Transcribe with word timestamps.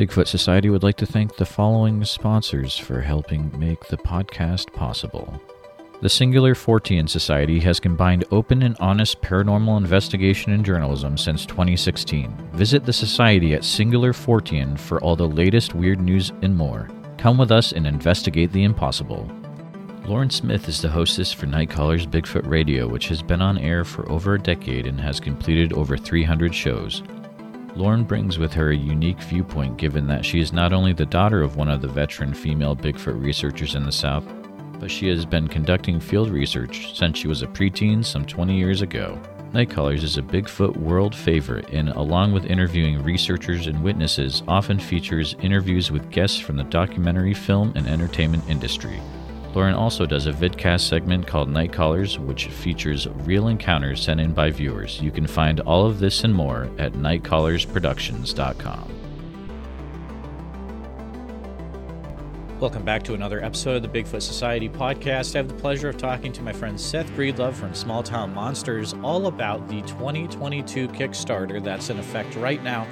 Bigfoot 0.00 0.28
Society 0.28 0.70
would 0.70 0.82
like 0.82 0.96
to 0.96 1.04
thank 1.04 1.36
the 1.36 1.44
following 1.44 2.02
sponsors 2.06 2.74
for 2.74 3.02
helping 3.02 3.52
make 3.58 3.86
the 3.88 3.98
podcast 3.98 4.72
possible. 4.72 5.38
The 6.00 6.08
Singular 6.08 6.54
Fortean 6.54 7.06
Society 7.06 7.60
has 7.60 7.78
combined 7.78 8.24
open 8.30 8.62
and 8.62 8.78
honest 8.80 9.20
paranormal 9.20 9.76
investigation 9.76 10.52
and 10.52 10.64
journalism 10.64 11.18
since 11.18 11.44
2016. 11.44 12.34
Visit 12.54 12.86
the 12.86 12.94
Society 12.94 13.52
at 13.52 13.62
Singular 13.62 14.14
Fortean 14.14 14.78
for 14.78 15.02
all 15.02 15.16
the 15.16 15.28
latest 15.28 15.74
weird 15.74 16.00
news 16.00 16.32
and 16.40 16.56
more. 16.56 16.88
Come 17.18 17.36
with 17.36 17.52
us 17.52 17.72
and 17.72 17.86
investigate 17.86 18.52
the 18.52 18.64
impossible. 18.64 19.30
Lauren 20.06 20.30
Smith 20.30 20.66
is 20.66 20.80
the 20.80 20.88
hostess 20.88 21.30
for 21.30 21.44
Nightcaller's 21.44 22.06
Bigfoot 22.06 22.48
Radio, 22.48 22.88
which 22.88 23.08
has 23.08 23.20
been 23.20 23.42
on 23.42 23.58
air 23.58 23.84
for 23.84 24.10
over 24.10 24.32
a 24.32 24.40
decade 24.40 24.86
and 24.86 24.98
has 24.98 25.20
completed 25.20 25.74
over 25.74 25.98
300 25.98 26.54
shows. 26.54 27.02
Lauren 27.76 28.04
brings 28.04 28.38
with 28.38 28.52
her 28.52 28.70
a 28.70 28.76
unique 28.76 29.20
viewpoint 29.20 29.76
given 29.76 30.06
that 30.08 30.24
she 30.24 30.40
is 30.40 30.52
not 30.52 30.72
only 30.72 30.92
the 30.92 31.06
daughter 31.06 31.42
of 31.42 31.56
one 31.56 31.68
of 31.68 31.80
the 31.80 31.88
veteran 31.88 32.34
female 32.34 32.74
Bigfoot 32.74 33.20
researchers 33.22 33.74
in 33.74 33.84
the 33.84 33.92
South, 33.92 34.24
but 34.80 34.90
she 34.90 35.08
has 35.08 35.24
been 35.24 35.46
conducting 35.46 36.00
field 36.00 36.30
research 36.30 36.96
since 36.96 37.18
she 37.18 37.28
was 37.28 37.42
a 37.42 37.46
preteen 37.46 38.04
some 38.04 38.24
20 38.24 38.56
years 38.56 38.82
ago. 38.82 39.20
Nightcallers 39.52 40.02
is 40.02 40.16
a 40.16 40.22
Bigfoot 40.22 40.76
world 40.76 41.14
favorite 41.14 41.68
and, 41.70 41.90
along 41.90 42.32
with 42.32 42.46
interviewing 42.46 43.02
researchers 43.02 43.66
and 43.66 43.82
witnesses, 43.82 44.42
often 44.48 44.78
features 44.78 45.34
interviews 45.42 45.90
with 45.90 46.10
guests 46.10 46.38
from 46.38 46.56
the 46.56 46.64
documentary, 46.64 47.34
film, 47.34 47.72
and 47.74 47.86
entertainment 47.86 48.48
industry. 48.48 49.00
Lauren 49.54 49.74
also 49.74 50.06
does 50.06 50.26
a 50.26 50.32
vidcast 50.32 50.82
segment 50.82 51.26
called 51.26 51.48
Night 51.48 51.72
Callers, 51.72 52.20
which 52.20 52.46
features 52.46 53.08
real 53.24 53.48
encounters 53.48 54.00
sent 54.00 54.20
in 54.20 54.32
by 54.32 54.50
viewers. 54.50 55.00
You 55.00 55.10
can 55.10 55.26
find 55.26 55.58
all 55.60 55.86
of 55.86 55.98
this 55.98 56.22
and 56.22 56.32
more 56.32 56.70
at 56.78 56.92
nightcallersproductions.com. 56.92 58.96
Welcome 62.60 62.84
back 62.84 63.02
to 63.04 63.14
another 63.14 63.42
episode 63.42 63.76
of 63.76 63.82
the 63.82 63.88
Bigfoot 63.88 64.20
Society 64.20 64.68
podcast. 64.68 65.34
I 65.34 65.38
have 65.38 65.48
the 65.48 65.54
pleasure 65.54 65.88
of 65.88 65.96
talking 65.96 66.30
to 66.34 66.42
my 66.42 66.52
friend 66.52 66.78
Seth 66.78 67.10
Breedlove 67.12 67.54
from 67.54 67.74
Small 67.74 68.02
Town 68.02 68.34
Monsters 68.34 68.94
all 69.02 69.28
about 69.28 69.66
the 69.66 69.80
2022 69.82 70.88
Kickstarter 70.88 71.64
that's 71.64 71.88
in 71.88 71.98
effect 71.98 72.36
right 72.36 72.62
now. 72.62 72.86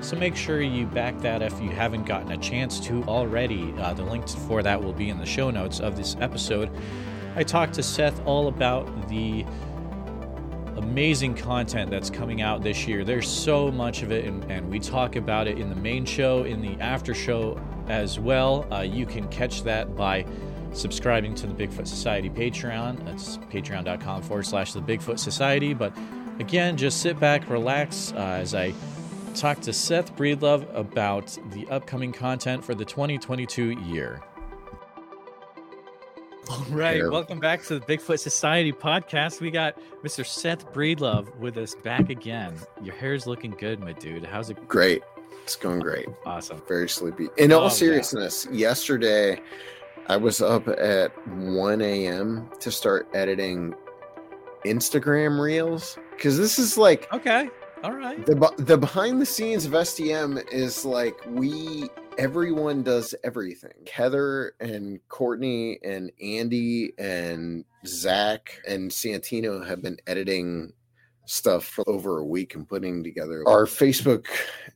So 0.00 0.16
make 0.16 0.36
sure 0.36 0.62
you 0.62 0.86
back 0.86 1.18
that 1.20 1.42
if 1.42 1.60
you 1.60 1.70
haven't 1.70 2.04
gotten 2.04 2.32
a 2.32 2.36
chance 2.38 2.78
to 2.80 3.02
already. 3.04 3.74
Uh, 3.78 3.94
the 3.94 4.04
link 4.04 4.28
for 4.28 4.62
that 4.62 4.82
will 4.82 4.92
be 4.92 5.10
in 5.10 5.18
the 5.18 5.26
show 5.26 5.50
notes 5.50 5.80
of 5.80 5.96
this 5.96 6.16
episode. 6.20 6.70
I 7.34 7.42
talked 7.42 7.74
to 7.74 7.82
Seth 7.82 8.24
all 8.24 8.48
about 8.48 9.08
the 9.08 9.44
amazing 10.76 11.34
content 11.34 11.90
that's 11.90 12.10
coming 12.10 12.40
out 12.40 12.62
this 12.62 12.86
year. 12.86 13.04
There's 13.04 13.28
so 13.28 13.70
much 13.70 14.02
of 14.02 14.12
it, 14.12 14.24
and, 14.24 14.44
and 14.50 14.70
we 14.70 14.78
talk 14.78 15.16
about 15.16 15.46
it 15.46 15.58
in 15.58 15.68
the 15.68 15.76
main 15.76 16.04
show, 16.04 16.44
in 16.44 16.60
the 16.60 16.80
after 16.80 17.12
show 17.12 17.60
as 17.88 18.18
well. 18.18 18.66
Uh, 18.72 18.80
you 18.80 19.04
can 19.04 19.28
catch 19.28 19.62
that 19.64 19.96
by 19.96 20.24
subscribing 20.72 21.34
to 21.34 21.46
the 21.46 21.54
Bigfoot 21.54 21.86
Society 21.86 22.30
Patreon. 22.30 23.04
That's 23.04 23.38
patreon.com 23.52 24.22
forward 24.22 24.46
slash 24.46 24.72
the 24.72 24.80
Bigfoot 24.80 25.18
Society. 25.18 25.74
But 25.74 25.92
again, 26.38 26.76
just 26.76 27.00
sit 27.00 27.18
back, 27.18 27.48
relax 27.50 28.12
uh, 28.12 28.38
as 28.40 28.54
I 28.54 28.72
talk 29.38 29.60
to 29.60 29.72
Seth 29.72 30.16
Breedlove 30.16 30.66
about 30.74 31.38
the 31.52 31.66
upcoming 31.68 32.12
content 32.12 32.64
for 32.64 32.74
the 32.74 32.84
2022 32.84 33.70
year. 33.82 34.20
All 36.50 36.64
right, 36.70 37.02
welcome 37.08 37.38
back 37.38 37.62
to 37.64 37.78
the 37.78 37.86
Bigfoot 37.86 38.18
Society 38.18 38.72
podcast. 38.72 39.40
We 39.40 39.50
got 39.50 39.78
Mr. 40.02 40.26
Seth 40.26 40.72
Breedlove 40.72 41.34
with 41.36 41.56
us 41.56 41.74
back 41.74 42.10
again. 42.10 42.54
Your 42.82 42.94
hair's 42.96 43.26
looking 43.26 43.52
good, 43.52 43.80
my 43.80 43.92
dude. 43.92 44.24
How's 44.24 44.50
it? 44.50 44.66
Great. 44.66 45.02
It's 45.44 45.56
going 45.56 45.80
great. 45.80 46.08
Awesome. 46.26 46.60
Very 46.66 46.88
sleepy. 46.88 47.28
In 47.36 47.52
all 47.52 47.64
oh, 47.64 47.68
seriousness, 47.68 48.46
yeah. 48.50 48.68
yesterday 48.68 49.40
I 50.08 50.16
was 50.16 50.40
up 50.40 50.66
at 50.68 51.12
1 51.28 51.80
a.m. 51.80 52.50
to 52.58 52.72
start 52.72 53.08
editing 53.14 53.74
Instagram 54.64 55.38
reels 55.40 55.96
because 56.10 56.36
this 56.36 56.58
is 56.58 56.76
like 56.76 57.12
okay, 57.12 57.50
all 57.84 57.92
right. 57.92 58.24
The 58.26 58.52
the 58.58 58.76
behind 58.76 59.20
the 59.20 59.26
scenes 59.26 59.64
of 59.64 59.72
STM 59.72 60.50
is 60.52 60.84
like 60.84 61.18
we 61.28 61.88
everyone 62.18 62.82
does 62.82 63.14
everything. 63.22 63.86
Heather 63.90 64.54
and 64.60 65.00
Courtney 65.08 65.78
and 65.84 66.10
Andy 66.20 66.92
and 66.98 67.64
Zach 67.86 68.60
and 68.66 68.90
Santino 68.90 69.64
have 69.66 69.82
been 69.82 69.98
editing 70.06 70.72
stuff 71.26 71.64
for 71.64 71.88
over 71.88 72.18
a 72.18 72.24
week 72.24 72.54
and 72.54 72.66
putting 72.66 73.04
together 73.04 73.44
our 73.46 73.66
Facebook 73.66 74.26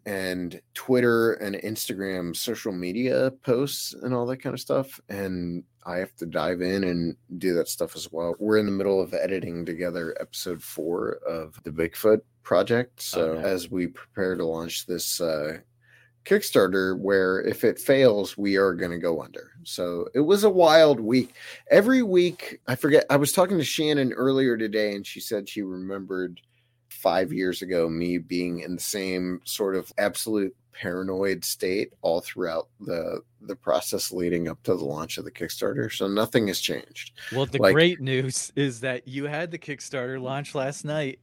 and 0.06 0.60
Twitter 0.74 1.32
and 1.34 1.56
Instagram 1.56 2.36
social 2.36 2.72
media 2.72 3.32
posts 3.42 3.94
and 3.94 4.14
all 4.14 4.26
that 4.26 4.36
kind 4.36 4.54
of 4.54 4.60
stuff. 4.60 5.00
And 5.08 5.64
I 5.84 5.96
have 5.96 6.14
to 6.16 6.26
dive 6.26 6.60
in 6.60 6.84
and 6.84 7.16
do 7.38 7.54
that 7.54 7.68
stuff 7.68 7.96
as 7.96 8.12
well. 8.12 8.36
We're 8.38 8.58
in 8.58 8.66
the 8.66 8.72
middle 8.72 9.00
of 9.00 9.14
editing 9.14 9.64
together 9.64 10.14
episode 10.20 10.62
four 10.62 11.18
of 11.26 11.58
the 11.64 11.70
Bigfoot 11.70 12.20
project. 12.42 13.00
So 13.00 13.32
okay. 13.32 13.48
as 13.48 13.70
we 13.70 13.86
prepare 13.88 14.34
to 14.36 14.44
launch 14.44 14.86
this 14.86 15.20
uh, 15.20 15.58
Kickstarter 16.24 16.98
where 16.98 17.42
if 17.42 17.64
it 17.64 17.78
fails, 17.78 18.36
we 18.36 18.56
are 18.56 18.74
going 18.74 18.92
to 18.92 18.98
go 18.98 19.22
under. 19.22 19.52
So 19.64 20.08
it 20.14 20.20
was 20.20 20.44
a 20.44 20.50
wild 20.50 21.00
week. 21.00 21.34
Every 21.70 22.02
week, 22.02 22.60
I 22.66 22.76
forget, 22.76 23.04
I 23.10 23.16
was 23.16 23.32
talking 23.32 23.58
to 23.58 23.64
Shannon 23.64 24.12
earlier 24.12 24.56
today, 24.56 24.94
and 24.94 25.06
she 25.06 25.20
said 25.20 25.48
she 25.48 25.62
remembered 25.62 26.40
five 26.88 27.32
years 27.32 27.62
ago 27.62 27.88
me 27.88 28.18
being 28.18 28.60
in 28.60 28.76
the 28.76 28.82
same 28.82 29.40
sort 29.44 29.74
of 29.74 29.92
absolute 29.98 30.54
paranoid 30.72 31.44
state 31.44 31.92
all 32.00 32.20
throughout 32.20 32.68
the 32.80 33.20
the 33.42 33.56
process 33.56 34.12
leading 34.12 34.48
up 34.48 34.62
to 34.62 34.74
the 34.74 34.84
launch 34.84 35.18
of 35.18 35.24
the 35.24 35.30
Kickstarter. 35.30 35.92
So 35.92 36.06
nothing 36.06 36.46
has 36.46 36.60
changed. 36.60 37.12
Well, 37.32 37.46
the 37.46 37.58
like, 37.58 37.74
great 37.74 38.00
news 38.00 38.52
is 38.54 38.80
that 38.80 39.08
you 39.08 39.26
had 39.26 39.50
the 39.50 39.58
Kickstarter 39.58 40.20
launch 40.20 40.54
last 40.54 40.84
night 40.84 41.18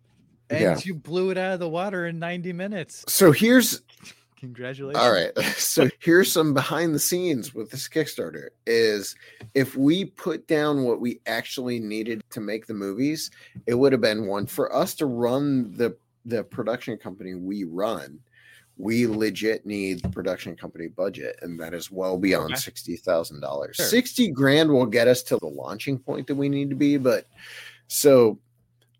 and 0.50 0.62
yeah. 0.62 0.80
you 0.84 0.94
blew 0.94 1.30
it 1.30 1.38
out 1.38 1.54
of 1.54 1.60
the 1.60 1.70
water 1.70 2.08
in 2.08 2.20
90 2.20 2.54
minutes. 2.54 3.06
So 3.08 3.32
here's 3.32 3.82
Congratulations. 4.40 5.04
All 5.04 5.12
right. 5.12 5.32
So 5.60 5.90
here's 6.00 6.32
some 6.32 6.54
behind 6.54 6.96
the 6.96 7.00
scenes 7.00 7.54
with 7.54 7.70
this 7.70 7.88
Kickstarter 7.88 8.50
is 8.66 9.16
if 9.54 9.76
we 9.76 10.06
put 10.06 10.48
down 10.48 10.84
what 10.84 11.00
we 11.00 11.20
actually 11.28 11.80
needed 11.80 12.24
to 12.32 12.40
make 12.40 12.66
the 12.66 12.74
movies, 12.74 13.30
it 13.68 13.76
would 13.76 13.92
have 13.92 14.02
been 14.02 14.26
one 14.26 14.46
for 14.46 14.74
us 14.74 14.96
to 14.96 15.06
run 15.06 15.76
the 15.76 15.96
the 16.26 16.44
production 16.44 16.98
company 16.98 17.36
we 17.36 17.66
run. 17.66 18.20
We 18.78 19.08
legit 19.08 19.66
need 19.66 20.02
the 20.02 20.10
production 20.10 20.56
company 20.56 20.88
budget, 20.88 21.38
and 21.42 21.60
that 21.60 21.74
is 21.74 21.92
well 21.92 22.18
beyond 22.18 22.54
okay. 22.54 22.62
sixty 22.62 22.96
thousand 22.96 23.42
dollars. 23.42 23.76
Sure. 23.76 23.86
Sixty 23.86 24.32
grand 24.32 24.72
will 24.72 24.86
get 24.86 25.08
us 25.08 25.22
to 25.24 25.38
the 25.38 25.48
launching 25.48 26.00
point 26.00 26.28
that 26.28 26.36
we 26.36 26.50
need 26.50 26.70
to 26.70 26.76
be, 26.76 26.98
but 26.98 27.28
so 27.88 28.40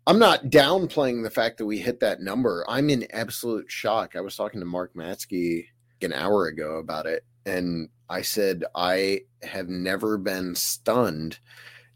I'm 0.06 0.18
not 0.18 0.44
downplaying 0.44 1.22
the 1.22 1.30
fact 1.30 1.58
that 1.58 1.66
we 1.66 1.78
hit 1.78 2.00
that 2.00 2.20
number. 2.20 2.64
I'm 2.68 2.90
in 2.90 3.06
absolute 3.12 3.70
shock. 3.70 4.16
I 4.16 4.20
was 4.20 4.34
talking 4.34 4.60
to 4.60 4.66
Mark 4.66 4.94
Matsky 4.94 5.66
an 6.02 6.12
hour 6.12 6.46
ago 6.46 6.76
about 6.76 7.06
it, 7.06 7.24
and 7.46 7.88
I 8.08 8.22
said 8.22 8.64
I 8.74 9.20
have 9.42 9.68
never 9.68 10.18
been 10.18 10.54
stunned 10.54 11.38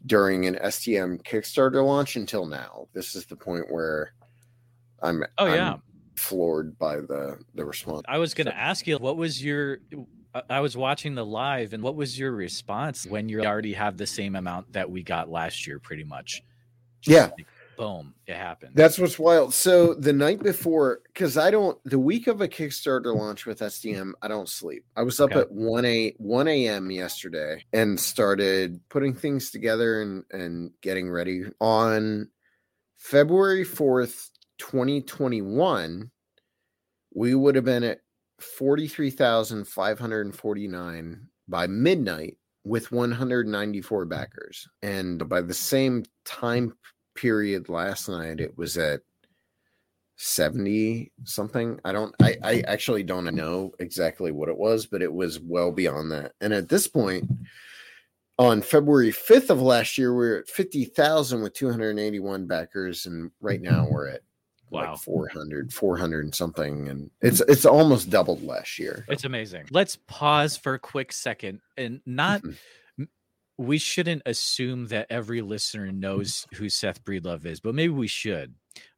during 0.05 0.45
an 0.45 0.55
STM 0.55 1.23
Kickstarter 1.23 1.85
launch 1.85 2.15
until 2.15 2.45
now. 2.45 2.87
This 2.93 3.15
is 3.15 3.25
the 3.25 3.35
point 3.35 3.71
where 3.71 4.13
I'm. 5.01 5.23
Oh 5.37 5.47
yeah. 5.47 5.73
I'm 5.73 5.81
floored 6.15 6.77
by 6.77 6.97
the 6.97 7.39
the 7.55 7.65
response. 7.65 8.03
I 8.07 8.17
was 8.17 8.33
going 8.33 8.47
to 8.47 8.55
ask 8.55 8.87
you, 8.87 8.97
what 8.97 9.17
was 9.17 9.43
your? 9.43 9.79
I 10.49 10.59
was 10.59 10.75
watching 10.75 11.15
the 11.15 11.25
live, 11.25 11.73
and 11.73 11.81
what 11.81 11.95
was 11.95 12.19
your 12.19 12.31
response 12.31 13.05
when 13.05 13.29
you 13.29 13.43
already 13.43 13.73
have 13.73 13.97
the 13.97 14.07
same 14.07 14.35
amount 14.35 14.73
that 14.73 14.89
we 14.89 15.01
got 15.01 15.29
last 15.29 15.65
year, 15.65 15.79
pretty 15.79 16.03
much? 16.03 16.43
Just 17.01 17.13
yeah. 17.13 17.31
Like, 17.37 17.47
boom, 17.77 18.13
it 18.27 18.35
happened. 18.35 18.71
That's 18.75 18.97
what's 18.97 19.19
wild. 19.19 19.53
So 19.53 19.93
the 19.93 20.13
night 20.13 20.41
before, 20.41 21.01
because 21.07 21.37
I 21.37 21.51
don't, 21.51 21.77
the 21.85 21.99
week 21.99 22.27
of 22.27 22.41
a 22.41 22.47
Kickstarter 22.47 23.15
launch 23.15 23.45
with 23.45 23.59
STM, 23.59 24.13
I 24.21 24.27
don't 24.27 24.49
sleep. 24.49 24.85
I 24.95 25.03
was 25.03 25.19
up 25.19 25.31
okay. 25.31 25.41
at 25.41 25.51
one 25.51 25.85
a 25.85 26.13
one 26.17 26.47
a.m. 26.47 26.91
yesterday 26.91 27.63
and 27.73 27.99
started 27.99 28.79
putting 28.89 29.13
things 29.13 29.51
together 29.51 30.01
and 30.01 30.23
and 30.31 30.71
getting 30.81 31.09
ready 31.09 31.45
on 31.59 32.29
February 32.97 33.63
fourth, 33.63 34.31
twenty 34.57 35.01
twenty 35.01 35.41
one. 35.41 36.11
We 37.13 37.35
would 37.35 37.55
have 37.55 37.65
been 37.65 37.83
at 37.83 38.01
forty 38.39 38.87
three 38.87 39.11
thousand 39.11 39.67
five 39.67 39.99
hundred 39.99 40.25
and 40.25 40.35
forty 40.35 40.67
nine 40.67 41.27
by 41.47 41.67
midnight 41.67 42.37
with 42.65 42.91
194 42.91 44.05
backers. 44.05 44.67
And 44.81 45.29
by 45.29 45.41
the 45.41 45.53
same 45.53 46.03
time 46.25 46.73
period 47.15 47.69
last 47.69 48.07
night 48.09 48.39
it 48.39 48.57
was 48.57 48.77
at 48.77 49.01
70 50.17 51.11
something 51.25 51.79
i 51.83 51.91
don't 51.91 52.15
I, 52.21 52.37
I 52.43 52.59
actually 52.67 53.03
don't 53.03 53.33
know 53.35 53.73
exactly 53.79 54.31
what 54.31 54.47
it 54.47 54.57
was 54.57 54.85
but 54.85 55.01
it 55.01 55.11
was 55.11 55.39
well 55.41 55.71
beyond 55.71 56.11
that 56.11 56.31
and 56.39 56.53
at 56.53 56.69
this 56.69 56.87
point 56.87 57.29
on 58.39 58.61
february 58.61 59.11
5th 59.11 59.49
of 59.49 59.61
last 59.61 59.97
year 59.97 60.15
we 60.15 60.25
are 60.27 60.37
at 60.39 60.47
50000 60.47 61.41
with 61.41 61.53
281 61.53 62.47
backers 62.47 63.05
and 63.07 63.29
right 63.41 63.61
now 63.61 63.87
we're 63.89 64.07
at 64.09 64.21
Wow. 64.71 64.93
like 64.93 64.99
400 65.01 65.71
400 65.71 66.25
and 66.25 66.33
something 66.35 66.87
and 66.89 67.11
it's 67.21 67.39
it's 67.41 67.65
almost 67.65 68.09
doubled 68.09 68.41
last 68.41 68.79
year 68.79 69.05
It's 69.07 69.23
amazing. 69.23 69.65
Let's 69.69 69.95
pause 70.07 70.57
for 70.57 70.73
a 70.73 70.79
quick 70.79 71.11
second 71.13 71.61
and 71.77 72.01
not 72.07 72.41
Mhm. 72.41 72.47
m- 72.49 72.57
we 73.57 73.77
shouldn't 73.77 74.21
assume 74.25 74.87
that 74.87 75.07
every 75.09 75.41
listener 75.41 75.91
knows 75.91 76.45
who 76.55 76.69
Seth 76.69 77.03
Breedlove 77.03 77.45
is, 77.45 77.59
but 77.59 77.75
maybe 77.75 77.93
we 77.93 78.07
should. 78.07 78.55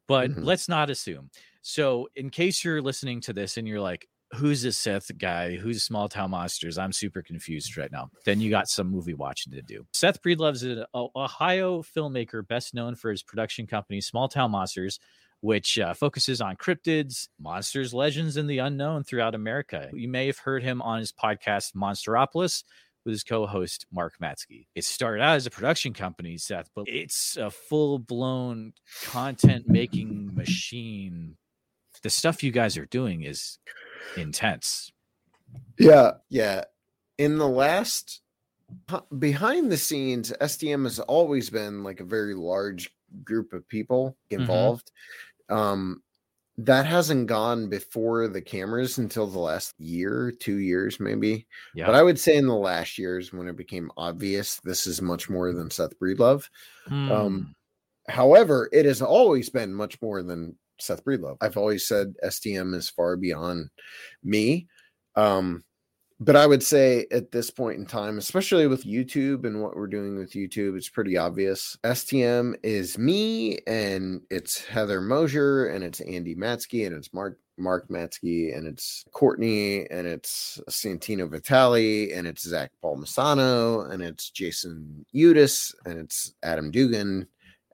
But 0.08 0.32
Mhm. 0.32 0.44
let's 0.46 0.68
not 0.70 0.90
assume. 0.90 1.30
So, 1.62 2.08
in 2.16 2.30
case 2.30 2.64
you're 2.64 2.82
listening 2.82 3.22
to 3.22 3.34
this 3.34 3.58
and 3.58 3.68
you're 3.68 3.82
like, 3.82 4.08
who's 4.34 4.62
this 4.62 4.78
Seth 4.78 5.16
guy? 5.18 5.56
Who's 5.58 5.84
Small 5.84 6.10
Town 6.10 6.32
Monsters? 6.32 6.78
I'm 6.78 6.92
super 6.92 7.22
confused 7.22 7.78
right 7.78 7.92
now. 7.92 8.10
Then 8.26 8.42
you 8.42 8.50
got 8.50 8.68
some 8.68 8.90
movie 8.90 9.14
watching 9.14 9.54
to 9.54 9.62
do. 9.62 9.86
Seth 9.94 10.22
Breedlove's 10.22 10.64
an 10.64 10.86
Ohio 10.94 11.82
filmmaker 11.82 12.46
best 12.46 12.74
known 12.74 12.96
for 12.96 13.12
his 13.12 13.24
production 13.24 13.68
company, 13.68 14.02
Small 14.02 14.28
Town 14.28 14.52
Monsters, 14.52 15.00
which 15.42 15.78
uh, 15.78 15.94
focuses 15.94 16.42
on 16.42 16.56
cryptids, 16.56 17.28
monsters, 17.40 17.94
legends, 17.94 18.38
and 18.38 18.50
the 18.50 18.58
unknown 18.58 19.04
throughout 19.04 19.36
America. 19.36 19.90
You 19.94 20.08
may 20.10 20.26
have 20.28 20.40
heard 20.40 20.64
him 20.64 20.82
on 20.82 21.00
his 21.00 21.12
podcast, 21.12 21.76
Monsteropolis, 21.76 22.64
with 23.08 23.14
his 23.14 23.24
co-host 23.24 23.86
Mark 23.92 24.16
Matsky. 24.22 24.68
It 24.76 24.84
started 24.84 25.24
out 25.24 25.38
as 25.38 25.46
a 25.48 25.50
production 25.50 25.94
company, 25.94 26.38
Seth, 26.38 26.70
but 26.76 26.86
it's 26.88 27.38
a 27.38 27.50
full-blown 27.50 28.74
content-making 29.06 30.36
machine. 30.36 31.38
The 32.04 32.10
stuff 32.10 32.44
you 32.44 32.52
guys 32.52 32.78
are 32.78 32.86
doing 32.86 33.24
is 33.24 33.58
intense. 34.18 34.92
yeah 35.80 36.12
yeah 36.30 36.66
in 37.18 37.38
the 37.38 37.48
last 37.48 38.22
behind 39.18 39.72
the 39.72 39.78
scenes 39.78 40.34
STM 40.42 40.84
has 40.84 41.00
always 41.00 41.50
been 41.50 41.84
like 41.84 42.02
a 42.02 42.04
very 42.04 42.36
large 42.36 42.92
group 43.24 43.54
of 43.54 43.68
people 43.70 44.18
involved 44.30 44.92
um 45.50 46.04
that 46.60 46.86
hasn't 46.88 47.28
gone 47.28 47.70
before 47.70 48.28
the 48.28 48.42
cameras 48.42 48.98
until 48.98 49.28
the 49.28 49.38
last 49.40 49.74
year 49.80 50.32
two 50.40 50.58
years 50.58 51.00
maybe 51.00 51.48
Yeah. 51.76 51.86
but 51.86 51.96
i 51.96 52.02
would 52.02 52.20
say 52.20 52.36
in 52.36 52.48
the 52.48 52.56
last 52.56 52.98
years 52.98 53.32
when 53.32 53.48
it 53.48 53.56
became 53.56 53.92
obvious 53.96 54.60
this 54.64 54.88
is 54.88 55.02
much 55.02 55.30
more 55.30 55.54
than 55.54 55.70
seth 55.70 55.98
breedlove 56.00 56.48
Hmm. 56.88 57.12
Um, 57.12 57.56
However, 58.10 58.70
it 58.72 58.86
has 58.86 59.02
always 59.02 59.50
been 59.50 59.74
much 59.74 60.02
more 60.02 60.24
than 60.24 60.58
Seth 60.80 61.04
Breedlove. 61.04 61.36
I've 61.42 61.58
always 61.58 61.86
said 61.86 62.14
STM 62.24 62.74
is 62.74 62.90
far 62.90 63.18
beyond 63.18 63.70
me. 64.24 64.68
Um, 65.18 65.66
but 66.20 66.36
I 66.36 66.48
would 66.48 66.64
say 66.64 67.06
at 67.12 67.32
this 67.32 67.52
point 67.52 67.78
in 67.78 67.86
time, 67.86 68.18
especially 68.18 68.66
with 68.66 68.86
YouTube 68.86 69.46
and 69.46 69.62
what 69.62 69.76
we're 69.76 69.88
doing 69.88 70.18
with 70.18 70.32
YouTube, 70.32 70.76
it's 70.76 70.90
pretty 70.90 71.16
obvious. 71.16 71.78
STM 71.84 72.56
is 72.64 72.98
me 72.98 73.60
and 73.68 74.22
it's 74.32 74.66
Heather 74.66 75.00
Moser 75.00 75.68
and 75.68 75.84
it's 75.84 76.02
Andy 76.02 76.36
Matsky 76.36 76.88
and 76.88 76.96
it's 76.96 77.14
Mark 77.14 77.40
Mark 77.60 77.88
Matsky 77.90 78.56
and 78.56 78.68
it's 78.68 79.04
Courtney 79.12 79.88
and 79.90 80.08
it's 80.08 80.60
Santino 80.70 81.30
Vitale 81.30 82.12
and 82.12 82.28
it's 82.28 82.48
Zach 82.48 82.72
Palmisano 82.84 83.92
and 83.92 84.02
it's 84.02 84.30
Jason 84.30 85.06
Udis 85.16 85.74
and 85.86 86.00
it's 86.00 86.34
Adam 86.44 86.72
Dugan 86.72 87.28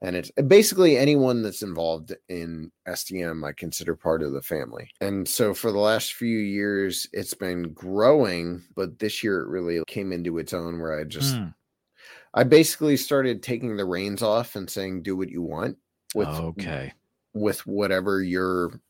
and 0.03 0.17
it's 0.17 0.29
basically 0.47 0.97
anyone 0.97 1.41
that's 1.41 1.63
involved 1.63 2.13
in 2.29 2.71
STM 2.87 3.47
I 3.47 3.53
consider 3.53 3.95
part 3.95 4.21
of 4.21 4.33
the 4.33 4.41
family. 4.41 4.91
And 5.01 5.27
so 5.27 5.53
for 5.53 5.71
the 5.71 5.79
last 5.79 6.13
few 6.13 6.37
years 6.37 7.07
it's 7.13 7.33
been 7.33 7.73
growing, 7.73 8.61
but 8.75 8.99
this 8.99 9.23
year 9.23 9.39
it 9.39 9.47
really 9.47 9.81
came 9.87 10.11
into 10.11 10.37
its 10.37 10.53
own 10.53 10.79
where 10.79 10.99
I 10.99 11.05
just 11.05 11.35
Hmm. 11.35 11.47
I 12.35 12.43
basically 12.43 12.97
started 12.97 13.43
taking 13.43 13.77
the 13.77 13.85
reins 13.85 14.21
off 14.21 14.55
and 14.55 14.69
saying 14.69 15.03
do 15.03 15.15
what 15.15 15.29
you 15.29 15.41
want 15.41 15.77
with 16.15 16.27
okay. 16.27 16.93
with 17.33 17.65
whatever 17.65 18.21
your 18.21 18.81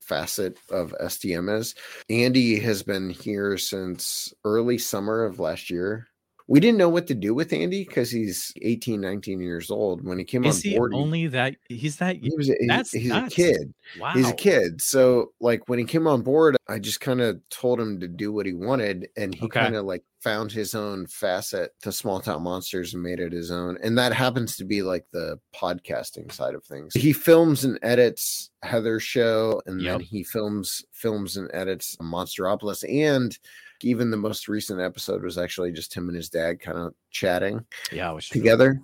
facet 0.00 0.58
of 0.70 0.94
STM 1.00 1.58
is. 1.58 1.74
Andy 2.10 2.60
has 2.60 2.82
been 2.82 3.10
here 3.10 3.56
since 3.56 4.32
early 4.44 4.78
summer 4.78 5.24
of 5.24 5.40
last 5.40 5.70
year. 5.70 6.06
We 6.46 6.60
didn't 6.60 6.76
know 6.76 6.90
what 6.90 7.06
to 7.06 7.14
do 7.14 7.32
with 7.34 7.54
Andy 7.54 7.84
because 7.84 8.10
he's 8.10 8.52
18, 8.60 9.00
19 9.00 9.40
years 9.40 9.70
old. 9.70 10.04
When 10.04 10.18
he 10.18 10.24
came 10.24 10.44
Is 10.44 10.56
on 10.56 10.62
he 10.70 10.76
board, 10.76 10.92
he- 10.92 10.98
only 11.00 11.26
that? 11.28 11.56
He's 11.70 11.96
that. 11.96 12.16
he, 12.16 12.30
was 12.36 12.50
a, 12.50 12.54
that's 12.66 12.92
he's 12.92 13.08
nuts. 13.08 13.32
a 13.32 13.36
kid. 13.36 13.74
Wow. 13.98 14.10
He's 14.12 14.28
a 14.28 14.34
kid. 14.34 14.82
So 14.82 15.32
like 15.40 15.68
when 15.68 15.78
he 15.78 15.86
came 15.86 16.06
on 16.06 16.20
board, 16.20 16.56
I 16.68 16.78
just 16.78 17.00
kind 17.00 17.22
of 17.22 17.40
told 17.48 17.80
him 17.80 17.98
to 18.00 18.08
do 18.08 18.30
what 18.30 18.44
he 18.44 18.52
wanted 18.52 19.08
and 19.16 19.34
he 19.34 19.46
Okay. 19.46 19.58
kind 19.60 19.74
of 19.74 19.86
like 19.86 20.04
found 20.20 20.52
his 20.52 20.74
own 20.74 21.06
facet 21.06 21.72
to 21.82 21.92
small 21.92 22.20
town 22.20 22.42
monsters 22.42 22.92
and 22.94 23.02
made 23.02 23.20
it 23.20 23.32
his 23.32 23.50
own. 23.50 23.78
And 23.82 23.96
that 23.98 24.12
happens 24.12 24.56
to 24.56 24.64
be 24.64 24.82
like 24.82 25.06
the 25.12 25.38
podcasting 25.54 26.30
side 26.32 26.54
of 26.54 26.64
things. 26.64 26.94
He 26.94 27.12
films 27.14 27.64
and 27.64 27.78
edits 27.82 28.50
Heather's 28.62 29.02
show 29.02 29.62
and 29.66 29.84
then 29.84 30.00
he 30.00 30.22
films 30.24 30.82
films 30.92 31.36
and 31.38 31.50
edits 31.54 31.96
Monsteropolis 32.02 32.84
and 32.84 33.38
even 33.84 34.10
the 34.10 34.16
most 34.16 34.48
recent 34.48 34.80
episode 34.80 35.22
was 35.22 35.38
actually 35.38 35.72
just 35.72 35.94
him 35.94 36.08
and 36.08 36.16
his 36.16 36.28
dad 36.28 36.60
kind 36.60 36.78
of 36.78 36.94
chatting 37.10 37.64
Yeah. 37.92 38.12
Which 38.12 38.30
is 38.30 38.34
really 38.34 38.42
together. 38.42 38.80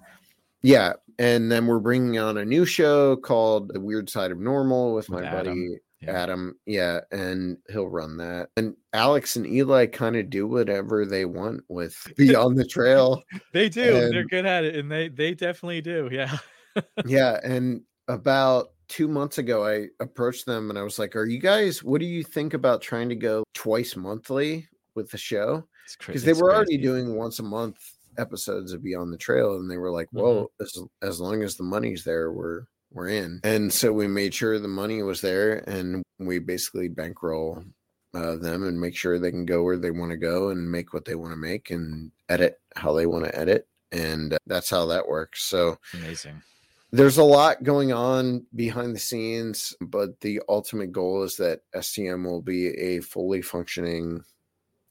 Yeah, 0.62 0.92
and 1.18 1.50
then 1.50 1.66
we're 1.66 1.80
bringing 1.80 2.18
on 2.18 2.36
a 2.36 2.44
new 2.44 2.66
show 2.66 3.16
called 3.16 3.72
The 3.72 3.80
Weird 3.80 4.10
Side 4.10 4.30
of 4.30 4.38
Normal 4.38 4.94
with 4.94 5.08
With 5.08 5.22
my 5.22 5.26
Adam, 5.26 5.44
buddy 5.44 5.76
yeah. 6.00 6.12
Adam. 6.12 6.58
Yeah, 6.66 7.00
and 7.10 7.58
he'll 7.70 7.88
run 7.88 8.16
that. 8.18 8.48
And 8.56 8.74
Alex 8.92 9.36
and 9.36 9.46
Eli 9.46 9.86
kind 9.86 10.16
of 10.16 10.30
do 10.30 10.46
whatever 10.46 11.04
they 11.04 11.24
want 11.24 11.62
with 11.68 11.96
Beyond 12.16 12.58
the 12.58 12.66
Trail. 12.66 13.22
They 13.52 13.68
do. 13.68 14.10
They're 14.10 14.24
good 14.24 14.46
at 14.46 14.64
it, 14.64 14.76
and 14.76 14.90
they 14.90 15.08
they 15.08 15.34
definitely 15.34 15.80
do. 15.80 16.08
Yeah. 16.10 16.36
yeah, 17.06 17.40
and 17.42 17.82
about 18.08 18.72
two 18.88 19.08
months 19.08 19.38
ago, 19.38 19.66
I 19.66 19.86
approached 20.00 20.46
them 20.46 20.70
and 20.70 20.78
I 20.78 20.82
was 20.82 20.98
like, 20.98 21.16
"Are 21.16 21.26
you 21.26 21.38
guys? 21.38 21.82
What 21.82 22.00
do 22.00 22.06
you 22.06 22.22
think 22.22 22.54
about 22.54 22.82
trying 22.82 23.08
to 23.10 23.16
go 23.16 23.44
twice 23.54 23.96
monthly 23.96 24.68
with 24.94 25.10
the 25.10 25.18
show?" 25.18 25.64
Because 26.06 26.24
they 26.24 26.32
were 26.32 26.54
already 26.54 26.76
doing 26.78 27.14
once 27.16 27.38
a 27.38 27.42
month 27.44 27.78
episodes 28.18 28.72
of 28.72 28.82
Beyond 28.82 29.12
the 29.12 29.18
Trail, 29.18 29.56
and 29.56 29.70
they 29.70 29.76
were 29.78 29.90
like, 29.90 30.08
Mhm. 30.12 30.22
"Well, 30.22 30.50
as 30.60 30.78
as 31.02 31.20
long 31.20 31.42
as 31.42 31.56
the 31.56 31.62
money's 31.64 32.04
there, 32.04 32.32
we're 32.32 32.64
we're 32.92 33.08
in." 33.08 33.40
And 33.44 33.72
so 33.72 33.92
we 33.92 34.06
made 34.08 34.34
sure 34.34 34.58
the 34.58 34.68
money 34.68 35.02
was 35.02 35.20
there, 35.20 35.58
and 35.68 36.02
we 36.18 36.38
basically 36.38 36.88
bankroll 36.88 37.64
uh, 38.12 38.34
them 38.36 38.64
and 38.64 38.80
make 38.80 38.96
sure 38.96 39.18
they 39.18 39.30
can 39.30 39.46
go 39.46 39.62
where 39.62 39.78
they 39.78 39.92
want 39.92 40.10
to 40.10 40.16
go 40.16 40.48
and 40.48 40.70
make 40.70 40.92
what 40.92 41.04
they 41.04 41.14
want 41.14 41.32
to 41.32 41.36
make 41.36 41.70
and 41.70 42.10
edit 42.28 42.60
how 42.74 42.92
they 42.92 43.06
want 43.06 43.24
to 43.24 43.38
edit, 43.38 43.68
and 43.92 44.32
uh, 44.34 44.38
that's 44.46 44.68
how 44.70 44.84
that 44.86 45.06
works. 45.06 45.44
So 45.44 45.78
amazing. 45.94 46.42
there's 46.90 47.18
a 47.18 47.22
lot 47.22 47.62
going 47.62 47.92
on 47.92 48.44
behind 48.56 48.96
the 48.96 49.00
scenes, 49.00 49.76
but 49.80 50.18
the 50.22 50.42
ultimate 50.48 50.90
goal 50.90 51.22
is 51.22 51.36
that 51.36 51.60
STM 51.72 52.24
will 52.24 52.42
be 52.42 52.68
a 52.76 52.98
fully 53.00 53.42
functioning 53.42 54.24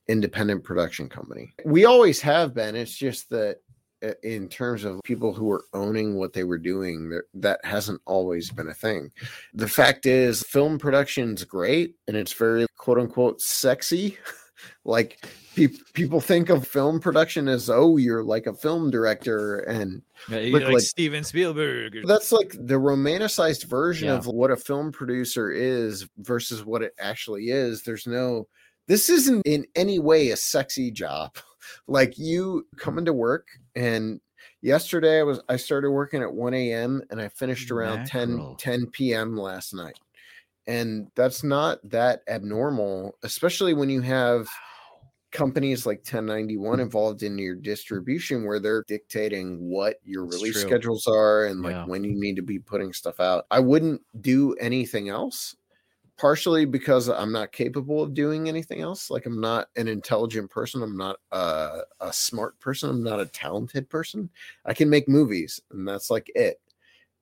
independent 0.10 0.64
production 0.66 1.08
company. 1.08 1.54
We 1.64 1.86
always 1.86 2.20
have 2.22 2.54
been. 2.54 2.76
It's 2.76 2.96
just 2.96 3.30
that 3.30 3.58
uh, 4.04 4.12
in 4.24 4.50
terms 4.50 4.84
of 4.84 5.02
people 5.04 5.34
who 5.34 5.50
are 5.52 5.64
owning 5.74 6.16
what 6.16 6.34
they 6.34 6.44
were 6.44 6.58
doing, 6.58 7.20
that 7.36 7.60
hasn't 7.64 8.02
always 8.06 8.50
been 8.52 8.68
a 8.70 8.74
thing. 8.74 9.12
The 9.54 9.68
fact 9.68 10.06
is, 10.06 10.42
film 10.44 10.78
production's 10.80 11.44
great 11.46 11.96
and 12.08 12.18
it's 12.18 12.34
very 12.34 12.66
quote 12.78 12.98
unquote 13.00 13.40
sexy. 13.42 14.18
like 14.84 15.26
pe- 15.56 15.68
people 15.94 16.20
think 16.20 16.50
of 16.50 16.68
film 16.68 17.00
production 17.00 17.48
as, 17.48 17.70
oh, 17.70 17.98
you're 17.98 18.24
like 18.24 18.48
a 18.48 18.54
film 18.54 18.90
director 18.90 19.60
and 19.60 20.02
Yeah, 20.30 20.40
Look 20.52 20.64
like, 20.64 20.74
like- 20.74 20.82
Steven 20.84 21.24
Spielberg. 21.24 21.98
that's 22.06 22.32
like 22.32 22.52
the 22.52 22.76
romanticized 22.80 23.66
version 23.66 24.08
Yeah. 24.08 24.16
of 24.16 24.26
what 24.28 24.52
a 24.52 24.58
film 24.58 24.92
producer 24.92 25.52
is 25.52 26.08
versus 26.18 26.66
what 26.66 26.82
it 26.82 26.94
actually 27.00 27.50
is. 27.50 27.84
There's 27.84 28.08
no, 28.08 28.48
this 28.90 29.08
isn't 29.08 29.46
in 29.46 29.66
any 29.76 30.00
way 30.00 30.32
a 30.32 30.36
sexy 30.36 30.92
job. 30.92 31.38
Like 31.88 32.18
you 32.18 32.66
come 32.78 32.98
into 32.98 33.14
work 33.14 33.48
and 33.76 34.22
yesterday 34.62 35.20
I 35.20 35.24
was, 35.24 35.40
I 35.50 35.58
started 35.58 35.92
working 35.92 36.24
at 36.24 36.34
1 36.34 36.54
a.m. 36.56 37.04
and 37.12 37.22
I 37.22 37.28
finished 37.28 37.70
around 37.70 38.08
10, 38.08 38.30
Mackerel. 38.32 38.56
10 38.56 38.88
p.m. 38.88 39.38
last 39.38 39.74
night. 39.74 40.00
And 40.66 41.12
that's 41.16 41.44
not 41.44 41.78
that 41.84 42.22
abnormal, 42.28 43.16
especially 43.22 43.76
when 43.76 43.90
you 43.90 44.02
have 44.02 44.48
companies 45.32 45.86
like 45.86 46.00
1091 46.00 46.76
hmm. 46.76 46.82
involved 46.82 47.22
in 47.22 47.38
your 47.38 47.56
distribution 47.56 48.46
where 48.46 48.60
they're 48.60 48.84
dictating 48.88 49.70
what 49.70 49.98
your 50.04 50.26
release 50.26 50.54
true. 50.54 50.62
schedules 50.62 51.06
are 51.06 51.46
and 51.46 51.62
like 51.62 51.74
Yeah. 51.74 51.86
when 51.86 52.04
you 52.04 52.20
need 52.20 52.38
to 52.38 52.42
be 52.42 52.58
putting 52.58 52.94
stuff 52.94 53.20
out. 53.20 53.46
I 53.52 53.60
wouldn't 53.60 54.02
do 54.20 54.54
anything 54.54 55.10
else 55.10 55.56
partially 56.20 56.66
because 56.66 57.08
I'm 57.08 57.32
not 57.32 57.54
capable 57.54 58.04
of 58.04 58.14
doing 58.14 58.50
anything 58.50 58.82
else. 58.82 59.10
Like 59.10 59.26
I'm 59.26 59.40
not 59.40 59.70
an 59.78 59.88
intelligent 59.88 60.52
person, 60.52 60.84
I'm 60.84 60.98
not 60.98 61.18
a, 61.32 61.80
a 62.02 62.12
smart 62.12 62.60
person, 62.60 62.90
I'm 62.90 63.04
not 63.04 63.22
a 63.22 63.26
talented 63.26 63.90
person. 63.90 64.30
I 64.66 64.74
can 64.74 64.90
make 64.90 65.08
movies 65.08 65.62
and 65.72 65.88
that's 65.88 66.12
like 66.12 66.30
it. 66.36 66.60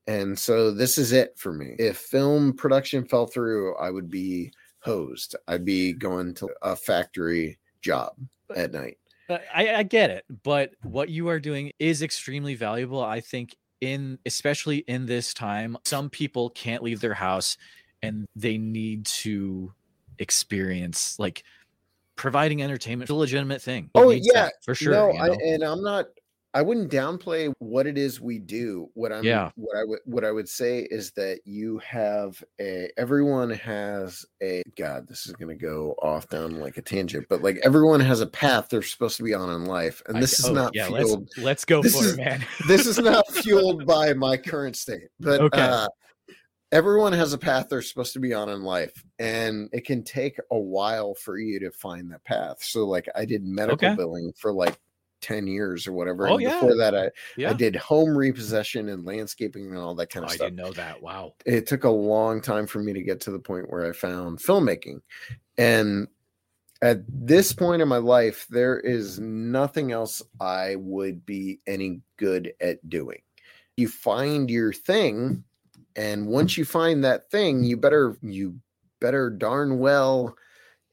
And 0.08 0.38
so 0.38 0.72
this 0.72 0.98
is 0.98 1.12
it 1.12 1.38
for 1.38 1.54
me. 1.54 1.76
If 1.78 1.98
film 1.98 2.54
production 2.54 3.06
fell 3.06 3.28
through, 3.28 3.76
I 3.76 3.92
would 3.92 4.10
be 4.10 4.52
hosed. 4.80 5.36
I'd 5.48 5.66
be 5.66 5.94
going 5.94 6.34
to 6.36 6.50
a 6.62 6.76
factory 6.76 7.60
job 7.82 8.14
at 8.56 8.72
night. 8.72 8.98
I, 9.30 9.76
I 9.76 9.84
get 9.84 10.10
it, 10.10 10.24
but 10.44 10.72
what 10.84 11.10
you 11.10 11.28
are 11.28 11.40
doing 11.40 11.74
is 11.80 12.02
extremely 12.02 12.56
valuable. 12.56 13.04
I 13.04 13.20
think 13.20 13.56
in 13.82 14.18
especially 14.26 14.78
in 14.78 15.06
this 15.06 15.34
time, 15.34 15.78
some 15.86 16.10
people 16.10 16.50
can't 16.52 16.82
leave 16.82 17.02
their 17.02 17.14
house 17.14 17.58
and 18.02 18.26
they 18.36 18.58
need 18.58 19.06
to 19.06 19.74
experience 20.20 21.18
like 21.20 21.44
providing 22.16 22.62
entertainment 22.64 23.10
a 23.10 23.16
legitimate 23.16 23.62
thing. 23.62 23.90
Oh 23.96 24.10
yeah, 24.10 24.50
for 24.64 24.76
sure. 24.76 24.94
No, 24.94 25.12
you 25.12 25.20
I, 25.20 25.28
and 25.54 25.64
I'm 25.64 25.82
not. 25.82 26.06
I 26.54 26.62
wouldn't 26.64 26.90
downplay 26.92 27.54
what 27.60 27.86
it 27.86 28.00
is 28.00 28.20
we 28.20 28.40
do. 28.40 28.90
What 28.96 29.12
I'm, 29.12 29.24
Yeah. 29.24 29.52
what 29.58 29.78
I 29.78 29.84
would, 29.84 30.00
what 30.06 30.24
I 30.26 30.32
would 30.32 30.50
say 30.50 30.80
is 30.90 31.12
that 31.12 31.42
you 31.46 31.78
have 31.80 32.42
a. 32.60 32.90
Everyone 32.98 33.52
has 33.52 34.26
a. 34.42 34.64
God, 34.76 35.08
this 35.08 35.28
is 35.28 35.34
going 35.34 35.56
to 35.56 35.62
go 35.64 35.94
off 36.02 36.28
down 36.30 36.60
like 36.60 36.78
a 36.78 36.82
tangent, 36.82 37.28
but 37.30 37.44
like 37.44 37.60
everyone 37.64 38.00
has 38.00 38.22
a 38.22 38.28
path 38.28 38.70
they're 38.70 38.82
supposed 38.82 39.18
to 39.18 39.24
be 39.24 39.36
on 39.36 39.52
in 39.54 39.66
life, 39.66 40.02
and 40.08 40.18
I- 40.18 40.22
this 40.22 40.40
is 40.40 40.46
oh, 40.48 40.54
not 40.54 40.72
yeah, 40.74 40.88
fueled. 40.88 41.28
let's 41.36 41.38
let's 41.38 41.66
go 41.66 41.84
this 41.84 41.96
for 41.96 42.06
is- 42.06 42.14
it, 42.14 42.18
man. 42.18 42.44
this 42.68 42.88
is 42.88 42.98
not 42.98 43.28
fueled 43.32 43.86
by 43.86 44.14
my 44.14 44.36
current 44.38 44.76
state, 44.78 45.10
but 45.20 45.42
Okay. 45.42 45.62
uh, 45.62 45.88
everyone 46.72 47.14
has 47.14 47.34
a 47.34 47.38
path 47.38 47.68
they're 47.70 47.82
supposed 47.82 48.14
to 48.14 48.20
be 48.20 48.34
on 48.34 48.50
in 48.50 48.64
life, 48.64 49.06
and 49.20 49.70
it 49.72 49.86
can 49.86 50.04
take 50.04 50.38
a 50.52 50.58
while 50.60 51.14
for 51.16 51.38
you 51.38 51.60
to 51.62 51.72
find 51.72 52.12
that 52.12 52.24
path. 52.24 52.58
So, 52.62 52.86
like, 52.86 53.08
I 53.16 53.26
did 53.26 53.44
medical 53.44 53.88
Okay. 53.88 53.96
billing 53.96 54.34
for 54.38 54.52
like 54.52 54.78
10 55.22 55.48
years 55.48 55.88
or 55.88 55.94
whatever. 55.94 56.28
Oh, 56.28 56.34
and 56.34 56.44
yeah. 56.44 56.60
before 56.60 56.76
that, 56.78 56.96
I, 56.96 57.10
Yeah. 57.38 57.50
I 57.50 57.54
did 57.54 57.76
home 57.76 58.16
repossession 58.16 58.90
and 58.90 59.04
landscaping 59.06 59.68
and 59.68 59.78
all 59.78 59.96
that 59.96 60.10
kind 60.12 60.24
Oh, 60.24 60.28
of 60.28 60.34
stuff 60.34 60.46
I 60.46 60.50
didn't 60.50 60.64
know 60.64 60.74
that. 60.74 61.02
Wow. 61.02 61.34
It 61.46 61.66
took 61.68 61.86
a 61.86 61.90
long 61.90 62.42
time 62.42 62.68
for 62.68 62.80
me 62.84 62.94
to 62.94 63.02
get 63.02 63.20
to 63.22 63.32
the 63.32 63.40
point 63.40 63.72
where 63.72 63.90
I 63.90 63.94
found 63.94 64.40
filmmaking. 64.40 65.02
And 65.58 66.08
at 66.84 67.00
this 67.08 67.52
point 67.52 67.82
in 67.82 67.88
my 67.88 67.98
life, 67.98 68.46
there 68.52 68.80
is 68.80 69.20
nothing 69.20 69.92
else 69.92 70.22
I 70.40 70.76
would 70.76 71.26
be 71.26 71.62
any 71.66 72.02
good 72.18 72.54
at 72.62 72.88
doing. 72.88 73.22
You 73.76 73.88
find 73.88 74.52
your 74.52 74.72
thing, 74.72 75.44
and 75.98 76.28
once 76.28 76.58
you 76.58 76.64
find 76.64 77.04
that 77.04 77.30
thing, 77.30 77.64
you 77.64 77.76
better 77.76 78.18
you 78.22 78.60
better 79.02 79.30
darn 79.30 79.80
well 79.80 80.36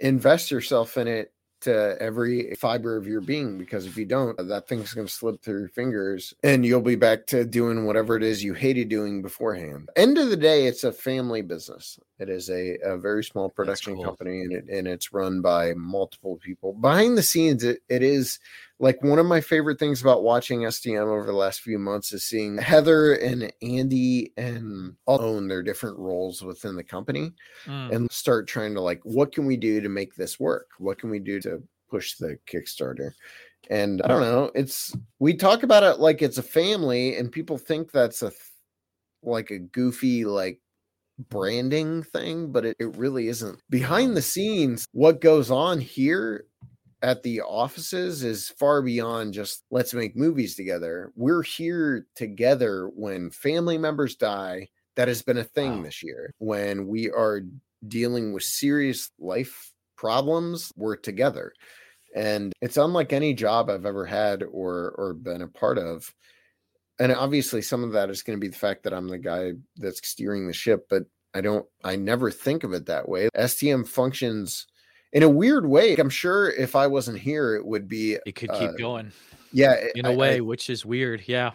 invest 0.00 0.50
yourself 0.50 0.96
in 0.96 1.06
it 1.06 1.32
to 1.64 1.96
every 1.99 2.54
fiber 2.56 2.94
of 2.94 3.06
your 3.06 3.23
being 3.23 3.56
because 3.56 3.87
if 3.87 3.96
you 3.96 4.04
don't 4.04 4.37
that 4.49 4.68
thing's 4.68 4.92
going 4.92 5.06
to 5.06 5.12
slip 5.12 5.40
through 5.40 5.61
your 5.61 5.68
fingers 5.70 6.34
and 6.42 6.66
you'll 6.66 6.78
be 6.82 6.94
back 6.94 7.26
to 7.26 7.42
doing 7.42 7.87
whatever 7.87 8.16
it 8.16 8.23
is 8.23 8.44
you 8.44 8.52
hated 8.52 8.90
doing 8.90 9.23
beforehand. 9.23 9.88
End 9.96 10.18
of 10.18 10.28
the 10.28 10.37
day 10.37 10.66
it's 10.66 10.84
a 10.84 10.92
family 10.92 11.40
business. 11.40 11.99
It 12.18 12.28
is 12.28 12.50
a, 12.50 12.76
a 12.84 12.99
very 12.99 13.25
small 13.25 13.49
production 13.49 13.94
cool. 13.94 14.04
company 14.04 14.42
and, 14.42 14.52
it, 14.52 14.68
and 14.68 14.87
it's 14.87 15.14
run 15.14 15.40
by 15.40 15.73
multiple 15.73 16.37
people. 16.37 16.75
Behind 16.75 17.16
the 17.16 17.23
scenes 17.23 17.64
it, 17.64 17.80
it 17.88 18.02
is 18.02 18.38
like 18.81 19.02
one 19.02 19.19
of 19.19 19.26
my 19.26 19.40
favorite 19.40 19.78
things 19.78 20.02
about 20.02 20.25
watching 20.25 20.61
STM 20.62 21.07
over 21.07 21.26
the 21.26 21.33
last 21.33 21.61
few 21.61 21.78
months 21.78 22.12
is 22.12 22.25
seeing 22.25 22.59
Heather 22.59 23.14
and 23.14 23.52
Andy 23.62 24.33
and 24.37 24.97
all 25.07 25.21
own 25.21 25.47
their 25.49 25.62
different 25.62 25.99
roles 25.99 26.43
within 26.43 26.75
the 26.76 26.85
company 26.85 27.33
Mm. 27.66 27.95
and 27.95 28.11
start 28.11 28.49
trying 28.49 28.75
to 28.75 28.81
like 28.81 29.00
what 29.04 29.33
can 29.33 29.47
we 29.47 29.57
do 29.57 29.81
to 29.81 29.88
make 29.88 30.14
this 30.16 30.40
work? 30.40 30.69
What 30.78 30.99
can 30.99 31.09
we 31.11 31.19
do 31.21 31.40
to 31.43 31.62
push 31.88 32.14
the 32.16 32.38
kickstarter? 32.47 33.12
And 33.71 34.02
i 34.02 34.09
don't 34.09 34.21
know 34.21 34.50
it's 34.54 34.93
we 35.21 35.33
talk 35.35 35.62
about 35.62 35.83
it 35.85 35.99
like 35.99 36.21
it's 36.21 36.37
a 36.37 36.43
family 36.43 37.16
and 37.16 37.33
people 37.33 37.57
think 37.57 37.90
that's 37.90 38.23
a 38.23 38.31
like 39.23 39.50
a 39.50 39.59
goofy 39.59 40.26
like 40.26 40.61
branding 41.31 42.02
thing 42.02 42.52
but 42.52 42.66
it, 42.66 42.76
it 42.78 42.95
really 42.97 43.28
isn't. 43.28 43.59
Behind 43.71 44.14
the 44.14 44.21
scenes 44.21 44.87
what 44.93 45.23
goes 45.23 45.50
on 45.50 45.81
here 45.81 46.45
at 47.04 47.23
the 47.23 47.42
offices 47.42 48.25
is 48.25 48.49
far 48.58 48.80
beyond 48.80 49.34
just 49.34 49.62
let's 49.70 49.92
make 49.92 50.16
movies 50.16 50.56
together. 50.56 51.12
We're 51.14 51.42
here 51.42 52.06
together 52.16 52.90
when 52.94 53.30
family 53.30 53.76
members 53.76 54.16
die. 54.16 54.68
That 54.96 55.08
has 55.08 55.20
been 55.23 55.37
a 55.38 55.44
thing 55.44 55.78
Wow. 55.78 55.82
this 55.82 56.02
year. 56.02 56.32
When 56.38 56.87
we 56.87 57.11
are 57.11 57.42
dealing 57.87 58.32
with 58.32 58.42
serious 58.44 59.11
life 59.18 59.73
problems 59.96 60.73
we're 60.76 60.96
together. 60.96 61.52
And 62.16 62.52
it's 62.62 62.78
unlike 62.78 63.12
any 63.12 63.34
job 63.34 63.68
i've 63.68 63.84
ever 63.87 64.06
had 64.06 64.42
or 64.42 64.94
or 64.96 65.12
been 65.14 65.42
a 65.42 65.49
part 65.49 65.76
of. 65.78 66.11
And 66.99 67.12
obviously 67.12 67.61
some 67.61 67.84
of 67.84 67.92
that 67.92 68.08
is 68.08 68.23
going 68.23 68.38
to 68.38 68.40
be 68.40 68.49
the 68.49 68.56
fact 68.56 68.84
that 68.84 68.94
i'm 68.94 69.08
the 69.08 69.18
guy 69.18 69.52
that's 69.76 70.06
steering 70.08 70.46
the 70.46 70.52
ship 70.54 70.87
but 70.88 71.02
i 71.34 71.40
don't 71.42 71.66
i 71.84 71.96
never 71.96 72.30
think 72.30 72.64
of 72.64 72.73
it 72.73 72.87
that 72.87 73.08
way. 73.08 73.28
Stm 73.37 73.87
functions 73.87 74.66
in 75.14 75.23
a 75.23 75.28
weird 75.28 75.64
way 75.66 75.94
i'm 75.97 76.11
sure 76.11 76.50
if 76.50 76.76
i 76.76 76.87
wasn't 76.87 77.18
here 77.18 77.54
it 77.54 77.64
would 77.64 77.88
be 77.88 78.18
It 78.26 78.35
could 78.35 78.50
keep 78.50 78.71
uh, 78.71 78.73
going 78.73 79.11
yeah 79.52 79.83
in 79.94 80.04
a 80.04 80.11
a 80.11 80.16
way, 80.16 80.40
which 80.40 80.68
is 80.68 80.85
weird. 80.85 81.23
Yeah. 81.26 81.52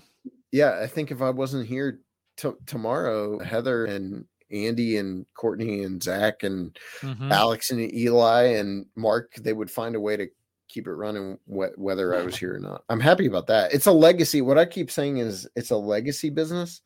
yeah, 0.51 0.80
I 0.82 0.88
think 0.88 1.12
if 1.12 1.22
I 1.22 1.30
wasn't 1.32 1.68
here 1.68 2.00
t- 2.38 2.50
tomorrow, 2.66 3.38
Heather 3.39 3.86
and 3.86 4.24
Andy 4.50 4.96
and 4.98 5.25
Courtney 5.36 5.84
and 5.84 6.01
Zach 6.01 6.44
and 6.44 6.80
Mhm. 7.01 7.30
Alex 7.30 7.72
and 7.72 7.94
Eli 7.94 8.44
and 8.56 8.86
Mark, 8.96 9.36
they 9.36 9.51
would 9.51 9.70
find 9.70 9.96
a 9.96 10.00
way 10.00 10.16
to 10.16 10.28
keep 10.70 10.88
it 10.88 10.94
running 10.94 11.38
wh- 11.46 11.78
whether 11.78 12.16
I 12.16 12.24
was 12.24 12.38
here 12.38 12.56
or 12.56 12.60
not. 12.60 12.86
I'm 12.88 13.01
happy 13.01 13.25
about 13.25 13.48
that. 13.48 13.74
It's 13.74 13.86
a 13.88 13.92
legacy. 13.92 14.42
What 14.42 14.58
I 14.58 14.63
keep 14.66 14.89
saying 14.89 15.18
is 15.18 15.46
it's 15.58 15.72
a 15.72 15.78
legacy 15.78 16.30
business. 16.30 16.80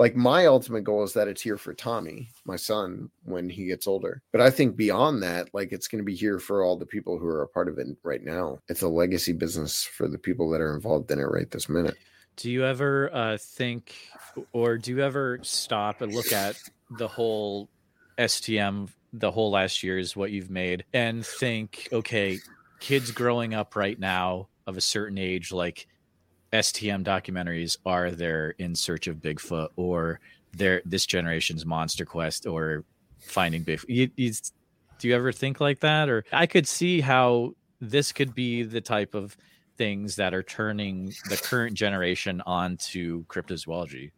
Like 0.00 0.16
my 0.16 0.46
ultimate 0.46 0.84
goal 0.84 1.02
is 1.02 1.12
that 1.12 1.28
it's 1.28 1.42
here 1.42 1.58
for 1.58 1.74
Tommy, 1.74 2.30
my 2.46 2.56
son, 2.56 3.10
when 3.24 3.50
he 3.50 3.66
gets 3.66 3.86
older. 3.86 4.22
But 4.32 4.40
I 4.40 4.48
think 4.48 4.74
beyond 4.74 5.22
that, 5.22 5.50
like 5.52 5.72
it's 5.72 5.88
going 5.88 5.98
to 5.98 6.06
be 6.06 6.14
here 6.14 6.38
for 6.38 6.64
all 6.64 6.78
the 6.78 6.86
people 6.86 7.18
who 7.18 7.26
are 7.26 7.42
a 7.42 7.48
part 7.48 7.68
of 7.68 7.76
it 7.76 7.86
right 8.02 8.24
now. 8.24 8.60
It's 8.70 8.80
a 8.80 8.88
legacy 8.88 9.34
business 9.34 9.84
for 9.84 10.08
the 10.08 10.16
people 10.16 10.48
that 10.52 10.62
are 10.62 10.74
involved 10.74 11.10
in 11.10 11.20
it 11.20 11.24
right 11.24 11.50
this 11.50 11.68
minute. 11.68 11.98
Do 12.36 12.50
you 12.50 12.64
ever 12.64 13.14
uh, 13.14 13.36
think, 13.38 13.94
or 14.54 14.78
do 14.78 14.92
you 14.92 15.02
ever 15.02 15.38
stop 15.42 16.00
and 16.00 16.14
look 16.14 16.32
at 16.32 16.56
the 16.96 17.06
whole 17.06 17.68
STM, 18.16 18.88
the 19.12 19.30
whole 19.30 19.50
last 19.50 19.82
year 19.82 19.98
is 19.98 20.16
what 20.16 20.30
you've 20.30 20.48
made, 20.48 20.82
and 20.94 21.26
think, 21.26 21.90
okay, 21.92 22.38
kids 22.78 23.10
growing 23.10 23.52
up 23.52 23.76
right 23.76 23.98
now 23.98 24.48
of 24.66 24.78
a 24.78 24.80
certain 24.80 25.18
age, 25.18 25.52
like 25.52 25.86
STM 26.52 27.04
documentaries, 27.04 27.76
are 27.86 28.10
they're 28.10 28.50
in 28.58 28.74
search 28.74 29.06
of 29.06 29.16
Bigfoot 29.16 29.68
or 29.76 30.20
they're 30.52 30.82
this 30.84 31.06
generation's 31.06 31.64
Monster 31.64 32.04
Quest 32.04 32.46
or 32.46 32.84
Finding 33.20 33.64
Bigfoot? 33.64 33.88
You, 33.88 34.10
you, 34.16 34.32
do 34.98 35.08
you 35.08 35.14
ever 35.14 35.32
think 35.32 35.60
like 35.60 35.80
that? 35.80 36.08
Or 36.08 36.24
I 36.32 36.46
could 36.46 36.66
see 36.66 37.00
how 37.00 37.54
this 37.80 38.12
could 38.12 38.34
be 38.34 38.62
the 38.62 38.80
type 38.80 39.14
of 39.14 39.36
things 39.76 40.16
that 40.16 40.34
are 40.34 40.42
turning 40.42 41.12
the 41.28 41.36
current 41.36 41.74
generation 41.74 42.42
onto 42.44 43.24
cryptozoology. 43.26 44.10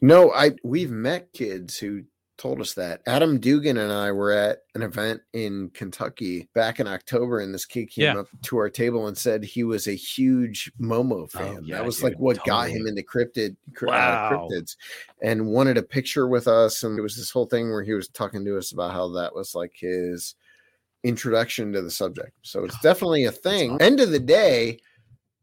No, 0.00 0.32
I 0.32 0.52
we've 0.62 0.90
met 0.90 1.32
kids 1.32 1.78
who 1.78 2.04
told 2.36 2.60
us 2.60 2.74
that. 2.74 3.00
Adam 3.06 3.38
Dugan 3.38 3.76
and 3.78 3.92
I 3.92 4.10
were 4.10 4.32
at 4.32 4.58
an 4.74 4.82
event 4.82 5.20
in 5.34 5.70
Kentucky 5.70 6.48
back 6.54 6.80
in 6.80 6.88
October, 6.88 7.38
and 7.40 7.54
this 7.54 7.64
kid 7.64 7.90
came 7.90 8.04
Yeah. 8.04 8.18
up 8.20 8.26
to 8.42 8.56
our 8.56 8.68
table 8.68 9.06
and 9.06 9.16
said 9.16 9.44
he 9.44 9.62
was 9.62 9.86
a 9.86 9.92
huge 9.94 10.72
Momo 10.80 11.30
fan. 11.30 11.58
Oh, 11.58 11.62
yeah, 11.64 11.76
that 11.76 11.84
was 11.86 11.96
dude, 11.96 12.04
like 12.04 12.18
what 12.18 12.44
got 12.44 12.68
him 12.70 12.86
into 12.88 13.02
cryptid 13.02 13.56
cry- 13.74 13.88
Wow. 13.90 14.26
uh, 14.26 14.30
cryptids, 14.48 14.76
and 15.22 15.46
wanted 15.46 15.76
a 15.78 15.82
picture 15.82 16.26
with 16.26 16.48
us. 16.48 16.82
And 16.82 16.98
it 16.98 17.02
was 17.02 17.16
this 17.16 17.30
whole 17.30 17.46
thing 17.46 17.70
where 17.70 17.84
he 17.84 17.92
was 17.94 18.08
talking 18.08 18.44
to 18.44 18.58
us 18.58 18.72
about 18.72 18.92
how 18.92 19.08
that 19.10 19.34
was 19.34 19.54
like 19.54 19.72
his 19.76 20.34
introduction 21.04 21.72
to 21.72 21.82
the 21.82 21.90
subject. 21.90 22.32
So 22.42 22.64
it's 22.64 22.78
definitely 22.80 23.24
a 23.26 23.32
thing. 23.32 23.72
awesome. 23.72 23.82
End 23.86 24.00
of 24.00 24.10
the 24.10 24.18
day, 24.18 24.80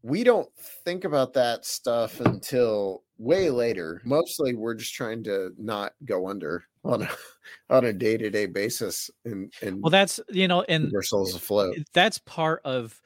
we 0.02 0.24
don't 0.24 0.48
think 0.84 1.04
about 1.04 1.32
that 1.34 1.64
stuff 1.64 2.20
until 2.20 3.04
way 3.18 3.48
later. 3.50 4.02
Mostly 4.04 4.54
we're 4.54 4.74
just 4.74 4.94
trying 4.94 5.22
to 5.24 5.52
not 5.56 5.94
go 6.04 6.26
under 6.28 6.64
on 6.84 7.02
a 7.02 7.08
on 7.70 7.84
a 7.84 7.92
day-to-day 7.92 8.46
basis 8.46 9.10
and 9.24 9.52
and 9.62 9.82
Well, 9.82 9.90
that's 9.90 10.20
you 10.30 10.48
know, 10.48 10.62
and 10.62 10.86
keep 10.86 10.94
ourselves 10.94 11.34
afloat. 11.34 11.76
that's 11.92 12.18
part 12.18 12.60
of 12.64 13.00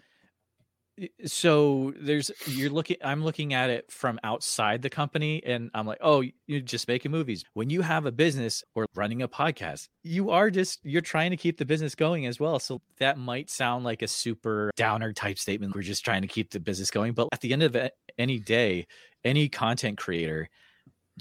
so 1.26 1.92
there's 2.00 2.30
you're 2.46 2.70
looking 2.70 2.96
i'm 3.04 3.22
looking 3.22 3.52
at 3.52 3.68
it 3.68 3.90
from 3.92 4.18
outside 4.24 4.80
the 4.80 4.88
company 4.88 5.42
and 5.44 5.70
i'm 5.74 5.86
like 5.86 5.98
oh 6.00 6.24
you're 6.46 6.60
just 6.60 6.88
making 6.88 7.10
movies. 7.10 7.44
When 7.52 7.68
you 7.68 7.82
have 7.82 8.06
a 8.06 8.12
business 8.12 8.64
or 8.74 8.86
running 8.94 9.20
a 9.20 9.28
podcast 9.28 9.88
you 10.04 10.30
are 10.30 10.48
just 10.50 10.80
you're 10.84 11.02
trying 11.02 11.32
to 11.32 11.36
keep 11.36 11.58
the 11.58 11.66
business 11.66 11.94
going 11.94 12.24
as 12.24 12.40
well. 12.40 12.58
So 12.58 12.80
that 12.98 13.18
might 13.18 13.50
sound 13.50 13.84
like 13.84 14.00
a 14.00 14.08
super 14.08 14.70
downer 14.76 15.12
type 15.12 15.38
statement. 15.38 15.74
We're 15.74 15.82
just 15.82 16.02
trying 16.02 16.22
to 16.22 16.28
keep 16.28 16.50
the 16.50 16.60
business 16.60 16.90
going. 16.90 17.12
But 17.12 17.28
at 17.30 17.40
the 17.40 17.52
end 17.52 17.62
of 17.62 17.76
any 18.16 18.38
day 18.38 18.86
any 19.22 19.50
content 19.50 19.98
creator 19.98 20.48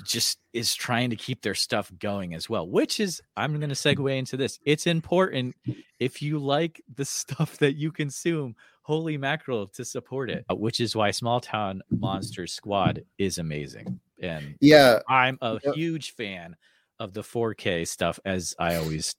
just 0.04 0.40
is 0.54 0.76
trying 0.76 1.10
to 1.10 1.16
keep 1.16 1.42
their 1.42 1.56
stuff 1.56 1.92
going 2.00 2.34
as 2.34 2.50
well 2.50 2.68
which 2.70 3.00
is 3.00 3.22
i'm 3.38 3.58
going 3.60 3.70
to 3.70 3.76
segue 3.76 4.18
into 4.18 4.36
this 4.36 4.60
it's 4.66 4.88
important 4.88 5.56
if 6.00 6.22
you 6.22 6.38
like 6.38 6.82
the 6.96 7.06
stuff 7.22 7.58
that 7.58 7.76
you 7.76 7.92
consume 7.92 8.56
holy 8.84 9.18
mackerel 9.18 9.68
to 9.68 9.86
support 9.86 10.30
it 10.30 10.46
uh, 10.50 10.56
which 10.56 10.80
is 10.80 10.96
why 10.96 11.12
small 11.12 11.40
town 11.40 11.82
Monster 11.90 12.46
squad 12.46 13.04
is 13.18 13.38
amazing 13.38 14.00
and 14.22 14.56
Yeah, 14.60 15.00
i'm 15.08 15.38
a 15.42 15.60
Yep. 15.64 15.76
huge 15.76 16.12
fan 16.12 16.56
of 17.00 17.14
the 17.14 17.22
4k 17.22 17.88
stuff 17.88 18.20
as 18.26 18.54
i 18.60 18.76
always 18.76 19.16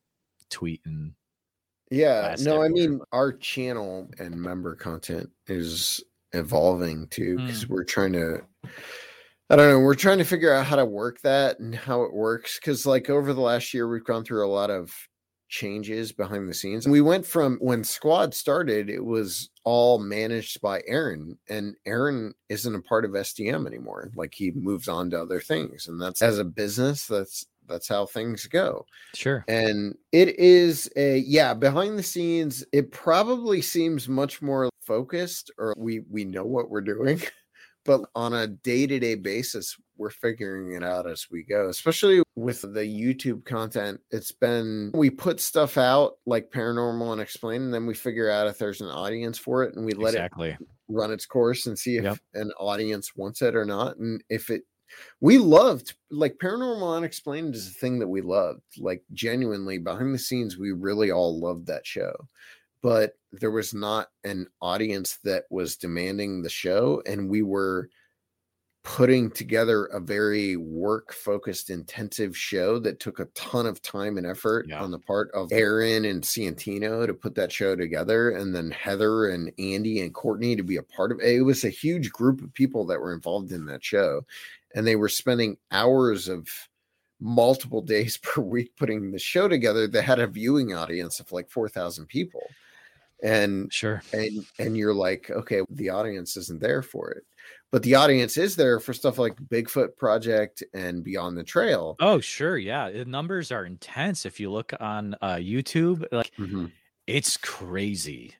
tweet 0.50 0.80
and 0.85 1.12
yeah. 1.90 2.35
No, 2.40 2.61
I 2.62 2.68
mean 2.68 3.00
our 3.12 3.33
channel 3.33 4.11
and 4.18 4.35
member 4.35 4.75
content 4.75 5.30
is 5.47 6.02
evolving 6.33 7.06
too 7.09 7.38
because 7.38 7.64
Mm. 7.64 7.68
we're 7.68 7.85
trying 7.85 8.12
to 8.14 8.40
I 9.48 9.56
don't 9.56 9.70
know. 9.70 9.78
We're 9.78 9.94
trying 9.94 10.18
to 10.18 10.24
figure 10.24 10.52
out 10.52 10.66
how 10.66 10.76
to 10.76 10.84
work 10.84 11.20
that 11.20 11.60
and 11.60 11.74
how 11.74 12.02
it 12.02 12.12
works 12.12 12.58
because, 12.58 12.84
like, 12.84 13.08
over 13.08 13.32
the 13.32 13.40
last 13.40 13.72
year, 13.72 13.88
we've 13.88 14.04
gone 14.04 14.24
through 14.24 14.44
a 14.44 14.50
lot 14.50 14.70
of 14.70 14.92
changes 15.48 16.10
behind 16.10 16.48
the 16.48 16.54
scenes. 16.54 16.88
We 16.88 17.00
went 17.00 17.24
from 17.24 17.58
when 17.60 17.84
Squad 17.84 18.34
started, 18.34 18.90
it 18.90 19.04
was 19.04 19.48
all 19.62 20.00
managed 20.00 20.60
by 20.60 20.82
Aaron, 20.88 21.38
and 21.48 21.76
Aaron 21.86 22.34
isn't 22.48 22.74
a 22.74 22.82
part 22.82 23.04
of 23.04 23.12
STM 23.12 23.68
anymore. 23.68 24.10
Like, 24.16 24.34
he 24.34 24.50
moves 24.50 24.88
on 24.88 25.10
to 25.10 25.22
other 25.22 25.40
things, 25.40 25.86
and 25.86 26.02
that's 26.02 26.22
as 26.22 26.40
a 26.40 26.44
business, 26.44 27.06
that's 27.06 27.46
that's 27.68 27.88
how 27.88 28.06
things 28.06 28.46
go. 28.46 28.86
Sure. 29.14 29.44
And 29.48 29.96
it 30.12 30.38
is 30.38 30.90
a 30.96 31.18
yeah, 31.18 31.54
behind 31.54 31.98
the 31.98 32.02
scenes, 32.02 32.64
it 32.72 32.90
probably 32.90 33.60
seems 33.62 34.08
much 34.08 34.42
more 34.42 34.70
focused, 34.82 35.52
or 35.58 35.74
we 35.76 36.00
we 36.10 36.24
know 36.24 36.44
what 36.44 36.68
we're 36.68 36.80
doing. 36.80 37.20
but 37.86 38.02
on 38.14 38.34
a 38.34 38.46
day-to-day 38.46 39.14
basis 39.14 39.76
we're 39.96 40.10
figuring 40.10 40.74
it 40.74 40.82
out 40.84 41.08
as 41.08 41.26
we 41.30 41.42
go 41.42 41.68
especially 41.68 42.22
with 42.34 42.60
the 42.62 42.80
youtube 42.82 43.44
content 43.44 44.00
it's 44.10 44.32
been 44.32 44.90
we 44.94 45.08
put 45.08 45.40
stuff 45.40 45.78
out 45.78 46.14
like 46.26 46.50
paranormal 46.50 47.12
unexplained 47.12 47.64
and 47.64 47.74
then 47.74 47.86
we 47.86 47.94
figure 47.94 48.30
out 48.30 48.46
if 48.46 48.58
there's 48.58 48.80
an 48.80 48.88
audience 48.90 49.38
for 49.38 49.62
it 49.62 49.74
and 49.74 49.84
we 49.84 49.92
let 49.92 50.14
exactly. 50.14 50.50
it 50.50 50.58
run 50.88 51.10
its 51.10 51.26
course 51.26 51.66
and 51.66 51.78
see 51.78 51.96
if 51.96 52.04
Yep. 52.04 52.18
an 52.34 52.52
audience 52.58 53.16
wants 53.16 53.42
it 53.42 53.56
or 53.56 53.64
not 53.64 53.96
and 53.96 54.22
if 54.28 54.50
it 54.50 54.62
we 55.20 55.38
loved 55.38 55.94
like 56.10 56.36
paranormal 56.40 56.96
unexplained 56.96 57.54
is 57.54 57.66
a 57.68 57.72
thing 57.72 57.98
that 57.98 58.08
we 58.08 58.20
loved 58.20 58.62
like 58.78 59.02
genuinely 59.12 59.78
behind 59.78 60.14
the 60.14 60.18
scenes 60.18 60.56
we 60.56 60.70
really 60.72 61.10
all 61.10 61.40
loved 61.40 61.66
that 61.66 61.84
show 61.86 62.12
but 62.86 63.14
there 63.32 63.50
was 63.50 63.74
not 63.74 64.10
an 64.22 64.46
audience 64.62 65.18
that 65.24 65.42
was 65.50 65.76
demanding 65.76 66.40
the 66.40 66.48
show 66.48 67.02
and 67.04 67.28
we 67.28 67.42
were 67.42 67.88
putting 68.84 69.28
together 69.28 69.86
a 69.86 69.98
very 69.98 70.56
work 70.56 71.12
focused 71.12 71.68
intensive 71.68 72.36
show 72.36 72.78
that 72.78 73.00
took 73.00 73.18
a 73.18 73.24
ton 73.34 73.66
of 73.66 73.82
time 73.82 74.16
and 74.18 74.24
effort 74.24 74.66
Yeah. 74.68 74.80
on 74.80 74.92
the 74.92 75.00
part 75.00 75.32
of 75.32 75.50
Aaron 75.50 76.04
and 76.04 76.22
Santino 76.22 77.04
to 77.08 77.12
put 77.12 77.34
that 77.34 77.50
show 77.50 77.74
together 77.74 78.30
and 78.30 78.54
then 78.54 78.70
Heather 78.70 79.30
and 79.30 79.50
Andy 79.58 80.00
and 80.02 80.14
Courtney 80.14 80.54
to 80.54 80.62
be 80.62 80.76
a 80.76 80.82
part 80.84 81.10
of 81.10 81.18
it. 81.18 81.26
It 81.38 81.42
was 81.42 81.64
a 81.64 81.68
huge 81.70 82.12
group 82.12 82.40
of 82.40 82.54
people 82.54 82.86
that 82.86 83.00
were 83.00 83.12
involved 83.12 83.50
in 83.50 83.66
that 83.66 83.84
show 83.84 84.24
and 84.76 84.86
they 84.86 84.94
were 84.94 85.08
spending 85.08 85.56
hours 85.72 86.28
of 86.28 86.46
multiple 87.18 87.82
days 87.94 88.16
per 88.18 88.40
week 88.40 88.70
putting 88.76 89.10
the 89.10 89.18
show 89.18 89.48
together 89.48 89.88
that 89.88 90.02
had 90.02 90.20
a 90.20 90.28
viewing 90.28 90.72
audience 90.72 91.18
of 91.18 91.32
like 91.32 91.50
4,000 91.50 92.06
people. 92.06 92.44
And 93.23 93.73
Sure. 93.73 94.02
and 94.12 94.44
and 94.58 94.76
you're 94.76 94.94
like, 94.94 95.30
okay, 95.30 95.62
the 95.70 95.90
audience 95.90 96.37
isn't 96.37 96.61
there 96.61 96.82
for 96.82 97.11
it. 97.12 97.25
But 97.73 97.82
the 97.82 97.96
audience 97.96 98.37
is 98.37 98.54
there 98.56 98.78
for 98.78 98.92
stuff 98.92 99.18
like 99.18 99.37
Bigfoot 99.37 99.96
Project 99.96 100.62
and 100.73 101.02
Beyond 101.02 101.37
the 101.37 101.42
Trail. 101.44 101.96
Oh, 102.00 102.20
sure. 102.20 102.56
Yeah. 102.58 102.90
The 102.90 103.04
numbers 103.04 103.50
are 103.50 103.64
intense. 103.66 104.25
If 104.25 104.38
you 104.38 104.50
look 104.50 104.73
on 104.78 105.16
uh, 105.20 105.35
YouTube, 105.37 106.06
like 106.12 106.30
it's 107.06 107.37
crazy. 107.37 108.35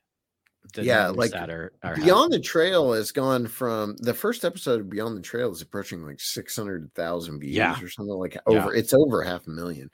Yeah, 0.77 1.09
like, 1.09 1.31
that 1.31 1.49
are, 1.49 1.73
are 1.85 1.95
Beyond 1.97 2.33
the 2.33 2.41
Trail 2.41 2.93
has 2.93 3.13
gone 3.13 3.47
from 3.47 3.97
the 3.99 4.13
first 4.13 4.45
episode 4.45 4.81
of 4.81 4.91
Beyond 4.91 5.17
the 5.17 5.23
Trail 5.23 5.51
is 5.53 5.63
approaching 5.63 6.03
like 6.05 6.21
600,000 6.21 7.39
views 7.41 7.55
Yeah. 7.55 7.81
or 7.81 7.89
something 7.89 8.15
like 8.17 8.35
Yeah. 8.35 8.41
over 8.47 8.75
it's 8.75 8.93
over 8.93 9.23
half 9.23 9.47
a 9.47 9.51
million. 9.51 9.91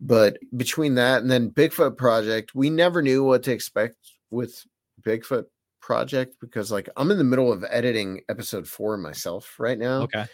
But 0.00 0.38
between 0.56 0.94
that 0.94 1.22
and 1.22 1.30
then 1.30 1.50
Bigfoot 1.50 1.96
Project, 1.96 2.54
we 2.54 2.70
never 2.70 3.02
knew 3.02 3.24
what 3.24 3.42
to 3.44 3.52
expect 3.52 3.96
with 4.32 4.64
Bigfoot 5.02 5.44
Project 5.80 6.36
because 6.40 6.72
like 6.72 6.88
I'm 6.96 7.10
in 7.10 7.18
the 7.18 7.24
middle 7.24 7.52
of 7.52 7.64
editing 7.68 8.22
episode 8.28 8.66
4 8.66 8.96
myself 8.96 9.54
right 9.58 9.78
now. 9.78 10.02
okay. 10.02 10.26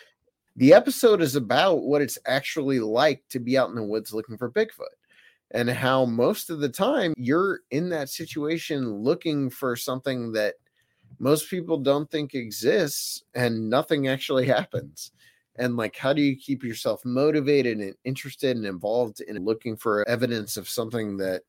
the 0.57 0.73
episode 0.73 1.21
is 1.21 1.37
about 1.37 1.83
what 1.83 2.03
it's 2.03 2.19
actually 2.27 2.81
like 2.81 3.23
to 3.31 3.39
be 3.39 3.59
out 3.59 3.71
in 3.71 3.75
the 3.75 3.83
woods 3.83 4.13
looking 4.13 4.37
for 4.37 4.51
Bigfoot 4.51 4.95
and 5.53 5.71
how 5.71 6.05
most 6.05 6.51
of 6.51 6.61
the 6.61 6.69
time 6.69 7.15
you're 7.17 7.61
in 7.71 7.89
that 7.89 8.11
situation 8.11 8.93
looking 8.93 9.49
for 9.49 9.77
something 9.77 10.33
that 10.33 10.55
most 11.19 11.49
people 11.49 11.79
don't 11.79 12.11
think 12.11 12.35
exists 12.35 13.25
and 13.35 13.71
nothing 13.71 14.09
actually 14.09 14.47
happens. 14.59 15.13
And 15.57 15.77
like, 15.77 15.97
how 15.97 16.13
do 16.13 16.23
you 16.23 16.37
keep 16.37 16.63
yourself 16.63 17.05
motivated 17.05 17.79
and 17.79 17.95
interested 18.05 18.57
and 18.57 18.67
involved 18.67 19.21
in 19.23 19.45
looking 19.45 19.77
for 19.77 20.07
evidence 20.09 20.57
of 20.57 20.69
something 20.69 21.17
that 21.17 21.43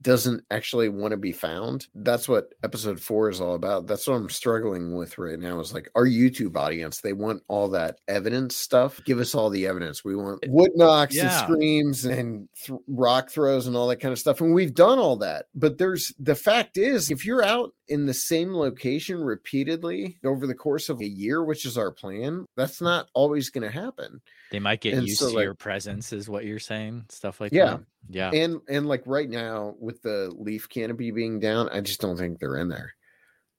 doesn't 0.00 0.44
actually 0.50 0.88
want 0.88 1.12
to 1.12 1.16
be 1.16 1.32
found. 1.32 1.88
That's 1.94 2.28
what 2.28 2.54
episode 2.62 3.00
four 3.00 3.30
is 3.30 3.40
all 3.40 3.54
about. 3.54 3.86
That's 3.86 4.06
what 4.06 4.14
I'm 4.14 4.28
struggling 4.28 4.94
with 4.94 5.18
right 5.18 5.38
now. 5.38 5.58
Is 5.60 5.72
like 5.72 5.88
our 5.94 6.06
YouTube 6.06 6.56
audience. 6.56 7.00
They 7.00 7.12
want 7.12 7.42
all 7.48 7.68
that 7.70 8.00
evidence 8.06 8.56
stuff. 8.56 9.00
Give 9.04 9.18
us 9.18 9.34
all 9.34 9.50
the 9.50 9.66
evidence. 9.66 10.04
We 10.04 10.16
want 10.16 10.44
eh, 10.44 10.48
wood 10.50 10.72
knocks 10.74 11.16
and 11.16 11.30
screams 11.32 12.04
and 12.04 12.48
th- 12.64 12.78
rock 12.88 13.30
throws 13.30 13.66
and 13.66 13.76
all 13.76 13.88
that 13.88 14.00
kind 14.00 14.12
of 14.12 14.18
stuff. 14.18 14.40
And 14.40 14.54
we've 14.54 14.74
done 14.74 14.98
all 14.98 15.16
that. 15.16 15.46
But 15.54 15.78
there's 15.78 16.12
the 16.18 16.34
fact 16.34 16.76
is, 16.76 17.10
if 17.10 17.24
you're 17.24 17.44
out 17.44 17.72
in 17.88 18.06
the 18.06 18.14
same 18.14 18.54
location 18.54 19.18
repeatedly 19.22 20.18
over 20.24 20.46
the 20.46 20.54
course 20.54 20.88
of 20.88 21.00
a 21.00 21.06
year, 21.06 21.42
which 21.44 21.64
is 21.64 21.78
our 21.78 21.90
plan, 21.90 22.46
that's 22.56 22.80
not 22.80 23.08
always 23.14 23.50
going 23.50 23.64
to 23.64 23.70
happen. 23.70 24.20
They 24.52 24.60
might 24.60 24.80
get 24.80 24.94
And 24.94 25.06
used 25.06 25.18
so, 25.18 25.30
to 25.30 25.34
like- 25.36 25.44
your 25.44 25.54
presence, 25.54 26.12
is 26.12 26.28
what 26.28 26.44
you're 26.44 26.58
saying. 26.60 27.06
Stuff 27.08 27.40
like 27.40 27.52
Yeah. 27.52 27.78
that. 27.78 27.80
Yeah. 28.08 28.30
and 28.32 28.60
and 28.68 28.86
like 28.86 29.02
right 29.06 29.28
now 29.28 29.74
with 29.80 30.00
the 30.02 30.32
leaf 30.38 30.68
canopy 30.68 31.10
being 31.10 31.40
down 31.40 31.68
i 31.70 31.80
just 31.80 32.00
don't 32.00 32.16
think 32.16 32.38
they're 32.38 32.56
in 32.58 32.68
there 32.68 32.94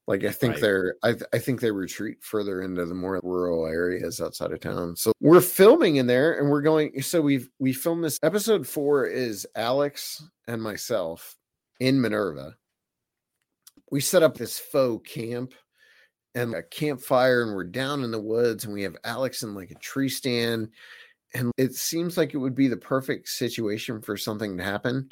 like 0.06 0.24
i 0.24 0.30
think 0.30 0.54
Right. 0.54 0.62
they're 0.62 0.94
I, 1.02 1.16
I 1.34 1.38
think 1.38 1.60
they 1.60 1.70
retreat 1.70 2.24
further 2.24 2.62
into 2.62 2.86
the 2.86 2.94
more 2.94 3.20
rural 3.22 3.66
areas 3.66 4.22
outside 4.22 4.52
of 4.52 4.60
town 4.60 4.96
so 4.96 5.12
we're 5.20 5.42
filming 5.42 5.96
in 5.96 6.06
there 6.06 6.38
and 6.38 6.48
we're 6.48 6.62
going 6.62 7.02
so 7.02 7.20
we've 7.20 7.50
we 7.58 7.74
filmed 7.74 8.02
this 8.02 8.18
episode 8.22 8.66
four 8.66 9.04
is 9.04 9.46
alex 9.54 10.24
and 10.46 10.62
myself 10.62 11.36
in 11.78 12.00
minerva 12.00 12.56
we 13.90 14.00
set 14.00 14.22
up 14.22 14.38
this 14.38 14.58
faux 14.58 15.06
camp 15.12 15.52
and 16.38 16.54
a 16.54 16.62
campfire 16.62 17.42
and 17.42 17.54
we're 17.54 17.64
down 17.64 18.04
in 18.04 18.10
the 18.10 18.20
woods 18.20 18.64
and 18.64 18.72
we 18.72 18.82
have 18.82 18.96
alex 19.04 19.42
in 19.42 19.54
like 19.54 19.70
a 19.70 19.74
tree 19.76 20.08
stand 20.08 20.68
and 21.34 21.52
it 21.56 21.74
seems 21.74 22.16
like 22.16 22.34
it 22.34 22.38
would 22.38 22.54
be 22.54 22.68
the 22.68 22.76
perfect 22.76 23.28
situation 23.28 24.00
for 24.00 24.16
something 24.16 24.56
to 24.56 24.64
happen 24.64 25.10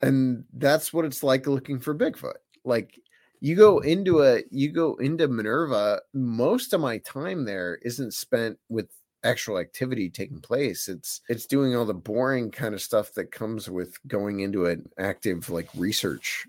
and 0.00 0.44
that's 0.54 0.92
what 0.92 1.04
it's 1.04 1.22
like 1.22 1.46
looking 1.46 1.78
for 1.78 1.94
bigfoot. 1.94 2.36
Like 2.64 2.98
you 3.40 3.56
go 3.56 3.78
into 3.80 4.22
a 4.22 4.42
you 4.50 4.72
go 4.72 4.94
into 4.96 5.28
minerva 5.28 6.00
most 6.12 6.72
of 6.72 6.80
my 6.80 6.98
time 6.98 7.44
there 7.44 7.78
isn't 7.82 8.12
spent 8.12 8.58
with 8.68 8.88
actual 9.24 9.58
activity 9.58 10.08
taking 10.08 10.40
place. 10.40 10.88
It's 10.88 11.20
it's 11.28 11.46
doing 11.46 11.74
all 11.74 11.84
the 11.84 11.94
boring 11.94 12.50
kind 12.50 12.74
of 12.74 12.82
stuff 12.82 13.12
that 13.14 13.32
comes 13.32 13.68
with 13.68 13.96
going 14.06 14.40
into 14.40 14.66
an 14.66 14.88
active 14.98 15.50
like 15.50 15.68
research 15.74 16.46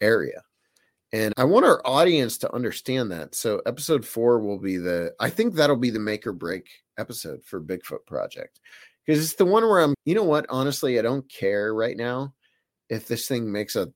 area 0.00 0.42
and 1.12 1.34
i 1.36 1.44
want 1.44 1.64
our 1.64 1.80
audience 1.86 2.38
to 2.38 2.52
understand 2.54 3.10
that. 3.12 3.34
So 3.34 3.60
episode 3.66 4.04
four 4.04 4.40
will 4.40 4.58
be 4.58 4.78
the 4.78 5.12
i 5.20 5.30
think 5.30 5.54
that'll 5.54 5.76
be 5.76 5.90
the 5.90 5.98
make 5.98 6.26
or 6.26 6.32
break 6.32 6.68
episode 6.98 7.44
for 7.44 7.60
bigfoot 7.60 8.06
project. 8.06 8.60
Because 9.04 9.22
it's 9.22 9.34
the 9.34 9.44
one 9.44 9.64
where 9.64 9.80
i'm 9.80 9.94
you 10.04 10.14
know 10.14 10.24
what? 10.24 10.46
Honestly 10.48 10.98
i 10.98 11.02
don't 11.02 11.28
care 11.30 11.74
right 11.74 11.96
now 11.96 12.34
if 12.88 13.08
this 13.08 13.26
thing 13.28 13.50
makes 13.50 13.76
a, 13.76 13.88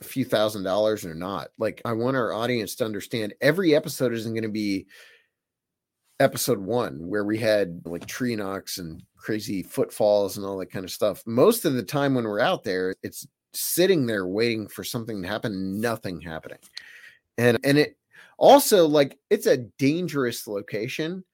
a 0.00 0.04
few 0.04 0.24
thousand 0.24 0.62
dollars 0.62 1.04
or 1.04 1.14
not. 1.14 1.48
Like 1.58 1.82
i 1.84 1.92
want 1.92 2.16
our 2.16 2.32
audience 2.32 2.76
to 2.76 2.84
understand 2.84 3.34
every 3.40 3.74
episode 3.74 4.12
isn't 4.12 4.32
going 4.32 4.42
to 4.42 4.48
be 4.48 4.86
episode 6.20 6.58
one 6.58 7.08
where 7.08 7.24
we 7.24 7.38
had 7.38 7.80
like 7.86 8.04
tree 8.06 8.36
knocks 8.36 8.76
and 8.76 9.02
crazy 9.16 9.62
footfalls 9.62 10.36
and 10.36 10.44
all 10.44 10.58
that 10.58 10.70
kind 10.70 10.84
of 10.84 10.90
stuff. 10.90 11.22
Most 11.26 11.64
of 11.64 11.72
the 11.74 11.82
time 11.82 12.14
when 12.14 12.24
we're 12.24 12.40
out 12.40 12.62
there 12.62 12.94
it's 13.02 13.26
sitting 13.52 14.06
there 14.06 14.26
waiting 14.26 14.68
for 14.68 14.84
something 14.84 15.22
to 15.22 15.28
happen 15.28 15.80
nothing 15.80 16.20
happening. 16.20 16.58
And 17.38 17.58
and 17.64 17.78
it 17.78 17.96
also 18.38 18.86
like 18.86 19.18
it's 19.30 19.46
a 19.46 19.58
dangerous 19.78 20.46
location 20.46 21.24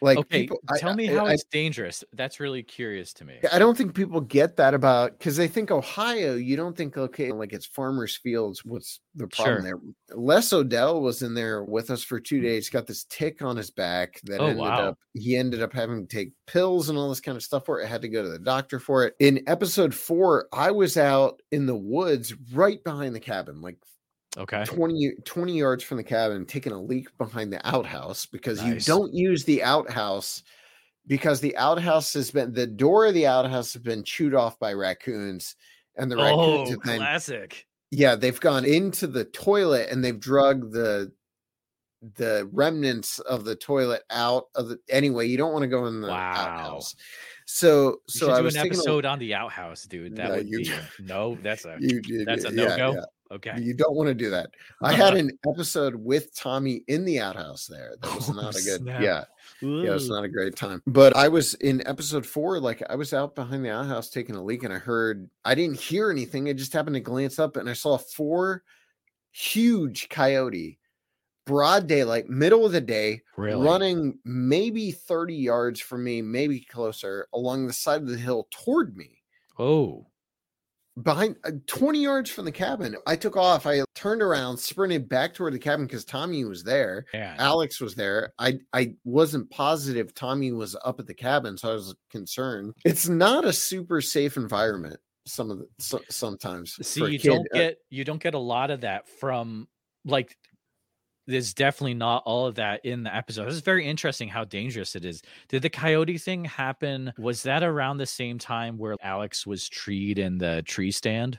like 0.00 0.18
okay. 0.18 0.42
people, 0.42 0.60
I- 0.68 0.78
tell 0.78 0.94
me 0.94 1.10
I- 1.10 1.14
how 1.14 1.26
I- 1.26 1.32
it's 1.32 1.44
dangerous. 1.44 2.04
That's 2.12 2.40
really 2.40 2.62
curious 2.62 3.12
to 3.14 3.24
me. 3.24 3.38
I 3.52 3.58
don't 3.58 3.76
think 3.76 3.94
people 3.94 4.20
get 4.20 4.56
that 4.56 4.74
about 4.74 5.18
because 5.18 5.36
they 5.36 5.48
think 5.48 5.70
Ohio. 5.70 6.34
You 6.34 6.56
don't 6.56 6.76
think 6.76 6.96
okay, 6.96 7.32
like 7.32 7.52
it's 7.52 7.66
farmers' 7.66 8.16
fields. 8.16 8.64
What's 8.64 9.00
the 9.14 9.26
problem 9.28 9.62
Sure. 9.62 9.62
there? 9.62 10.16
Les 10.16 10.52
Odell 10.52 11.00
was 11.00 11.22
in 11.22 11.34
there 11.34 11.64
with 11.64 11.90
us 11.90 12.02
for 12.02 12.20
two 12.20 12.40
mm. 12.40 12.42
days. 12.42 12.68
Got 12.68 12.86
this 12.86 13.04
tick 13.04 13.42
on 13.42 13.56
his 13.56 13.70
back 13.70 14.20
that 14.24 14.40
Oh, 14.40 14.46
ended 14.46 14.58
wow. 14.58 14.88
up. 14.88 14.98
He 15.14 15.36
ended 15.36 15.62
up 15.62 15.72
having 15.72 16.06
to 16.06 16.16
take 16.16 16.32
pills 16.46 16.88
and 16.88 16.98
all 16.98 17.08
this 17.08 17.20
kind 17.20 17.36
of 17.36 17.42
stuff 17.42 17.64
for 17.66 17.80
it. 17.80 17.88
Had 17.88 18.02
to 18.02 18.08
go 18.08 18.22
to 18.22 18.28
the 18.28 18.38
doctor 18.38 18.78
for 18.78 19.04
it. 19.06 19.14
In 19.20 19.42
episode 19.46 19.94
four, 19.94 20.48
I 20.52 20.70
was 20.70 20.96
out 20.96 21.40
in 21.50 21.66
the 21.66 21.76
woods 21.76 22.34
right 22.52 22.82
behind 22.82 23.14
the 23.14 23.20
cabin, 23.20 23.60
like 23.60 23.78
Okay. 24.36 24.64
20, 24.64 25.12
20 25.24 25.56
yards 25.58 25.84
from 25.84 25.96
the 25.96 26.04
cabin, 26.04 26.44
taking 26.46 26.72
a 26.72 26.80
leak 26.80 27.06
behind 27.18 27.52
the 27.52 27.64
outhouse 27.66 28.26
because 28.26 28.62
you 28.64 28.80
don't 28.80 29.14
use 29.14 29.44
the 29.44 29.62
outhouse 29.62 30.42
because 31.06 31.40
the 31.40 31.56
outhouse 31.56 32.12
has 32.14 32.30
been 32.30 32.52
the 32.52 32.66
door 32.66 33.06
of 33.06 33.14
the 33.14 33.26
outhouse 33.26 33.72
has 33.74 33.82
been 33.82 34.02
chewed 34.02 34.34
off 34.34 34.58
by 34.58 34.72
raccoons 34.72 35.54
and 35.96 36.10
the 36.10 36.16
raccoons 36.16 36.68
Oh, 36.68 36.70
have 36.70 36.82
been 36.82 36.96
classic. 36.98 37.66
yeah 37.90 38.14
they've 38.16 38.40
gone 38.40 38.64
into 38.64 39.06
the 39.06 39.24
toilet 39.26 39.90
and 39.90 40.02
they've 40.02 40.18
drug 40.18 40.72
the 40.72 41.12
the 42.16 42.48
remnants 42.52 43.18
of 43.20 43.44
the 43.44 43.56
toilet 43.56 44.02
out 44.10 44.44
of 44.54 44.68
the 44.68 44.78
anyway. 44.90 45.26
You 45.26 45.38
don't 45.38 45.52
want 45.54 45.62
to 45.62 45.68
go 45.68 45.86
in 45.86 46.02
the 46.02 46.08
Wow. 46.08 46.32
outhouse. 46.34 46.94
So 47.46 47.86
You 47.88 47.98
so 48.08 48.30
I 48.32 48.38
do 48.38 48.44
was 48.44 48.56
an 48.56 48.62
taking 48.64 48.76
a- 48.76 48.80
episode 48.80 49.04
on 49.06 49.18
the 49.18 49.34
outhouse, 49.34 49.84
dude. 49.84 50.16
That 50.16 50.28
No, 50.28 50.34
would 50.36 50.48
you- 50.48 50.58
be 50.58 50.72
no. 51.00 51.38
That's 51.42 51.64
a 51.64 51.76
you, 51.80 52.00
you- 52.04 52.24
that's 52.26 52.44
a 52.44 52.50
no 52.50 52.76
go. 52.76 52.92
yeah. 52.94 53.04
Okay. 53.34 53.60
You 53.60 53.74
don't 53.74 53.96
want 53.96 54.08
to 54.08 54.14
do 54.14 54.30
that. 54.30 54.50
I 54.80 54.92
had 54.92 55.08
uh-huh. 55.14 55.16
an 55.16 55.38
episode 55.50 55.96
with 55.96 56.34
Tommy 56.36 56.82
in 56.86 57.04
the 57.04 57.18
outhouse 57.20 57.66
there. 57.66 57.94
That 58.00 58.14
was 58.14 58.30
Oh, 58.30 58.32
not 58.32 58.54
a 58.54 58.62
good. 58.62 58.82
snap. 58.82 59.02
Yeah, 59.02 59.24
yeah, 59.60 59.94
it's 59.94 60.08
not 60.08 60.24
a 60.24 60.28
great 60.28 60.54
time. 60.54 60.82
But 60.86 61.16
I 61.16 61.28
was 61.28 61.54
in 61.54 61.86
episode 61.86 62.24
four, 62.24 62.60
like 62.60 62.82
I 62.88 62.94
was 62.94 63.12
out 63.12 63.34
behind 63.34 63.64
the 63.64 63.70
outhouse 63.70 64.08
taking 64.08 64.36
a 64.36 64.42
leak, 64.44 64.62
and 64.62 64.72
I 64.72 64.78
heard 64.78 65.28
I 65.44 65.54
didn't 65.54 65.80
hear 65.80 66.10
anything. 66.10 66.48
I 66.48 66.52
just 66.52 66.72
happened 66.72 66.94
to 66.94 67.00
glance 67.00 67.38
up, 67.38 67.56
and 67.56 67.68
I 67.68 67.72
saw 67.72 67.98
four 67.98 68.62
huge 69.32 70.08
coyote, 70.08 70.78
broad 71.44 71.88
daylight, 71.88 72.28
middle 72.28 72.64
of 72.64 72.72
the 72.72 72.80
day, 72.80 73.22
really 73.36 73.66
running 73.66 74.18
maybe 74.24 74.92
thirty 74.92 75.34
yards 75.34 75.80
from 75.80 76.04
me, 76.04 76.22
maybe 76.22 76.60
closer, 76.60 77.26
along 77.34 77.66
the 77.66 77.72
side 77.72 78.02
of 78.02 78.08
the 78.08 78.16
hill 78.16 78.46
toward 78.50 78.96
me 78.96 79.22
Oh, 79.58 80.06
behind 81.02 81.36
uh, 81.44 81.50
20 81.66 82.02
yards 82.02 82.30
from 82.30 82.44
the 82.44 82.52
cabin. 82.52 82.96
I 83.06 83.16
took 83.16 83.36
off. 83.36 83.66
I 83.66 83.82
turned 83.94 84.22
around, 84.22 84.56
sprinted 84.58 85.08
back 85.08 85.34
toward 85.34 85.52
the 85.54 85.58
cabin 85.58 85.86
because 85.86 86.04
Tommy 86.04 86.44
was 86.44 86.62
there. 86.62 87.06
man. 87.12 87.36
Alex 87.38 87.80
was 87.80 87.94
there. 87.94 88.32
I 88.38 88.58
I 88.72 88.94
wasn't 89.04 89.50
positive 89.50 90.14
Tommy 90.14 90.52
was 90.52 90.76
up 90.84 91.00
at 91.00 91.06
the 91.06 91.14
cabin, 91.14 91.56
so 91.56 91.70
I 91.70 91.74
was 91.74 91.94
concerned. 92.10 92.74
It's 92.84 93.08
not 93.08 93.44
a 93.44 93.52
super 93.52 94.00
safe 94.00 94.36
environment. 94.36 94.98
Some 95.26 95.50
of 95.50 95.58
the 95.58 95.66
so, 95.78 96.00
sometimes 96.10 96.76
See, 96.86 97.04
you 97.06 97.18
kid. 97.18 97.28
don't 97.28 97.48
Uh, 97.54 97.58
get 97.58 97.78
you 97.90 98.04
don't 98.04 98.22
get 98.22 98.34
a 98.34 98.38
lot 98.38 98.70
of 98.70 98.82
that 98.82 99.08
from 99.08 99.68
like. 100.04 100.36
There's 101.26 101.54
definitely 101.54 101.94
not 101.94 102.22
all 102.26 102.46
of 102.46 102.56
that 102.56 102.84
in 102.84 103.02
the 103.02 103.14
episode. 103.14 103.48
It's 103.48 103.60
very 103.60 103.86
interesting 103.86 104.28
how 104.28 104.44
dangerous 104.44 104.94
it 104.94 105.04
is. 105.04 105.22
Did 105.48 105.62
the 105.62 105.70
coyote 105.70 106.18
thing 106.18 106.44
happen? 106.44 107.12
Was 107.18 107.42
that 107.44 107.62
around 107.62 107.96
the 107.98 108.06
same 108.06 108.38
time 108.38 108.76
where 108.76 108.96
Alex 109.02 109.46
was 109.46 109.68
treed 109.68 110.18
in 110.18 110.38
the 110.38 110.62
tree 110.62 110.90
stand? 110.90 111.38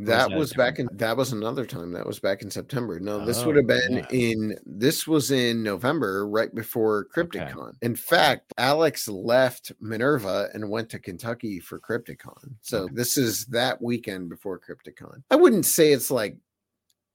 that 0.00 0.28
that 0.30 0.38
was 0.38 0.52
back 0.52 0.78
in 0.78 0.88
that 0.92 1.16
was 1.16 1.32
another 1.32 1.66
time. 1.66 1.90
That 1.90 2.06
was 2.06 2.20
back 2.20 2.42
in 2.42 2.50
September. 2.52 3.00
No, 3.00 3.24
this 3.24 3.44
would 3.44 3.56
Oh, 3.56 3.58
have 3.58 3.66
been 3.66 3.96
yeah. 3.96 4.06
in 4.12 4.56
this 4.64 5.08
was 5.08 5.32
in 5.32 5.64
November, 5.64 6.28
right 6.28 6.54
before 6.54 7.08
Okay. 7.16 7.40
Crypticon. 7.40 7.72
In 7.82 7.96
fact, 7.96 8.52
Alex 8.58 9.08
left 9.08 9.72
Minerva 9.80 10.50
and 10.54 10.70
went 10.70 10.88
to 10.90 11.00
Kentucky 11.00 11.58
for 11.58 11.80
Crypticon. 11.80 12.54
So 12.60 12.82
Okay. 12.84 12.94
this 12.94 13.16
is 13.18 13.46
that 13.46 13.82
weekend 13.82 14.28
before 14.28 14.60
Crypticon. 14.60 15.24
I 15.32 15.36
wouldn't 15.36 15.66
say 15.66 15.90
it's 15.92 16.12
like 16.12 16.36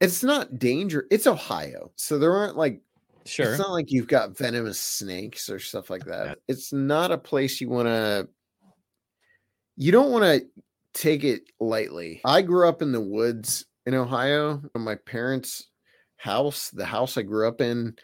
it's 0.03 0.21
not 0.21 0.59
danger. 0.59 1.07
It's 1.09 1.27
Ohio. 1.27 1.91
So 1.95 2.19
there 2.19 2.33
aren't 2.33 2.57
like 2.57 2.81
Sure. 3.25 3.51
it's 3.51 3.59
not 3.59 3.71
like 3.71 3.89
you've 3.89 4.07
got 4.07 4.37
venomous 4.37 4.77
snakes 4.77 5.49
or 5.49 5.57
stuff 5.57 5.89
like 5.89 6.03
that. 6.05 6.27
Yeah. 6.27 6.33
It's 6.49 6.73
not 6.73 7.11
a 7.11 7.17
place 7.17 7.61
you 7.61 7.69
want 7.69 7.87
to. 7.87 8.27
You 9.77 9.93
don't 9.93 10.11
want 10.11 10.25
to 10.25 10.45
take 10.93 11.23
it 11.23 11.43
lightly. 11.59 12.19
I 12.25 12.41
grew 12.41 12.67
up 12.67 12.81
in 12.81 12.91
the 12.91 13.01
woods 13.01 13.65
in 13.85 13.93
Ohio. 13.93 14.61
My 14.75 14.95
parents' 14.95 15.69
house, 16.17 16.69
the 16.69 16.85
house 16.85 17.17
I 17.17 17.21
grew 17.21 17.47
up 17.47 17.61
in, 17.61 17.95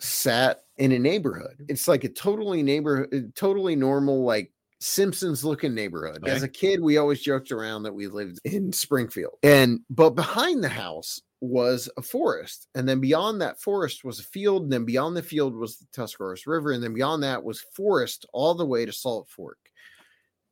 sat 0.00 0.64
in 0.76 0.90
a 0.90 0.98
neighborhood. 0.98 1.64
It's 1.68 1.86
like 1.86 2.02
a 2.02 2.08
totally 2.08 2.64
neighborhood, 2.64 3.14
uh, 3.14 3.28
totally 3.36 3.76
normal, 3.76 4.24
like 4.24 4.52
Simpsons 4.80 5.44
looking 5.44 5.74
neighborhood. 5.74 6.26
As 6.28 6.42
a 6.42 6.48
kid, 6.48 6.80
we 6.80 6.98
always 6.98 7.20
joked 7.20 7.52
around 7.52 7.84
that 7.84 7.94
we 7.94 8.06
lived 8.08 8.40
in 8.44 8.72
Springfield. 8.72 9.34
And 9.42 9.80
but 9.88 10.10
behind 10.10 10.62
the 10.62 10.68
house 10.68 11.20
was 11.40 11.88
a 11.96 12.02
forest. 12.02 12.68
And 12.74 12.88
then 12.88 13.00
beyond 13.00 13.40
that 13.40 13.60
forest 13.60 14.04
was 14.04 14.20
a 14.20 14.24
field. 14.24 14.64
And 14.64 14.72
then 14.72 14.84
beyond 14.84 15.16
the 15.16 15.22
field 15.22 15.54
was 15.54 15.78
the 15.78 15.86
Tuscarawas 15.92 16.46
River. 16.46 16.72
And 16.72 16.82
then 16.82 16.94
beyond 16.94 17.22
that 17.22 17.42
was 17.42 17.64
forest 17.74 18.26
all 18.32 18.54
the 18.54 18.66
way 18.66 18.84
to 18.84 18.92
Salt 18.92 19.28
Fork. 19.28 19.58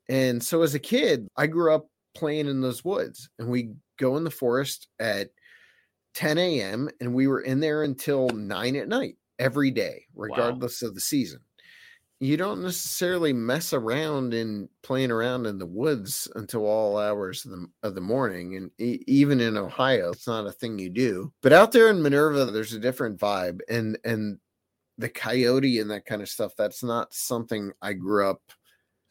And 0.09 0.42
so 0.42 0.62
as 0.62 0.75
a 0.75 0.81
kid, 0.81 1.29
I 1.37 1.46
grew 1.46 1.75
up 1.75 1.87
playing 2.14 2.46
in 2.49 2.61
those 2.61 2.85
woods. 2.85 3.29
And 3.38 3.49
we 3.49 3.72
go 3.99 4.16
in 4.16 4.25
the 4.25 4.31
forest 4.31 4.88
at 4.99 5.31
10 6.14 6.38
a.m. 6.38 6.88
and 7.01 7.14
we 7.14 7.27
were 7.27 7.40
in 7.40 7.61
there 7.61 7.83
until 7.83 8.29
nine 8.31 8.77
at 8.77 8.88
night 8.88 9.16
every 9.38 9.70
day, 9.70 10.07
regardless 10.14 10.83
of 10.83 10.94
the 10.94 11.01
season. 11.01 11.40
You 12.19 12.37
don't 12.37 12.63
necessarily 12.63 13.33
mess 13.33 13.73
around 13.73 14.33
in 14.33 14.69
playing 14.83 15.11
around 15.11 15.47
in 15.47 15.59
the 15.59 15.67
woods 15.67 16.29
until 16.35 16.65
all 16.65 16.99
hours 16.99 17.45
of 17.45 17.51
the, 17.51 17.67
of 17.83 17.95
the 17.95 18.01
morning. 18.01 18.57
And 18.57 18.71
e- 18.79 19.05
even 19.07 19.41
in 19.41 19.57
Ohio, 19.57 20.11
it's 20.13 20.27
not 20.27 20.47
a 20.47 20.53
thing 20.53 20.79
you 20.79 20.89
do. 20.89 21.33
But 21.43 21.53
out 21.53 21.73
there 21.73 21.91
in 21.91 22.03
Minerva, 22.03 22.47
there's 22.47 22.73
a 22.73 22.81
different 22.81 23.19
vibe. 23.19 23.61
And, 23.69 23.99
and, 24.05 24.39
the 24.99 25.11
coyote 25.11 25.79
and 25.79 25.91
that 25.91 26.07
kind 26.07 26.23
of 26.23 26.29
stuff, 26.31 26.53
that's 26.57 26.83
not 26.83 27.13
something 27.13 27.71
I 27.83 27.93
grew 27.93 28.31
up 28.31 28.41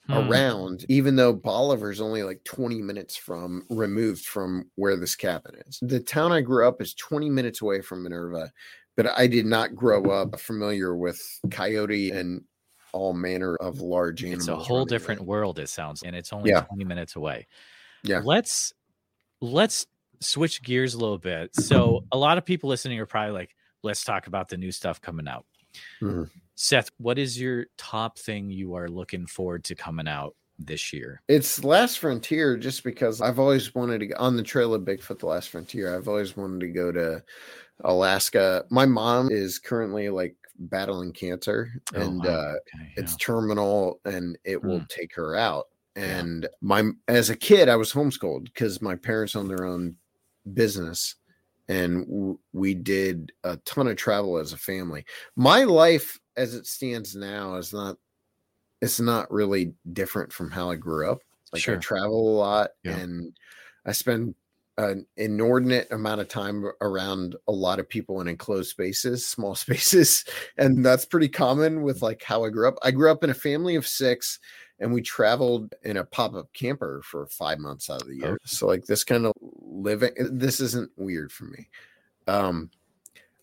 Hmm. 0.08 0.14
around, 0.14 0.86
even 0.88 1.16
though 1.16 1.34
Bolivar's 1.34 2.00
only 2.00 2.22
like 2.22 2.44
20 2.44 2.80
minutes 2.82 3.16
from 3.16 3.66
removed 3.72 4.26
from 4.26 4.70
where 4.76 4.96
this 4.96 5.16
cabin 5.16 5.56
is. 5.66 5.80
The 5.82 6.00
town 6.00 6.32
I 6.32 6.42
grew 6.42 6.68
up 6.68 6.80
is 6.80 6.94
20 6.94 7.30
minutes 7.30 7.62
away 7.62 7.82
from 7.82 8.04
Minerva, 8.04 8.52
but 8.96 9.08
I 9.18 9.26
did 9.26 9.48
not 9.48 9.74
grow 9.74 10.04
up 10.12 10.40
familiar 10.40 10.96
with 10.96 11.20
coyote 11.50 12.12
and 12.12 12.44
all 12.96 13.14
manner 13.14 13.56
of 13.58 13.82
large 13.82 14.24
animals. 14.24 14.44
It's 14.44 14.48
a 14.48 14.56
whole 14.56 14.86
different 14.86 15.20
around. 15.20 15.28
world, 15.28 15.60
it 15.60 15.68
sounds, 15.70 16.02
and 16.04 16.16
it's 16.16 16.32
only 16.32 16.50
Yeah. 16.52 16.62
20 16.62 16.86
minutes 16.86 17.16
away. 17.18 17.46
Yeah. 18.04 18.22
Let's 18.24 18.74
let's 19.42 19.86
switch 20.22 20.64
gears 20.64 20.94
a 20.94 20.98
little 20.98 21.18
bit. 21.18 21.54
So 21.56 22.06
a 22.14 22.18
lot 22.18 22.38
of 22.38 22.46
people 22.46 22.70
listening 22.70 23.00
are 23.00 23.06
probably 23.06 23.34
like, 23.34 23.54
let's 23.84 24.04
talk 24.04 24.28
about 24.28 24.48
the 24.48 24.58
new 24.58 24.72
stuff 24.72 25.02
coming 25.02 25.28
out. 25.28 25.46
Mhm. 26.02 26.30
Seth, 26.56 26.90
what 26.98 27.20
is 27.20 27.40
your 27.40 27.66
top 27.78 28.18
thing 28.18 28.50
you 28.50 28.76
are 28.76 28.88
looking 28.88 29.28
forward 29.28 29.66
to 29.66 29.76
coming 29.76 30.08
out 30.08 30.36
this 30.58 30.94
year? 30.94 31.22
It's 31.28 31.66
Last 31.66 32.00
Frontier 32.00 32.56
just 32.56 32.86
because 32.86 33.20
I've 33.20 33.40
always 33.40 33.76
wanted 33.76 34.00
to 34.00 34.08
go 34.08 34.16
on 34.18 34.38
the 34.38 34.44
trail 34.44 34.74
of 34.74 34.84
Bigfoot, 34.84 35.20
the 35.20 35.26
Last 35.26 35.50
Frontier. 35.50 35.94
I've 35.94 36.08
always 36.08 36.38
wanted 36.38 36.62
to 36.62 36.70
go 36.70 36.94
to 36.94 37.22
Alaska. 37.84 38.66
My 38.70 38.86
mom 38.86 39.30
is 39.32 39.60
currently 39.60 40.08
like 40.10 40.38
battling 40.60 41.12
cancer 41.14 41.70
Oh, 41.94 42.02
and 42.02 42.24
wow. 42.24 42.30
uh 42.32 42.54
Okay, 42.76 42.94
it's 42.98 43.14
yeah. 43.14 43.18
terminal 43.26 44.00
and 44.06 44.38
it 44.44 44.64
will 44.64 44.80
Hmm. 44.80 44.86
take 44.90 45.14
her 45.16 45.36
out. 45.36 45.68
Yeah. 45.96 46.20
And 46.20 46.48
my 46.62 46.92
as 47.08 47.30
a 47.30 47.36
kid, 47.36 47.70
I 47.70 47.76
was 47.76 47.92
homeschooled 47.94 48.46
because 48.46 48.82
my 48.82 48.96
parents 48.96 49.36
owned 49.36 49.50
their 49.50 49.66
own 49.66 49.96
business, 50.54 51.16
and 51.70 52.06
w- 52.06 52.40
we 52.54 52.74
did 52.76 53.32
a 53.44 53.58
ton 53.58 53.88
of 53.88 53.96
travel 53.98 54.38
as 54.38 54.54
a 54.54 54.58
family. 54.58 55.06
My 55.36 55.64
life, 55.64 56.20
as 56.38 56.54
it 56.54 56.66
stands 56.68 57.16
now, 57.16 57.56
is 57.56 57.72
not. 57.74 57.98
It's 58.82 59.00
not 59.00 59.32
really 59.32 59.74
different 59.94 60.32
from 60.34 60.52
how 60.52 60.70
I 60.70 60.76
grew 60.76 61.10
up. 61.10 61.20
Like 61.54 61.68
I 61.70 61.76
travel 61.78 62.36
a 62.36 62.38
lot, 62.38 62.72
Yeah. 62.84 62.98
and 62.98 63.36
I 63.86 63.94
spend 63.94 64.36
an 64.78 65.06
inordinate 65.16 65.90
amount 65.92 66.22
of 66.22 66.28
time 66.28 66.70
around 66.82 67.36
a 67.48 67.52
lot 67.52 67.80
of 67.80 67.88
people 67.88 68.20
in 68.22 68.28
enclosed 68.28 68.70
spaces, 68.70 69.28
small 69.28 69.56
spaces, 69.56 70.26
and 70.58 70.86
that's 70.86 71.06
pretty 71.06 71.30
common 71.30 71.82
with 71.82 72.02
like 72.02 72.24
how 72.24 72.44
I 72.44 72.50
grew 72.50 72.68
up. 72.68 72.76
I 72.84 72.92
grew 72.92 73.12
up 73.12 73.24
in 73.24 73.30
a 73.30 73.36
family 73.36 73.76
of 73.76 73.88
six, 73.88 74.40
and 74.80 74.94
we 74.94 75.02
traveled 75.02 75.74
in 75.84 75.98
a 75.98 76.04
pop-up 76.04 76.52
camper 76.54 77.02
for 77.04 77.28
five 77.28 77.60
months 77.60 77.90
out 77.90 78.02
of 78.02 78.08
the 78.08 78.16
year. 78.16 78.34
Okay. 78.34 78.38
So 78.46 78.68
like 78.68 78.86
this 78.86 79.04
kind 79.04 79.26
of 79.26 79.34
living, 79.42 80.12
this 80.18 80.60
isn't 80.60 80.92
weird 80.98 81.32
for 81.32 81.46
me. 81.46 81.70
Um, 82.28 82.70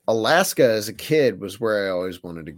Alaska 0.09 0.65
as 0.65 0.89
a 0.89 0.93
kid 0.93 1.41
was 1.41 1.61
where 1.61 1.87
I 1.87 1.91
always 1.91 2.23
wanted 2.23 2.47
to 2.47 2.55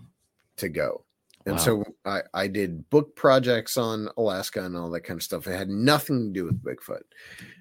to 0.57 0.69
go. 0.69 1.05
And 1.47 1.57
Wow. 1.57 1.61
so 1.61 1.85
I, 2.07 2.23
I 2.33 2.47
did 2.47 2.89
book 2.91 3.17
projects 3.17 3.77
on 3.77 4.09
Alaska 4.17 4.65
and 4.65 4.77
all 4.77 4.91
that 4.91 5.03
kind 5.03 5.19
of 5.19 5.23
stuff. 5.23 5.47
It 5.47 5.57
had 5.57 5.69
nothing 5.69 6.33
to 6.33 6.41
do 6.41 6.45
with 6.47 6.63
Bigfoot. 6.63 7.03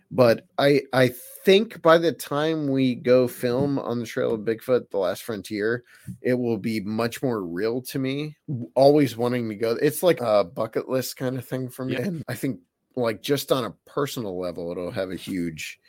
But 0.09 0.45
I 0.57 0.83
I 0.93 1.11
think 1.43 1.81
by 1.81 1.97
the 1.97 2.11
time 2.13 2.67
we 2.67 2.95
go 2.95 3.27
film 3.27 3.79
on 3.79 3.99
the 3.99 4.05
trail 4.05 4.35
of 4.35 4.41
Bigfoot, 4.41 4.89
the 4.91 4.99
last 4.99 5.23
frontier, 5.23 5.83
it 6.21 6.35
will 6.35 6.57
be 6.57 6.79
much 6.81 7.21
more 7.23 7.43
real 7.43 7.81
to 7.81 7.99
me. 7.99 8.37
Always 8.75 9.17
wanting 9.17 9.49
to 9.49 9.55
go. 9.55 9.71
It's 9.71 10.03
like 10.03 10.21
a 10.21 10.43
bucket 10.43 10.87
list 10.87 11.17
kind 11.17 11.37
of 11.37 11.45
thing 11.45 11.67
for 11.67 11.83
me. 11.85 11.93
Yeah. 11.93 12.01
And 12.01 12.23
I 12.27 12.35
think 12.35 12.59
like 12.95 13.21
just 13.23 13.51
on 13.51 13.65
a 13.65 13.73
personal 13.85 14.39
level, 14.39 14.71
it'll 14.71 14.91
have 14.91 15.09
a 15.09 15.15
huge 15.15 15.79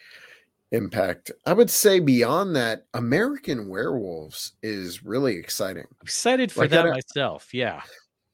impact. 0.75 1.31
I 1.47 1.53
would 1.53 1.71
say 1.71 2.01
beyond 2.01 2.55
that, 2.57 2.87
American 2.95 3.69
Werewolves 3.69 4.53
is 4.63 5.05
really 5.05 5.37
exciting. 5.37 5.85
I'm 5.85 5.97
excited 6.03 6.51
for 6.53 6.61
Like, 6.63 6.71
that 6.71 6.87
myself. 6.87 7.53
Yeah. 7.55 7.83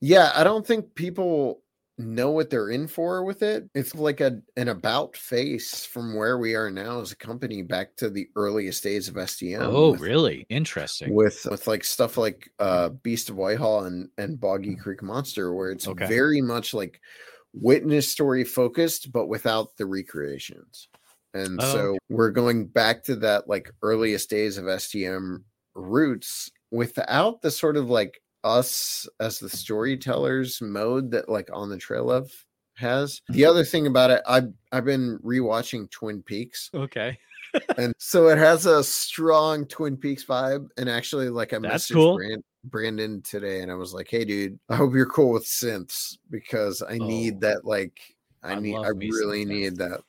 Yeah, 0.01 0.33
I 0.35 0.45
don't 0.45 0.67
think 0.67 0.95
people 0.95 1.63
know 1.99 2.31
what 2.31 2.49
they're 2.49 2.71
in 2.71 2.87
for 2.89 3.23
with 3.25 3.43
it. 3.43 3.69
It's 3.75 3.95
like 3.95 4.23
a 4.23 4.41
an 4.57 4.69
about 4.69 5.15
face 5.15 5.85
from 5.85 6.15
where 6.17 6.39
we 6.39 6.55
are 6.55 6.71
now 6.71 7.03
as 7.03 7.13
a 7.13 7.17
company 7.17 7.61
back 7.61 7.95
to 7.97 8.09
the 8.09 8.27
earliest 8.37 8.83
days 8.83 9.07
of 9.09 9.17
STM. 9.17 9.59
oh, 9.61 9.91
with, 9.93 10.01
really? 10.01 10.47
Interesting. 10.49 11.15
With 11.15 11.47
with 11.51 11.67
like 11.67 11.85
stuff 11.85 12.17
like 12.17 12.51
uh 12.59 12.89
Beast 13.03 13.29
of 13.29 13.37
Whitehall 13.37 13.85
and 13.85 14.09
and 14.17 14.41
Boggy 14.41 14.77
Creek 14.77 15.03
Monster, 15.03 15.53
where 15.53 15.71
it's 15.71 15.87
Okay. 15.87 16.07
very 16.07 16.41
much 16.41 16.73
like 16.73 17.03
witness 17.53 18.11
story 18.11 18.45
focused, 18.45 19.13
but 19.13 19.27
without 19.27 19.77
the 19.77 19.85
recreations. 19.85 20.89
And 21.35 21.61
Oh, 21.61 21.73
so 21.73 21.99
we're 22.09 22.31
going 22.31 22.67
back 22.67 23.05
to 23.05 23.17
that 23.17 23.49
like 23.49 23.71
earliest 23.83 24.29
days 24.31 24.59
of 24.59 24.65
STM 24.65 25.45
roots 25.75 26.51
without 26.71 27.43
the 27.43 27.51
sort 27.51 27.77
of 27.77 27.89
like 27.91 28.21
us 28.43 29.09
as 29.21 29.39
the 29.39 29.49
storytellers 29.49 30.61
mode 30.61 31.11
that 31.13 31.29
like 31.29 31.49
on 31.53 31.69
the 31.69 31.79
trail 31.79 32.11
of 32.11 32.33
has. 32.77 33.21
The 33.29 33.45
other 33.45 33.65
thing 33.65 33.87
about 33.87 34.11
it, 34.11 34.23
I've 34.27 34.53
I've 34.73 34.85
been 34.85 35.19
rewatching 35.25 35.91
Twin 35.91 36.23
Peaks, 36.23 36.71
Okay. 36.75 37.19
and 37.77 37.95
so 37.99 38.29
it 38.29 38.39
has 38.39 38.67
a 38.67 38.83
strong 38.83 39.67
Twin 39.67 39.97
Peaks 39.97 40.25
vibe. 40.25 40.69
And 40.79 40.89
actually, 40.89 41.29
like 41.29 41.53
I 41.53 41.59
That's 41.59 41.87
messaged 41.87 41.95
cool. 41.95 42.15
Brand, 42.15 42.43
Brandon 42.65 43.23
today, 43.23 43.61
and 43.63 43.71
I 43.71 43.75
was 43.75 43.93
like, 43.95 44.09
"Hey, 44.09 44.25
dude, 44.25 44.59
I 44.69 44.77
hope 44.77 44.95
you're 44.95 45.07
cool 45.07 45.33
with 45.33 45.45
synths 45.45 46.17
because 46.31 46.83
I 46.83 46.99
Oh. 46.99 47.07
need 47.07 47.41
that. 47.43 47.65
Like, 47.65 48.01
I, 48.43 48.53
I 48.53 48.61
need, 48.61 48.77
I 48.83 48.89
really 48.89 49.45
need 49.45 49.77
that. 49.77 50.01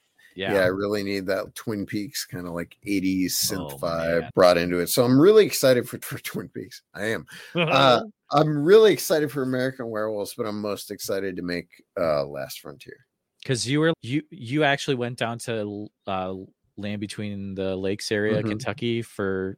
Yeah. 0.42 0.54
Yeah. 0.54 0.60
I 0.62 0.68
really 0.68 1.04
need 1.04 1.26
that 1.28 1.54
Twin 1.56 1.86
Peaks 1.86 2.26
kind 2.26 2.48
of 2.48 2.54
like 2.54 2.76
80s 2.86 3.34
synth 3.34 3.74
Oh, 3.74 3.78
vibe 3.78 4.22
man. 4.22 4.30
brought 4.36 4.58
into 4.58 4.80
it. 4.80 4.90
So 4.90 5.04
I'm 5.06 5.20
really 5.22 5.46
excited 5.46 5.88
for, 5.88 5.98
for 6.00 6.18
Twin 6.20 6.50
Peaks. 6.50 6.82
I 6.96 7.06
am. 7.06 7.26
Uh, 7.56 8.02
I'm 8.32 8.64
really 8.64 8.92
excited 8.94 9.32
for 9.32 9.44
American 9.44 9.90
Werewolves, 9.90 10.34
but 10.36 10.46
I'm 10.48 10.60
most 10.62 10.90
excited 10.90 11.36
to 11.36 11.42
make 11.42 11.68
uh 12.00 12.26
Last 12.26 12.62
Frontier. 12.62 13.06
because 13.44 13.68
you 13.68 13.80
were 13.82 13.94
you 14.02 14.24
you 14.32 14.64
actually 14.64 14.96
went 14.96 15.18
down 15.20 15.38
to 15.40 15.88
uh 16.08 16.34
land 16.78 17.02
between 17.02 17.54
the 17.56 17.76
lakes 17.76 18.12
area 18.12 18.42
Mhm. 18.42 18.48
kentucky 18.48 19.02
for 19.02 19.58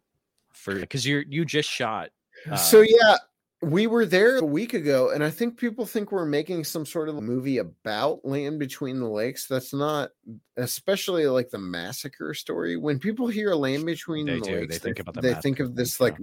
for 0.51 0.75
because 0.79 1.05
you're 1.05 1.21
you 1.29 1.45
just 1.45 1.69
shot 1.69 2.09
uh, 2.51 2.55
so 2.55 2.81
yeah, 2.81 3.15
we 3.63 3.87
were 3.87 4.05
there 4.05 4.37
a 4.37 4.45
week 4.45 4.73
ago, 4.73 5.11
and 5.11 5.23
I 5.23 5.29
think 5.29 5.57
people 5.57 5.85
think 5.85 6.11
we're 6.11 6.25
making 6.25 6.63
some 6.63 6.85
sort 6.85 7.09
of 7.09 7.21
movie 7.21 7.57
about 7.57 8.25
Land 8.25 8.59
Between 8.59 8.99
the 8.99 9.07
Lakes. 9.07 9.47
That's 9.47 9.73
not, 9.73 10.11
especially 10.57 11.27
like 11.27 11.49
the 11.49 11.59
massacre 11.59 12.33
story. 12.33 12.77
When 12.77 12.99
people 12.99 13.27
hear 13.27 13.53
Land 13.55 13.85
Between 13.85 14.25
They 14.25 14.39
the 14.39 14.45
do, 14.45 14.51
they 14.51 14.59
Lakes, 14.61 14.79
think 14.79 14.99
about 14.99 15.15
the 15.15 15.21
they 15.21 15.33
think 15.35 15.59
of 15.59 15.75
this 15.75 15.99
like 15.99 16.17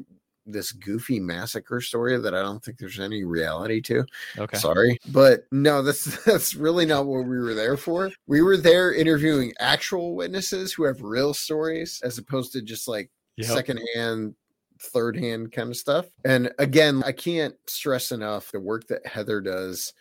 this 0.47 0.73
goofy 0.73 1.21
massacre 1.21 1.81
story 1.81 2.19
that 2.19 2.35
I 2.35 2.43
don't 2.43 2.63
think 2.65 2.79
there's 2.79 2.99
any 2.99 3.25
reality 3.25 3.81
to. 3.83 4.05
okay 4.39 4.59
Sorry, 4.59 4.99
but 5.13 5.45
no, 5.53 5.83
that's 5.83 6.25
that's 6.25 6.55
really 6.55 6.87
not 6.87 7.07
what 7.07 7.27
we 7.27 7.39
were 7.39 7.55
there 7.55 7.77
for. 7.77 8.11
We 8.27 8.43
were 8.43 8.57
there 8.57 8.93
interviewing 8.93 9.53
actual 9.59 10.15
witnesses 10.15 10.73
who 10.73 10.85
have 10.85 11.03
real 11.03 11.35
stories, 11.35 12.01
as 12.05 12.19
opposed 12.19 12.53
to 12.53 12.63
just 12.63 12.89
like 12.89 13.11
Yep. 13.37 13.49
secondhand, 13.49 14.35
third 14.81 15.17
hand 15.17 15.53
kind 15.53 15.71
of 15.71 15.77
stuff. 15.77 16.07
And 16.25 16.53
again, 16.59 17.03
I 17.05 17.13
can't 17.13 17.55
stress 17.67 18.13
enough 18.13 18.51
the 18.53 18.61
work 18.61 18.87
that 18.89 19.07
Heather 19.07 19.41
does. 19.41 19.93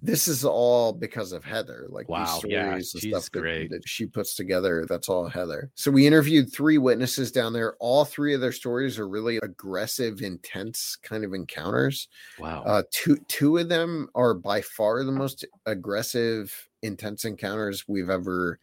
This 0.00 0.28
is 0.28 0.44
all 0.44 0.92
because 0.92 1.32
of 1.32 1.44
Heather. 1.44 1.86
Like 1.88 2.08
Wow, 2.08 2.40
these 2.42 2.52
yeah, 2.52 2.64
stories 2.66 2.94
and 2.94 3.02
she's 3.02 3.12
stuff 3.12 3.30
that, 3.32 3.40
great. 3.40 3.70
that 3.70 3.88
she 3.88 4.06
puts 4.06 4.36
together. 4.36 4.86
That's 4.88 5.08
all 5.08 5.28
Heather. 5.28 5.70
So 5.74 5.90
we 5.90 6.06
interviewed 6.06 6.52
three 6.52 6.78
witnesses 6.78 7.32
down 7.32 7.52
there. 7.52 7.74
All 7.80 8.04
three 8.04 8.34
of 8.34 8.40
their 8.40 8.52
stories 8.52 8.98
are 8.98 9.08
really 9.08 9.38
aggressive, 9.38 10.22
intense 10.22 10.96
kind 11.02 11.24
of 11.24 11.34
encounters. 11.34 12.08
wow 12.38 12.62
Uh, 12.64 12.82
two 12.90 13.16
two 13.28 13.58
of 13.58 13.68
them 13.68 14.08
are 14.14 14.34
by 14.34 14.62
far 14.62 15.02
the 15.02 15.12
most 15.12 15.44
aggressive, 15.66 16.68
intense 16.82 17.24
encounters 17.24 17.88
we've 17.88 18.10
ever 18.10 18.60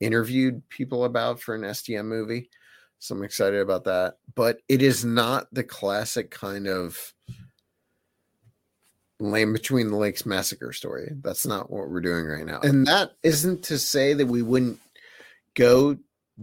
interviewed 0.00 0.66
people 0.68 1.04
about 1.04 1.40
for 1.40 1.54
an 1.54 1.62
STM 1.62 2.06
movie. 2.06 2.48
So 2.98 3.14
I'm 3.14 3.22
excited 3.24 3.60
about 3.60 3.84
that. 3.84 4.14
But 4.34 4.60
it 4.68 4.82
is 4.82 5.04
not 5.04 5.46
the 5.52 5.64
classic 5.64 6.30
kind 6.30 6.66
of 6.66 7.12
Land 9.18 9.52
Between 9.54 9.88
the 9.88 9.96
Lakes 9.96 10.26
massacre 10.26 10.72
story. 10.72 11.10
That's 11.22 11.46
not 11.46 11.70
what 11.70 11.88
we're 11.88 12.00
doing 12.02 12.26
right 12.26 12.44
now. 12.44 12.60
And 12.62 12.86
that 12.86 13.12
isn't 13.22 13.62
to 13.64 13.78
say 13.78 14.12
that 14.14 14.26
we 14.26 14.42
wouldn't 14.42 14.78
go 15.54 15.96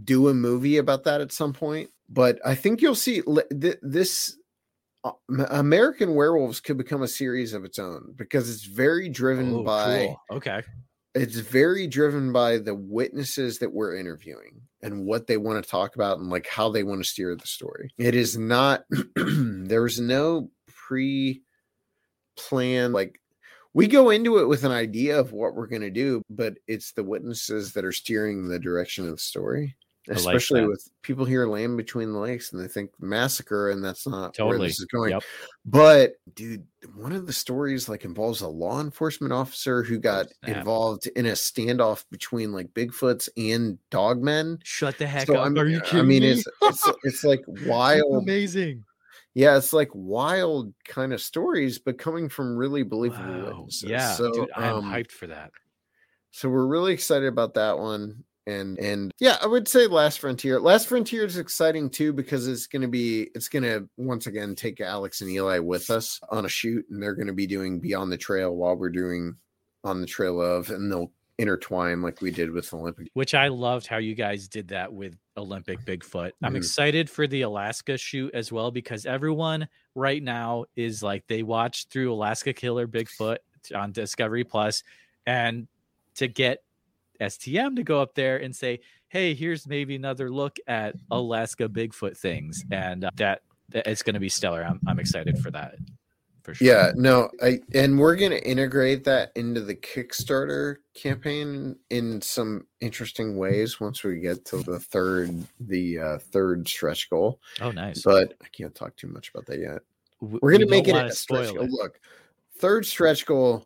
do 0.03 0.27
a 0.27 0.33
movie 0.33 0.77
about 0.77 1.03
that 1.03 1.21
at 1.21 1.31
some 1.31 1.53
point. 1.53 1.91
But 2.09 2.39
I 2.43 2.55
think 2.55 2.81
you'll 2.81 2.95
see 2.95 3.21
th- 3.21 3.77
this 3.81 4.35
uh, 5.03 5.11
American 5.49 6.15
Werewolves 6.15 6.59
could 6.59 6.77
become 6.77 7.03
a 7.03 7.07
series 7.07 7.53
of 7.53 7.63
its 7.63 7.77
own 7.77 8.13
because 8.15 8.49
it's 8.49 8.63
very 8.65 9.07
driven 9.09 9.53
Oh, 9.53 9.63
by 9.63 10.05
cool. 10.07 10.37
okay 10.37 10.63
it's 11.15 11.37
very 11.37 11.87
driven 11.87 12.31
by 12.31 12.57
the 12.57 12.73
witnesses 12.73 13.59
that 13.59 13.71
we're 13.71 13.95
interviewing 13.95 14.61
and 14.81 15.05
what 15.05 15.27
they 15.27 15.37
want 15.37 15.63
to 15.63 15.69
talk 15.69 15.95
about 15.95 16.19
and 16.19 16.29
like 16.29 16.47
how 16.47 16.69
they 16.69 16.83
want 16.83 17.01
to 17.01 17.09
steer 17.09 17.35
the 17.35 17.47
story. 17.47 17.91
It 17.97 18.15
is 18.15 18.37
not 18.37 18.83
there's 19.15 19.99
no 19.99 20.49
pre 20.67 21.43
planned 22.35 22.93
like 22.93 23.19
we 23.75 23.87
go 23.87 24.09
into 24.09 24.37
it 24.37 24.47
with 24.47 24.63
an 24.63 24.71
idea 24.71 25.19
of 25.19 25.33
what 25.33 25.55
we're 25.55 25.67
going 25.67 25.81
to 25.81 25.89
do, 25.89 26.21
but 26.29 26.55
it's 26.67 26.93
the 26.93 27.03
witnesses 27.03 27.73
that 27.73 27.85
are 27.85 27.91
steering 27.91 28.47
the 28.47 28.59
direction 28.59 29.05
of 29.05 29.11
the 29.11 29.17
story. 29.17 29.75
I 30.09 30.13
like 30.13 30.19
Especially 30.19 30.67
with 30.67 30.89
people 31.01 31.23
hear 31.23 31.47
land 31.47 31.77
between 31.77 32.11
the 32.11 32.19
lakes 32.19 32.51
and 32.51 32.61
they 32.61 32.67
think 32.67 32.91
massacre, 32.99 33.69
and 33.71 33.81
that's 33.83 34.05
not 34.05 34.37
where 34.37 34.49
Totally. 34.49 34.67
this 34.67 34.79
is 34.79 34.85
going. 34.85 35.11
Yep. 35.11 35.23
But 35.65 36.13
dude, 36.35 36.65
one 36.93 37.13
of 37.13 37.25
the 37.25 37.31
stories 37.31 37.87
like 37.87 38.03
involves 38.03 38.41
a 38.41 38.47
law 38.47 38.81
enforcement 38.81 39.31
officer 39.31 39.81
who 39.81 39.99
got 39.99 40.27
snap. 40.43 40.57
involved 40.57 41.07
in 41.15 41.25
a 41.27 41.31
standoff 41.31 42.03
between 42.11 42.51
like 42.51 42.73
Bigfoots 42.73 43.29
and 43.37 43.77
dogmen. 43.91 44.59
shut 44.65 44.97
the 44.97 45.07
heck 45.07 45.27
So 45.27 45.35
up 45.35 45.45
I'm, 45.45 45.57
are 45.57 45.67
you 45.67 45.77
I 45.77 45.81
kidding 45.81 46.07
mean, 46.07 46.23
me? 46.23 46.31
it's 46.31 46.43
it's 46.63 46.91
it's 47.03 47.23
like 47.23 47.41
wild. 47.65 48.23
amazing 48.23 48.83
Yeah, 49.35 49.55
it's 49.55 49.71
like 49.71 49.89
wild 49.93 50.73
kind 50.85 51.13
of 51.13 51.21
stories, 51.21 51.79
but 51.79 51.97
coming 51.97 52.27
from 52.27 52.57
really 52.57 52.83
believable 52.83 53.23
wow. 53.33 53.45
witnesses. 53.59 53.83
yeah 53.89 54.13
so 54.15 54.31
dude 54.33 54.49
i'm 54.55 54.75
um, 54.75 54.83
hyped 54.83 55.11
for 55.11 55.27
that 55.27 55.51
so 56.31 56.49
we're 56.49 56.65
really 56.65 56.93
excited 56.93 57.27
about 57.27 57.53
that 57.53 57.77
one. 57.77 58.23
And 58.45 58.77
and 58.77 59.11
yeah, 59.19 59.37
I 59.41 59.47
would 59.47 59.67
say 59.67 59.87
Last 59.87 60.19
Frontier. 60.19 60.59
Last 60.59 60.87
Frontier 60.87 61.23
is 61.23 61.37
exciting 61.37 61.89
too 61.89 62.11
because 62.11 62.47
it's 62.47 62.67
gonna 62.67 62.87
be 62.89 63.29
it's 63.35 63.47
gonna 63.47 63.87
once 63.97 64.27
again 64.27 64.53
take 64.55 64.81
Alex 64.81 65.21
and 65.21 65.29
Eli 65.29 65.59
with 65.59 65.89
us 65.89 66.19
on 66.29 66.45
a 66.45 66.49
shoot, 66.49 66.85
and 66.89 67.01
they're 67.01 67.15
gonna 67.15 67.33
be 67.33 67.47
doing 67.47 67.79
Beyond 67.79 68.11
the 68.11 68.17
Trail 68.17 68.53
while 68.55 68.75
we're 68.75 68.89
doing 68.89 69.35
on 69.85 70.01
the 70.01 70.07
trail 70.07 70.41
of, 70.41 70.69
and 70.69 70.91
they'll 70.91 71.11
intertwine 71.39 72.01
like 72.01 72.21
we 72.21 72.29
did 72.31 72.51
with 72.51 72.71
Olympic. 72.73 73.07
which 73.13 73.33
I 73.33 73.47
loved 73.47 73.87
how 73.87 73.97
you 73.97 74.13
guys 74.13 74.47
did 74.47 74.67
that 74.67 74.93
with 74.93 75.17
Olympic 75.35 75.79
Bigfoot. 75.83 76.31
I'm 76.43 76.53
Mhm. 76.53 76.57
excited 76.57 77.09
for 77.09 77.25
the 77.25 77.41
Alaska 77.41 77.97
shoot 77.97 78.33
as 78.35 78.51
well 78.51 78.69
because 78.71 79.05
everyone 79.07 79.67
right 79.95 80.21
now 80.21 80.65
is 80.75 81.01
like 81.01 81.25
they 81.27 81.41
watched 81.41 81.89
through 81.89 82.13
Alaska 82.13 82.53
Killer 82.53 82.87
Bigfoot 82.87 83.37
on 83.73 83.91
Discovery 83.91 84.43
Plus 84.43 84.83
and 85.25 85.67
to 86.15 86.27
get 86.27 86.61
STM 87.21 87.75
to 87.75 87.83
go 87.83 88.01
up 88.01 88.15
there 88.15 88.37
and 88.37 88.55
say, 88.55 88.79
"Hey, 89.09 89.33
here's 89.33 89.67
maybe 89.67 89.95
another 89.95 90.29
look 90.29 90.57
at 90.67 90.95
Alaska 91.11 91.69
Bigfoot 91.69 92.17
things." 92.17 92.63
And 92.71 93.05
uh, 93.05 93.11
that 93.15 93.41
that- 93.69 93.87
it's 93.87 94.03
going 94.03 94.13
to 94.15 94.19
be 94.19 94.29
stellar. 94.29 94.63
I'm 94.63 94.79
I'm 94.87 94.99
excited 94.99 95.39
for 95.39 95.51
that. 95.51 95.75
For 96.43 96.53
sure. 96.53 96.67
Yeah, 96.67 96.91
no, 96.95 97.29
I 97.41 97.61
and 97.73 97.97
we're 97.97 98.17
gonna 98.17 98.35
integrate 98.35 99.05
that 99.05 99.31
into 99.37 99.61
the 99.61 99.75
Kickstarter 99.75 100.75
campaign 100.93 101.77
in 101.89 102.21
some 102.21 102.67
interesting 102.81 103.37
ways 103.37 103.79
once 103.79 104.03
we 104.03 104.19
get 104.19 104.43
to 104.47 104.57
the 104.57 104.77
third 104.77 105.31
the 105.61 105.99
uh 105.99 106.17
third 106.17 106.67
stretch 106.67 107.09
goal. 107.09 107.39
Oh, 107.61 107.71
nice. 107.71 108.01
But 108.01 108.33
I 108.43 108.47
can't 108.51 108.75
talk 108.75 108.97
too 108.97 109.07
much 109.07 109.29
about 109.33 109.45
that 109.45 109.59
yet. 109.59 109.83
We're 110.19 110.51
gonna 110.51 110.65
make 110.67 110.89
it 110.89 110.95
a 110.95 111.11
stretch 111.13 111.53
goal. 111.53 111.63
it. 111.63 111.71
Look, 111.71 112.01
third 112.57 112.85
stretch 112.85 113.25
goal. 113.25 113.65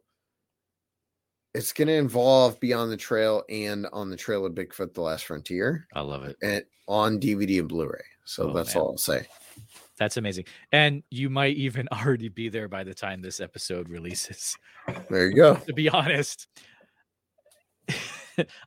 It's 1.58 1.74
gonna 1.74 1.93
involve 1.93 2.60
Beyond 2.60 2.91
the 2.91 2.98
Trail 2.98 3.43
and 3.50 3.88
on 3.91 4.12
the 4.12 4.15
Trail 4.15 4.46
of 4.46 4.54
Bigfoot: 4.54 4.93
The 4.93 5.02
Last 5.02 5.26
Frontier, 5.26 5.88
I 5.96 6.02
love 6.02 6.24
it. 6.24 6.36
and 6.43 6.63
on 6.88 7.20
DVD 7.20 7.58
and 7.60 7.67
Blu-ray. 7.67 8.04
So 8.26 8.50
Oh, 8.52 8.54
that's 8.54 8.76
man. 8.76 8.82
all 8.84 8.91
I'll 8.91 8.98
say. 8.98 9.26
That's 9.98 10.17
amazing. 10.17 10.46
And 10.72 11.02
you 11.10 11.32
might 11.32 11.56
even 11.58 11.88
already 11.91 12.30
be 12.30 12.50
there 12.50 12.67
by 12.67 12.84
the 12.84 12.93
time 12.93 13.24
this 13.24 13.39
episode 13.39 13.89
releases. 13.89 14.56
There 15.10 15.30
you 15.30 15.36
go. 15.36 15.56
to 15.56 15.74
be 15.74 15.89
honest. 15.89 16.48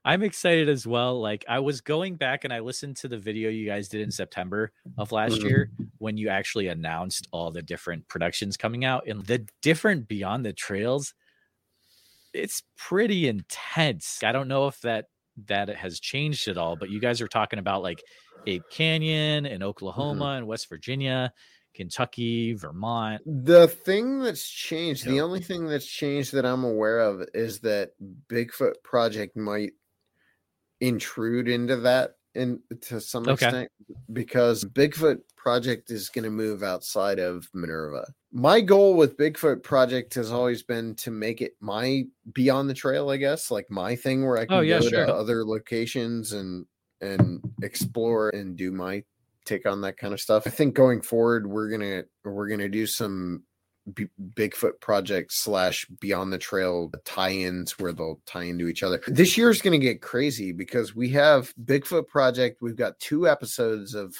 I'm 0.05 0.25
excited 0.25 0.69
as 0.69 0.85
well. 0.85 1.21
Like 1.21 1.45
I 1.49 1.61
was 1.61 1.81
going 1.81 2.17
back 2.17 2.43
and 2.43 2.53
I 2.53 2.59
listened 2.59 2.97
to 2.99 3.09
the 3.09 3.19
video 3.19 3.51
you 3.51 3.67
guys 3.69 3.89
did 3.89 4.01
in 4.01 4.11
September 4.11 4.73
of 4.99 5.13
last 5.13 5.35
Mhm. 5.35 5.45
year 5.45 5.71
when 5.99 6.17
you 6.17 6.29
actually 6.29 6.67
announced 6.67 7.29
all 7.31 7.53
the 7.53 7.63
different 7.63 8.09
productions 8.09 8.57
coming 8.57 8.85
out 8.85 9.07
and 9.07 9.25
the 9.27 9.47
different 9.63 10.09
Beyond 10.09 10.45
the 10.45 10.53
Trails. 10.53 11.15
It's 12.33 12.63
pretty 12.77 13.29
intense. 13.29 14.23
I 14.23 14.33
don't 14.33 14.49
know 14.49 14.67
if 14.67 14.81
that 14.81 15.07
that 15.47 15.69
has 15.69 16.01
changed 16.01 16.49
at 16.49 16.59
all, 16.59 16.77
but 16.77 16.91
you 16.91 17.01
guys 17.01 17.21
are 17.21 17.29
talking 17.29 17.59
about 17.59 17.83
like 17.83 18.03
Ape 18.47 18.69
Canyon 18.71 19.47
in 19.47 19.61
mm-hmm. 19.61 19.69
Oklahoma 19.69 20.35
and 20.37 20.47
West 20.47 20.69
Virginia, 20.69 21.33
Kentucky, 21.75 22.55
Vermont. 22.55 23.23
The 23.27 23.69
thing 23.69 24.21
that's 24.21 24.49
changed, 24.49 25.07
the 25.07 25.21
only 25.21 25.41
thing 25.41 25.67
that's 25.67 25.87
changed 25.87 26.33
that 26.33 26.47
I'm 26.47 26.65
aware 26.65 27.01
of 27.01 27.23
is 27.35 27.61
that 27.61 27.91
Bigfoot 28.29 28.75
Project 28.83 29.37
might 29.37 29.73
intrude 30.81 31.49
into 31.49 31.77
that 31.77 32.13
in 32.35 32.61
to 32.83 33.01
some 33.01 33.29
Okay. 33.29 33.47
extent 33.47 33.69
because 34.13 34.65
Bigfoot 34.65 35.19
Project 35.37 35.91
is 35.91 36.09
going 36.09 36.25
to 36.25 36.31
move 36.31 36.63
outside 36.63 37.19
of 37.19 37.49
Minerva. 37.53 38.07
My 38.33 38.61
goal 38.61 38.95
with 38.95 39.17
Bigfoot 39.17 39.63
Project 39.63 40.15
has 40.15 40.31
always 40.31 40.63
been 40.63 40.95
to 40.97 41.11
make 41.11 41.41
it 41.41 41.55
my 41.61 42.05
beyond 42.33 42.71
the 42.71 42.75
trail, 42.75 43.11
I 43.11 43.17
guess, 43.17 43.51
like 43.51 43.69
my 43.71 43.97
thing 43.97 44.25
where 44.25 44.39
I 44.39 44.43
oh, 44.43 44.47
can 44.47 44.57
Oh, 44.57 44.61
yeah, 44.61 44.81
go 44.81 44.89
sure. 44.89 45.07
to 45.07 45.15
other 45.15 45.45
locations 45.45 46.33
and 46.33 46.67
and 47.01 47.41
explore 47.63 48.29
and 48.31 48.57
do 48.57 48.71
my 48.71 49.03
take 49.45 49.67
on 49.67 49.81
that 49.81 49.97
kind 49.97 50.13
of 50.13 50.21
stuff. 50.21 50.47
I 50.47 50.51
think 50.51 50.75
going 50.75 51.01
forward, 51.01 51.47
we're 51.47 51.71
gonna 51.71 52.05
we're 52.25 52.49
gonna 52.49 52.69
do 52.69 52.87
some 52.87 53.43
B- 53.95 54.07
Bigfoot 54.35 54.81
project 54.81 55.33
slash 55.33 55.87
Beyond 56.01 56.33
the 56.33 56.39
Trail 56.39 56.93
tie-ins 57.05 57.79
where 57.79 57.93
they'll 57.93 58.21
tie 58.27 58.43
into 58.43 58.69
each 58.69 58.83
other. 58.83 59.01
This 59.07 59.37
year 59.37 59.51
is 59.51 59.63
going 59.63 59.79
to 59.79 59.85
get 59.85 60.03
crazy 60.03 60.53
because 60.53 60.95
we 60.95 61.09
have 61.11 61.53
Bigfoot 61.65 62.07
project. 62.07 62.63
We've 62.63 62.77
got 62.77 62.99
two 62.99 63.27
episodes 63.29 63.95
of 63.95 64.15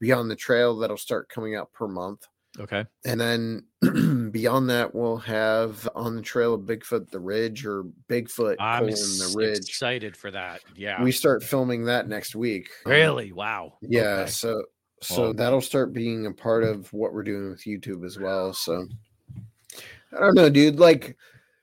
Beyond 0.00 0.30
the 0.30 0.36
Trail 0.36 0.76
that'll 0.78 0.96
start 0.96 1.28
coming 1.28 1.56
out 1.56 1.72
per 1.72 1.88
month. 1.88 2.26
Okay. 2.60 2.84
And 3.06 3.18
then 3.20 3.64
beyond 4.30 4.68
that, 4.70 4.94
we'll 4.94 5.16
have 5.16 5.88
on 5.94 6.16
the 6.16 6.22
trail 6.22 6.52
of 6.54 6.62
Bigfoot 6.62 7.10
the 7.10 7.18
Ridge 7.20 7.64
or 7.64 7.84
Bigfoot 8.08 8.56
I'm 8.60 8.88
s- 8.90 9.18
the 9.32 9.38
Ridge. 9.38 9.58
excited 9.58 10.16
for 10.16 10.30
that. 10.30 10.60
Yeah. 10.76 11.02
We 11.02 11.12
start 11.12 11.42
filming 11.42 11.84
that 11.86 12.08
next 12.08 12.34
week. 12.34 12.68
Really? 12.84 13.32
Wow. 13.32 13.78
Yeah. 13.80 14.00
Okay. 14.20 14.30
So 14.30 14.64
so 15.00 15.22
Well- 15.22 15.34
that'll 15.34 15.60
start 15.62 15.92
being 15.94 16.26
a 16.26 16.32
part 16.32 16.62
of 16.62 16.92
what 16.92 17.12
we're 17.14 17.22
doing 17.22 17.48
with 17.50 17.64
YouTube 17.64 18.04
as 18.04 18.18
well. 18.18 18.52
So 18.52 18.86
I 20.14 20.20
don't 20.20 20.34
know, 20.34 20.50
dude. 20.50 20.78
Like 20.78 21.16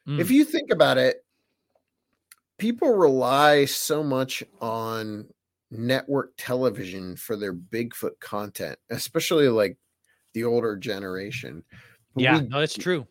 if 0.07 0.27
Mm. 0.27 0.31
you 0.31 0.43
think 0.43 0.71
about 0.71 0.97
it, 0.97 1.23
people 2.57 2.93
rely 2.95 3.65
so 3.65 4.03
much 4.03 4.43
on 4.59 5.27
network 5.71 6.31
television 6.35 7.15
for 7.15 7.35
their 7.35 7.53
Bigfoot 7.53 8.19
content, 8.19 8.79
especially 8.89 9.47
like 9.49 9.77
the 10.33 10.43
older 10.43 10.75
generation. 10.75 11.63
But 12.15 12.23
yeah, 12.23 12.39
we- 12.41 12.47
no, 12.47 12.59
that's 12.59 12.73
true. 12.75 13.07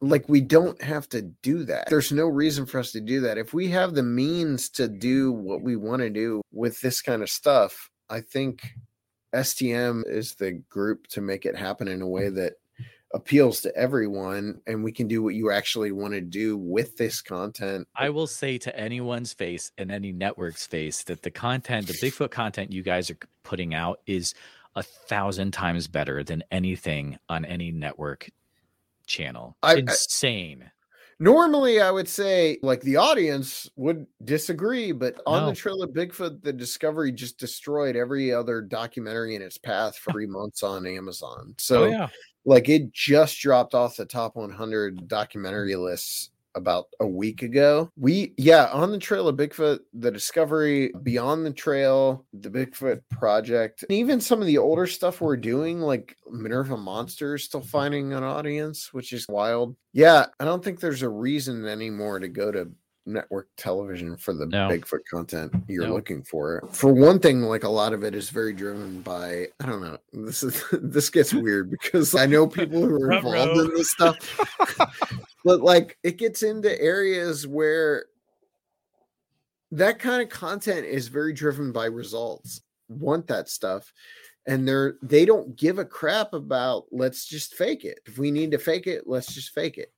like 0.00 0.28
we 0.28 0.40
don't 0.40 0.80
have 0.82 1.08
to 1.10 1.22
do 1.42 1.64
that. 1.64 1.88
There's 1.90 2.12
no 2.12 2.26
reason 2.26 2.64
for 2.66 2.78
us 2.78 2.92
to 2.92 3.00
do 3.00 3.20
that. 3.20 3.38
If 3.38 3.52
we 3.52 3.68
have 3.68 3.94
the 3.94 4.02
means 4.02 4.68
to 4.70 4.88
do 4.88 5.32
what 5.32 5.62
we 5.62 5.76
want 5.76 6.00
to 6.02 6.10
do 6.10 6.40
with 6.52 6.80
this 6.80 7.02
kind 7.02 7.22
of 7.22 7.28
stuff, 7.30 7.90
I 8.08 8.20
think 8.22 8.62
STM 9.34 10.02
is 10.08 10.34
the 10.34 10.52
group 10.68 11.06
to 11.08 11.20
make 11.20 11.44
it 11.46 11.56
happen 11.56 11.86
in 11.88 12.02
a 12.02 12.08
way 12.08 12.28
that 12.30 12.54
appeals 13.12 13.60
to 13.60 13.76
everyone 13.76 14.60
and 14.68 14.84
we 14.84 14.92
can 14.92 15.08
do 15.08 15.20
what 15.22 15.34
you 15.34 15.50
actually 15.50 15.90
want 15.90 16.14
to 16.14 16.20
do 16.20 16.56
with 16.56 16.96
this 16.96 17.20
content. 17.20 17.86
I 17.96 18.08
will 18.08 18.28
say 18.28 18.56
to 18.58 18.78
anyone's 18.78 19.32
face 19.32 19.72
and 19.78 19.90
any 19.90 20.12
network's 20.12 20.66
face 20.66 21.02
that 21.04 21.22
the 21.22 21.30
content, 21.30 21.88
the 21.88 21.94
Bigfoot 21.94 22.30
content 22.30 22.72
you 22.72 22.82
guys 22.84 23.10
are 23.10 23.18
putting 23.42 23.74
out 23.74 23.98
is 24.06 24.32
a 24.76 24.82
thousand 24.82 25.50
times 25.52 25.88
better 25.88 26.22
than 26.22 26.42
anything 26.50 27.18
on 27.28 27.44
any 27.44 27.70
network 27.72 28.30
channel. 29.06 29.56
I- 29.62 29.74
I- 29.74 29.78
Insane. 29.78 30.70
Normally, 31.22 31.82
I 31.82 31.90
would 31.90 32.08
say 32.08 32.58
like 32.62 32.80
the 32.80 32.96
audience 32.96 33.68
would 33.76 34.06
disagree, 34.24 34.90
but 34.92 35.20
on 35.26 35.42
No. 35.42 35.50
the 35.50 35.54
trail 35.56 35.82
of 35.82 35.90
Bigfoot, 35.90 36.42
the 36.42 36.52
Discovery 36.52 37.12
just 37.12 37.36
destroyed 37.36 37.94
every 37.94 38.32
other 38.32 38.62
documentary 38.62 39.34
in 39.34 39.42
its 39.42 39.58
path 39.58 39.98
for 39.98 40.12
three 40.12 40.26
months 40.26 40.62
on 40.62 40.86
Amazon. 40.86 41.48
Oh, 41.50 41.54
so, 41.58 41.84
oh 41.84 41.88
yeah. 41.88 42.08
like, 42.46 42.70
it 42.70 42.90
just 42.92 43.38
dropped 43.38 43.74
off 43.74 43.96
the 43.96 44.06
top 44.06 44.34
100 44.36 45.08
documentary 45.08 45.76
lists 45.76 46.30
about 46.54 46.86
a 47.00 47.06
week 47.06 47.42
ago. 47.42 47.90
We, 47.96 48.34
yeah, 48.36 48.66
on 48.66 48.92
the 48.92 48.98
trail 48.98 49.28
of 49.28 49.36
Bigfoot, 49.36 49.80
the 49.94 50.10
Discovery, 50.10 50.92
Beyond 51.02 51.46
the 51.46 51.52
Trail, 51.52 52.24
the 52.32 52.50
Bigfoot 52.50 53.02
Project, 53.10 53.84
and 53.88 53.92
even 53.92 54.20
some 54.20 54.40
of 54.40 54.46
the 54.46 54.58
older 54.58 54.86
stuff 54.86 55.20
we're 55.20 55.36
doing, 55.36 55.80
like 55.80 56.16
Minerva 56.30 56.76
Monsters, 56.76 57.44
still 57.44 57.60
finding 57.60 58.12
an 58.12 58.24
audience, 58.24 58.92
which 58.92 59.12
is 59.12 59.26
wild. 59.28 59.76
Yeah, 59.92 60.26
I 60.38 60.44
don't 60.44 60.64
think 60.64 60.80
there's 60.80 61.02
a 61.02 61.08
reason 61.08 61.66
anymore 61.66 62.20
to 62.20 62.28
go 62.28 62.50
to 62.52 62.70
network 63.12 63.48
television 63.56 64.16
for 64.16 64.32
the 64.32 64.46
No. 64.46 64.68
Bigfoot 64.68 65.00
content 65.10 65.52
you're 65.68 65.86
No. 65.86 65.94
looking 65.94 66.22
for. 66.22 66.62
For 66.72 66.92
one 66.92 67.18
thing, 67.18 67.42
like 67.42 67.64
a 67.64 67.68
lot 67.68 67.92
of 67.92 68.04
it 68.04 68.14
is 68.14 68.30
very 68.30 68.52
driven 68.52 69.02
by 69.02 69.48
I 69.60 69.66
don't 69.66 69.82
know. 69.82 69.98
This 70.12 70.42
is 70.42 70.62
this 70.72 71.10
gets 71.10 71.34
weird 71.34 71.70
because 71.70 72.14
I 72.14 72.26
know 72.26 72.46
people 72.46 72.80
who 72.84 73.02
are 73.02 73.12
involved 73.16 73.60
in 73.60 73.68
this 73.74 73.90
stuff. 73.90 74.16
but 75.44 75.60
like 75.60 75.98
it 76.02 76.16
gets 76.16 76.42
into 76.42 76.80
areas 76.80 77.46
where 77.46 78.06
that 79.72 79.98
kind 79.98 80.22
of 80.22 80.28
content 80.28 80.86
is 80.86 81.08
very 81.08 81.32
driven 81.32 81.72
by 81.72 81.86
results. 81.86 82.62
Want 82.88 83.26
that 83.28 83.48
stuff 83.48 83.92
and 84.46 84.66
they're 84.66 84.96
they 85.02 85.24
don't 85.24 85.54
give 85.56 85.78
a 85.78 85.84
crap 85.84 86.32
about 86.32 86.86
let's 86.90 87.24
just 87.24 87.54
fake 87.54 87.84
it. 87.84 88.00
If 88.06 88.18
we 88.18 88.30
need 88.30 88.50
to 88.52 88.58
fake 88.58 88.86
it, 88.86 89.06
let's 89.06 89.32
just 89.32 89.50
fake 89.50 89.78
it. 89.78 89.92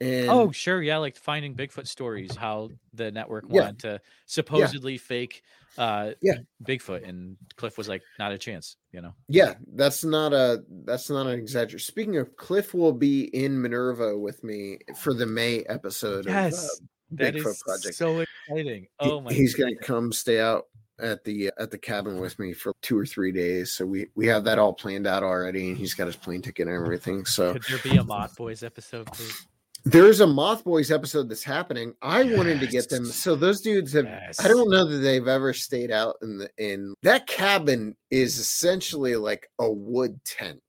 And 0.00 0.30
Oh, 0.30 0.52
sure. 0.52 0.80
Yeah, 0.82 0.98
like 0.98 1.16
finding 1.16 1.54
Bigfoot 1.54 1.88
stories, 1.88 2.34
how 2.36 2.70
the 2.94 3.10
network 3.10 3.44
Yeah. 3.48 3.62
wanted 3.62 3.78
to 3.80 4.00
supposedly 4.26 4.96
fake 4.98 5.42
uh 5.76 6.12
Yeah. 6.22 6.38
Bigfoot 6.64 7.08
and 7.08 7.36
Cliff 7.56 7.76
was 7.78 7.88
like, 7.88 8.02
not 8.18 8.32
a 8.32 8.38
chance, 8.38 8.76
you 8.92 9.00
know. 9.00 9.14
Yeah, 9.28 9.54
that's 9.74 10.04
not 10.04 10.32
a 10.32 10.64
that's 10.84 11.08
not 11.10 11.26
an 11.26 11.38
exaggeration. 11.38 11.78
Speaking 11.86 12.16
of, 12.16 12.36
Cliff 12.36 12.74
will 12.74 12.92
be 12.92 13.24
in 13.24 13.60
Minerva 13.60 14.16
with 14.18 14.42
me 14.44 14.78
for 14.96 15.14
the 15.14 15.26
May 15.26 15.62
episode 15.64 16.26
of 16.26 16.32
Yes, 16.32 16.64
uh, 16.64 16.84
That 17.12 17.34
Bigfoot 17.34 17.50
is 17.50 17.62
Project. 17.64 17.94
so 17.94 18.24
exciting. 18.48 18.86
Oh 19.00 19.20
my 19.20 19.32
he's 19.32 19.54
gonna 19.54 19.76
come 19.76 20.12
stay 20.12 20.40
out 20.40 20.66
at 21.00 21.22
the 21.24 21.52
at 21.58 21.70
the 21.70 21.78
cabin 21.78 22.18
with 22.20 22.38
me 22.40 22.52
for 22.52 22.72
two 22.82 22.98
or 22.98 23.06
three 23.06 23.30
days. 23.30 23.72
So 23.72 23.86
we 23.86 24.06
we 24.16 24.26
have 24.28 24.44
that 24.44 24.58
all 24.58 24.72
planned 24.72 25.06
out 25.06 25.22
already, 25.22 25.68
and 25.68 25.78
he's 25.78 25.94
got 25.94 26.06
his 26.06 26.16
plane 26.16 26.42
ticket 26.42 26.66
and 26.66 26.74
everything. 26.76 27.24
So 27.24 27.52
Could 27.52 27.62
there 27.68 27.78
be 27.92 27.96
a 27.98 28.04
Moth 28.04 28.36
Boys 28.36 28.62
episode, 28.64 29.06
please? 29.12 29.46
There's 29.90 30.20
a 30.20 30.26
Moth 30.26 30.64
Boys 30.64 30.90
episode 30.90 31.28
that's 31.28 31.44
happening. 31.44 31.94
I 32.02 32.24
wanted 32.24 32.60
to 32.60 32.66
get 32.66 32.88
them. 32.90 33.06
So 33.06 33.34
those 33.34 33.60
dudes 33.60 33.92
have. 33.94 34.04
Yes. 34.04 34.44
I 34.44 34.48
don't 34.48 34.70
know 34.70 34.84
that 34.84 34.98
they've 34.98 35.26
ever 35.26 35.52
stayed 35.54 35.90
out 35.90 36.16
in 36.22 36.38
the 36.38 36.50
in 36.58 36.94
that 37.02 37.26
cabin 37.26 37.96
is 38.10 38.38
essentially 38.38 39.16
like 39.16 39.48
a 39.58 39.70
wood 39.70 40.22
tent. 40.24 40.60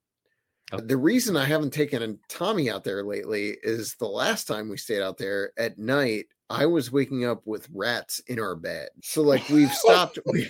Oh. 0.71 0.79
The 0.79 0.97
reason 0.97 1.35
I 1.35 1.45
haven't 1.45 1.73
taken 1.73 2.19
Tommy 2.29 2.69
out 2.69 2.83
there 2.83 3.03
lately 3.03 3.57
is 3.63 3.95
the 3.95 4.07
last 4.07 4.47
time 4.47 4.69
we 4.69 4.77
stayed 4.77 5.01
out 5.01 5.17
there 5.17 5.51
at 5.57 5.79
night, 5.79 6.27
I 6.49 6.67
was 6.67 6.91
waking 6.91 7.25
up 7.25 7.41
with 7.45 7.67
rats 7.73 8.19
in 8.27 8.39
our 8.39 8.55
bed. 8.55 8.89
So 9.01 9.21
like 9.21 9.49
we've 9.49 9.73
stopped 9.73 10.19
we, 10.27 10.49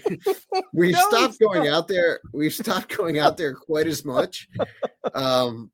we've 0.73 0.93
No, 0.93 1.09
stopped 1.09 1.39
going 1.39 1.67
out 1.67 1.87
there. 1.87 2.19
We've 2.33 2.53
stopped 2.53 2.95
going 2.95 3.17
out 3.17 3.37
there 3.37 3.55
quite 3.55 3.87
as 3.87 4.05
much. 4.05 4.47
Um 5.15 5.71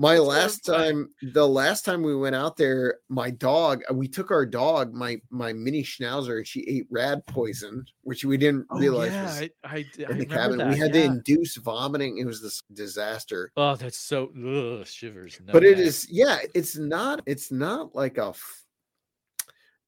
my 0.00 0.16
last 0.18 0.64
time 0.64 1.10
the 1.34 1.46
last 1.46 1.84
time 1.84 2.02
we 2.02 2.14
went 2.14 2.36
out 2.36 2.56
there 2.56 2.98
my 3.08 3.30
dog 3.30 3.82
we 3.92 4.06
took 4.06 4.30
our 4.30 4.46
dog 4.46 4.94
my 4.94 5.16
my 5.30 5.52
mini 5.52 5.82
schnauzer 5.82 6.36
and 6.38 6.46
she 6.46 6.60
ate 6.68 6.86
rad 6.90 7.24
poison 7.26 7.84
which 8.02 8.24
we 8.24 8.36
didn't 8.36 8.64
Oh, 8.70 8.78
realize 8.78 9.10
yeah, 9.12 9.24
was 9.24 9.42
I, 9.42 9.50
I, 9.64 9.74
I 9.74 9.76
in 9.78 9.86
the 9.96 10.04
remember 10.06 10.34
cabin 10.34 10.68
we 10.70 10.78
had 10.78 10.94
yeah. 10.94 11.00
to 11.02 11.06
induce 11.06 11.56
vomiting 11.56 12.18
it 12.18 12.26
was 12.26 12.40
this 12.40 12.62
disaster 12.72 13.50
Oh, 13.56 13.74
that's 13.76 13.98
so 13.98 14.30
ugh, 14.80 14.86
shivers. 14.86 15.40
No 15.44 15.52
but 15.52 15.64
it 15.64 15.78
is 15.80 16.06
yeah 16.10 16.38
it's 16.54 16.76
not 16.78 17.20
it's 17.26 17.50
not 17.50 17.94
like 17.94 18.18
a 18.18 18.32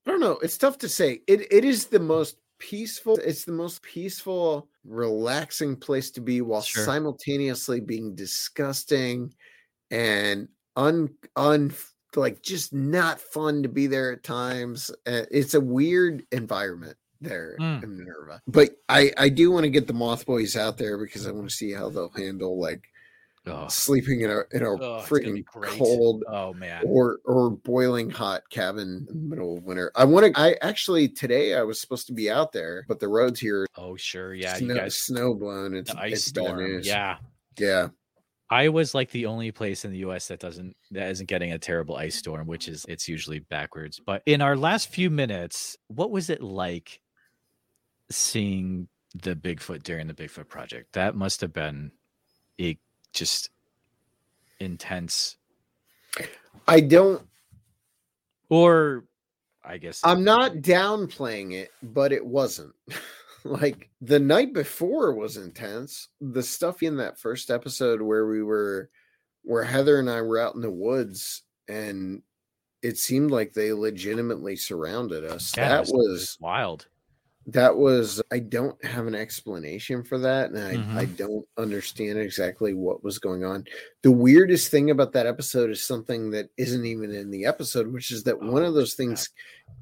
i 0.07 0.11
don't 0.11 0.21
know 0.21 0.39
it's 0.43 0.59
tough 0.59 0.79
to 0.79 0.89
say 0.89 1.21
it 1.29 1.53
it 1.53 1.65
is 1.65 1.87
the 1.87 2.01
most 2.01 2.37
peaceful 2.59 3.17
it's 3.25 3.45
the 3.45 3.53
most 3.53 3.81
peaceful 3.83 4.69
relaxing 4.85 5.77
place 5.77 6.11
to 6.11 6.21
be 6.21 6.41
while 6.43 6.61
Sure. 6.63 6.85
simultaneously 6.85 7.81
being 7.81 8.15
disgusting 8.15 9.33
and 9.91 10.49
un 10.77 11.09
un 11.37 11.73
like 12.17 12.43
just 12.43 12.73
not 12.73 13.21
fun 13.21 13.63
to 13.63 13.69
be 13.69 13.87
there 13.87 14.13
at 14.13 14.23
times 14.25 14.91
Uh, 15.07 15.23
it's 15.31 15.55
a 15.55 15.61
weird 15.61 16.25
environment 16.33 16.97
there 17.21 17.57
Mm. 17.61 17.83
in 17.85 17.99
minerva 17.99 18.41
but 18.47 18.71
i 18.89 19.13
i 19.19 19.29
do 19.29 19.51
want 19.51 19.65
to 19.65 19.71
get 19.71 19.87
the 19.87 19.93
moth 19.93 20.25
boys 20.27 20.57
out 20.57 20.79
there 20.79 20.97
because 20.99 21.27
i 21.27 21.31
want 21.31 21.49
to 21.51 21.55
see 21.55 21.71
how 21.73 21.89
they'll 21.91 22.09
handle 22.11 22.59
like 22.61 22.83
Oh, 23.47 23.69
sleeping 23.69 24.21
in 24.21 24.31
a 24.31 24.41
in 24.53 24.63
a 24.63 24.71
Oh, 24.71 24.99
it's 24.99 25.09
gonna 25.09 25.33
be 25.33 25.43
freaking 25.45 25.79
cold 25.79 26.25
oh 26.29 26.53
man. 26.53 26.83
or 26.87 27.21
or 27.25 27.49
boiling 27.51 28.11
hot 28.11 28.43
cabin 28.51 29.07
in 29.09 29.19
the 29.19 29.29
middle 29.35 29.57
of 29.57 29.65
winter. 29.65 29.91
I 29.97 30.05
want 30.05 30.27
to. 30.35 30.39
I 30.39 30.57
actually 30.61 31.09
today 31.09 31.55
I 31.55 31.63
was 31.63 31.81
supposed 31.81 32.07
to 32.09 32.13
be 32.13 32.31
out 32.31 32.53
there, 32.53 32.85
but 32.87 33.01
the 33.01 33.09
roads 33.09 33.41
here 33.41 33.67
Oh 33.79 33.97
sure, 33.97 34.35
yeah. 34.35 34.57
snow, 34.57 34.75
you 34.75 34.81
guys 34.81 34.95
snow 34.95 35.33
blown. 35.35 35.75
It's, 35.75 35.91
the 35.91 35.99
ice 35.99 36.25
storm. 36.27 36.81
Yeah. 36.83 37.17
yeah. 37.59 37.89
I 38.51 38.69
was 38.69 38.95
like 38.95 39.11
the 39.11 39.27
only 39.27 39.53
place 39.53 39.85
in 39.85 39.93
the 39.93 39.99
US 39.99 40.27
that 40.29 40.41
doesn't 40.41 40.77
that 40.91 41.11
isn't 41.11 41.29
getting 41.29 41.53
a 41.53 41.59
terrible 41.59 41.97
ice 41.97 42.17
storm, 42.17 42.47
which 42.49 42.67
is 42.69 42.85
it's 42.89 43.09
usually 43.09 43.39
backwards. 43.39 44.01
But 44.05 44.23
in 44.27 44.43
our 44.43 44.57
last 44.57 44.89
few 44.89 45.09
minutes, 45.09 45.77
what 45.87 46.11
was 46.11 46.31
it 46.31 46.43
like 46.43 47.01
seeing 48.11 48.89
the 49.15 49.37
Bigfoot 49.37 49.85
during 49.85 50.09
the 50.09 50.15
Bigfoot 50.15 50.49
project? 50.49 50.93
That 50.95 51.15
must 51.15 51.41
have 51.43 51.53
been 51.53 51.93
a 52.61 52.77
just 53.13 53.51
intense 54.59 55.37
I 56.67 56.81
don't. 56.81 57.23
or 58.49 59.05
I 59.65 59.79
guess 59.79 60.01
I'm 60.03 60.25
not 60.25 60.57
downplaying 60.57 61.55
it, 61.55 61.71
but 61.83 62.13
it 62.13 62.25
wasn't. 62.25 62.75
like 63.45 63.91
the 64.01 64.19
night 64.19 64.53
before 64.53 65.13
was 65.15 65.37
intense. 65.37 66.09
The 66.21 66.43
stuff 66.43 66.83
in 66.83 66.97
that 66.99 67.19
first 67.19 67.51
episode 67.51 68.03
where 68.03 68.27
we 68.27 68.43
were, 68.43 68.91
where 69.43 69.65
Heather 69.65 69.99
and 69.99 70.11
I 70.11 70.21
were 70.23 70.39
out 70.39 70.55
in 70.55 70.61
the 70.61 70.71
woods 70.71 71.43
and 71.69 72.23
it 72.83 72.97
seemed 72.99 73.31
like 73.31 73.53
they 73.53 73.73
legitimately 73.73 74.57
surrounded 74.57 75.25
us. 75.25 75.55
yeah, 75.57 75.69
that 75.69 75.81
was- 75.81 75.91
was 75.93 76.37
wild. 76.41 76.87
That 77.53 77.77
was 77.77 78.21
i 78.31 78.39
don't 78.39 78.83
have 78.85 79.07
an 79.07 79.15
explanation 79.15 80.03
for 80.05 80.19
that 80.19 80.51
and 80.51 80.59
I, 80.59 80.75
Mhm. 80.77 80.95
I 80.97 81.05
don't 81.07 81.47
understand 81.57 82.19
exactly 82.19 82.75
what 82.75 83.03
was 83.03 83.19
going 83.19 83.45
on 83.45 83.65
the 84.03 84.11
weirdest 84.11 84.71
thing 84.71 84.91
about 84.91 85.13
that 85.13 85.27
episode 85.27 85.71
is 85.71 85.83
something 85.83 86.31
that 86.31 86.51
isn't 86.57 86.85
even 86.85 87.13
in 87.15 87.31
the 87.31 87.47
episode 87.47 87.93
which 87.93 88.11
is 88.11 88.23
that 88.25 88.41
one 88.41 88.63
Oh, 88.63 88.67
of 88.67 88.75
those 88.75 88.93
snap. 88.95 89.07
things 89.09 89.31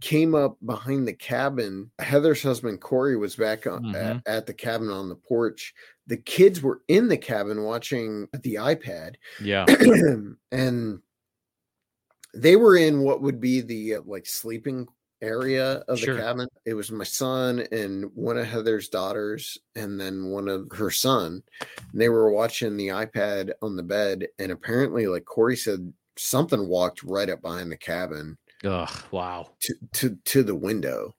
came 0.01 0.35
up 0.35 0.57
behind 0.65 1.09
the 1.09 1.13
cabin 1.15 1.91
heather's 1.99 2.43
husband 2.43 2.81
corey 2.81 3.17
was 3.17 3.35
back 3.37 3.67
on, 3.67 3.83
Mhm. 3.85 3.95
at, 3.95 4.23
at 4.27 4.47
the 4.47 4.55
cabin 4.55 4.89
on 4.91 5.09
the 5.09 5.17
porch 5.17 5.75
the 6.07 6.17
kids 6.17 6.63
were 6.63 6.81
in 6.89 7.09
the 7.09 7.19
cabin 7.19 7.63
watching 7.65 8.29
the 8.43 8.55
ipad 8.55 9.17
Yeah. 9.43 9.67
and 10.53 11.03
they 12.35 12.57
were 12.57 12.77
in 12.77 13.01
what 13.01 13.23
would 13.23 13.41
be 13.41 13.63
the 13.63 13.97
uh, 13.97 14.01
like 14.05 14.27
sleeping 14.27 14.87
area 15.21 15.85
of 15.89 15.99
Sure. 15.99 16.15
the 16.15 16.21
cabin. 16.21 16.49
It 16.65 16.75
was 16.75 16.91
my 16.93 17.05
son 17.05 17.67
and 17.73 18.11
one 18.15 18.39
of 18.39 18.47
Heather's 18.47 18.89
daughters, 18.89 19.59
and 19.75 20.01
then 20.01 20.27
one 20.27 20.49
of 20.49 20.69
her 20.73 20.91
son. 20.91 21.43
And 21.93 22.01
they 22.01 22.09
were 22.09 22.31
watching 22.31 22.77
the 22.77 22.89
iPad 22.89 23.53
on 23.63 23.77
the 23.77 23.83
bed, 23.83 24.29
and 24.39 24.53
apparently, 24.53 25.07
like 25.07 25.25
Corey 25.25 25.57
said, 25.57 25.93
something 26.17 26.69
walked 26.69 27.03
right 27.03 27.31
up 27.31 27.43
behind 27.43 27.71
the 27.71 27.77
cabin 27.77 28.37
Ugh. 28.65 28.91
Wow. 29.13 29.51
to 29.61 29.75
to, 29.93 30.17
to 30.25 30.43
the 30.43 30.55
window 30.55 31.15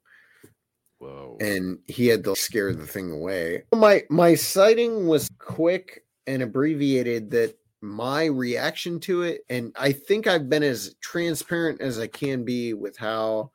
Whoa. 0.97 1.37
and 1.39 1.79
he 1.87 2.07
had 2.07 2.23
to 2.25 2.35
scare 2.35 2.73
the 2.73 2.85
thing 2.85 3.11
away. 3.11 3.63
My 3.73 4.03
my 4.09 4.35
sighting 4.35 5.07
was 5.07 5.29
quick 5.39 6.03
and 6.27 6.43
abbreviated 6.43 7.31
that 7.31 7.55
my 7.81 8.25
reaction 8.25 8.99
to 8.99 9.21
it 9.21 9.45
and 9.49 9.71
I 9.79 9.93
think 9.93 10.27
I've 10.27 10.49
been 10.49 10.63
as 10.63 10.95
transparent 11.01 11.79
as 11.79 11.97
I 11.97 12.07
can 12.07 12.43
be 12.43 12.73
with 12.73 12.97
how 12.97 13.51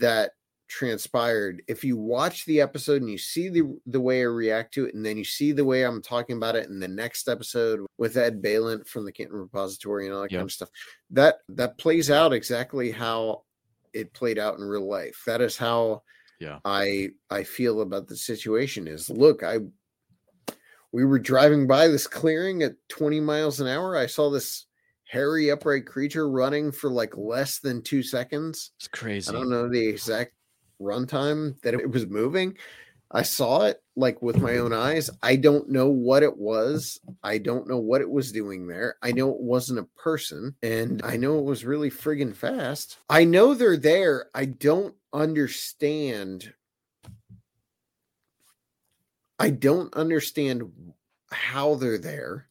that 0.00 0.32
transpired. 0.68 1.62
If 1.68 1.84
you 1.84 1.96
watch 1.98 2.46
the 2.46 2.60
episode 2.60 3.02
and 3.02 3.10
you 3.10 3.18
see 3.18 3.48
the 3.50 3.78
the 3.86 4.00
way 4.00 4.20
I 4.20 4.24
react 4.24 4.72
to 4.74 4.86
it 4.86 4.94
and 4.94 5.04
then 5.04 5.18
you 5.18 5.24
see 5.24 5.52
the 5.52 5.64
way 5.64 5.82
I'm 5.84 6.00
talking 6.00 6.36
about 6.38 6.56
it 6.56 6.68
in 6.70 6.80
the 6.80 6.88
next 6.88 7.28
episode 7.28 7.80
with 7.98 8.16
Ed 8.16 8.40
Balint 8.42 8.86
from 8.86 9.04
the 9.04 9.12
Canton 9.12 9.36
Repository 9.36 10.06
and 10.06 10.14
all 10.14 10.22
that 10.22 10.32
Yep. 10.32 10.38
kind 10.38 10.48
of 10.48 10.52
stuff, 10.52 10.70
that 11.10 11.36
that 11.50 11.76
plays 11.78 12.10
out 12.10 12.32
exactly 12.32 12.90
how 12.90 13.42
it 13.92 14.14
played 14.14 14.38
out 14.38 14.58
in 14.58 14.64
real 14.64 14.88
life. 14.88 15.22
That 15.26 15.42
is 15.42 15.56
how 15.58 16.02
Yeah. 16.40 16.58
I 16.64 17.10
I 17.28 17.42
feel 17.44 17.82
about 17.82 18.08
the 18.08 18.16
situation 18.16 18.88
is 18.88 19.10
look, 19.10 19.42
I 19.42 19.58
we 20.92 21.04
were 21.04 21.18
driving 21.18 21.66
by 21.66 21.88
this 21.88 22.06
clearing 22.06 22.62
at 22.62 22.76
20 22.88 23.20
miles 23.20 23.60
an 23.60 23.66
hour. 23.66 23.96
I 23.96 24.06
saw 24.06 24.30
this 24.30 24.66
hairy 25.12 25.50
upright 25.50 25.84
creature 25.84 26.26
running 26.26 26.72
for 26.72 26.90
like 26.90 27.14
less 27.18 27.58
than 27.58 27.82
two 27.82 28.02
seconds. 28.02 28.70
It's 28.78 28.88
crazy. 28.88 29.28
I 29.28 29.32
don't 29.32 29.50
know 29.50 29.68
the 29.68 29.86
exact 29.86 30.32
runtime 30.80 31.60
that 31.60 31.74
it 31.74 31.90
was 31.90 32.06
moving. 32.06 32.56
I 33.10 33.20
saw 33.20 33.66
it 33.66 33.82
like 33.94 34.22
with 34.22 34.38
my 34.38 34.56
own 34.56 34.72
eyes. 34.72 35.10
I 35.22 35.36
don't 35.36 35.68
know 35.68 35.88
what 35.88 36.22
it 36.22 36.38
was. 36.38 36.98
I 37.22 37.36
don't 37.36 37.68
know 37.68 37.76
what 37.76 38.00
it 38.00 38.08
was 38.08 38.32
doing 38.32 38.66
there. 38.66 38.96
I 39.02 39.12
know 39.12 39.28
it 39.28 39.40
wasn't 39.40 39.80
a 39.80 40.02
person 40.02 40.56
and 40.62 41.02
I 41.04 41.18
know 41.18 41.38
it 41.38 41.44
was 41.44 41.62
really 41.62 41.90
friggin' 41.90 42.34
fast. 42.34 42.96
I 43.10 43.24
know 43.24 43.52
they're 43.52 43.76
there. 43.76 44.30
I 44.34 44.46
don't 44.46 44.94
understand. 45.12 46.54
I 49.38 49.50
don't 49.50 49.92
understand 49.92 50.72
how 51.30 51.74
they're 51.74 51.98
there. 51.98 52.48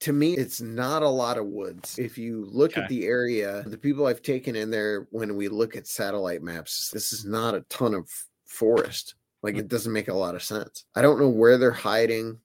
To 0.00 0.12
me, 0.12 0.36
it's 0.36 0.60
not 0.60 1.02
a 1.02 1.08
lot 1.08 1.38
of 1.38 1.46
woods. 1.46 1.98
If 1.98 2.16
you 2.18 2.46
look 2.50 2.72
Okay. 2.72 2.82
at 2.82 2.88
the 2.88 3.04
area, 3.04 3.64
the 3.66 3.78
people 3.78 4.06
I've 4.06 4.22
taken 4.22 4.54
in 4.54 4.70
there, 4.70 5.08
when 5.10 5.36
we 5.36 5.48
look 5.48 5.74
at 5.74 5.88
satellite 5.88 6.42
maps, 6.42 6.90
this 6.92 7.12
is 7.12 7.24
not 7.24 7.54
a 7.54 7.62
ton 7.62 7.94
of 7.94 8.08
forest. 8.46 9.14
Like 9.42 9.56
mm. 9.56 9.60
it 9.60 9.68
doesn't 9.68 9.92
make 9.92 10.08
a 10.08 10.14
lot 10.14 10.34
of 10.34 10.42
sense. 10.42 10.84
I 10.94 11.02
don't 11.02 11.18
know 11.18 11.28
where 11.28 11.58
they're 11.58 11.70
hiding. 11.72 12.38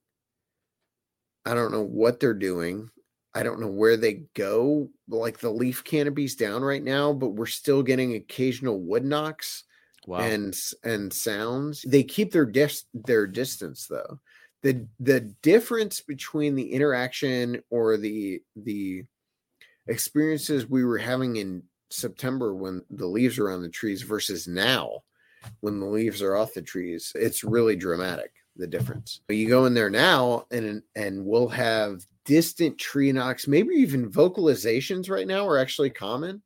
I 1.45 1.53
don't 1.53 1.71
know 1.71 1.83
what 1.83 2.19
they're 2.19 2.33
doing. 2.33 2.89
I 3.35 3.43
don't 3.43 3.59
know 3.59 3.67
where 3.67 3.97
they 3.97 4.23
go. 4.35 4.89
Like 5.07 5.39
the 5.39 5.49
leaf 5.49 5.83
canopy's 5.83 6.35
down 6.35 6.63
right 6.63 6.83
now, 6.83 7.13
but 7.13 7.29
we're 7.29 7.45
still 7.47 7.81
getting 7.81 8.15
occasional 8.15 8.79
wood 8.79 9.03
knocks 9.03 9.63
wow. 10.05 10.19
and 10.19 10.55
and 10.83 11.11
sounds. 11.11 11.81
They 11.81 12.03
keep 12.03 12.31
their 12.31 12.45
dis- 12.45 12.85
their 12.93 13.25
distance 13.25 13.87
though. 13.87 14.19
The 14.63 14.87
the 14.99 15.19
difference 15.41 16.01
between 16.01 16.55
the 16.55 16.71
interaction 16.71 17.61
or 17.69 17.97
the 17.97 18.41
the 18.55 19.03
experiences 19.87 20.69
we 20.69 20.85
were 20.85 20.97
having 20.97 21.35
in 21.35 21.63
September 21.89 22.55
when 22.55 22.81
the 22.89 23.05
leaves 23.05 23.37
are 23.37 23.51
on 23.51 23.61
the 23.61 23.69
trees 23.69 24.01
versus 24.01 24.47
now 24.47 25.03
when 25.59 25.79
the 25.79 25.85
leaves 25.85 26.21
are 26.21 26.35
off 26.35 26.53
the 26.53 26.61
trees, 26.61 27.11
it's 27.15 27.43
really 27.43 27.75
dramatic 27.75 28.31
the 28.55 28.67
difference. 28.67 29.21
You 29.29 29.47
go 29.47 29.65
in 29.65 29.73
there 29.73 29.89
now 29.89 30.45
and 30.51 30.81
and 30.95 31.25
we'll 31.25 31.49
have 31.49 32.05
distant 32.25 32.77
tree 32.77 33.11
knocks, 33.11 33.47
maybe 33.47 33.75
even 33.75 34.11
vocalizations 34.11 35.09
right 35.09 35.27
now 35.27 35.47
are 35.47 35.57
actually 35.57 35.89
common. 35.89 36.41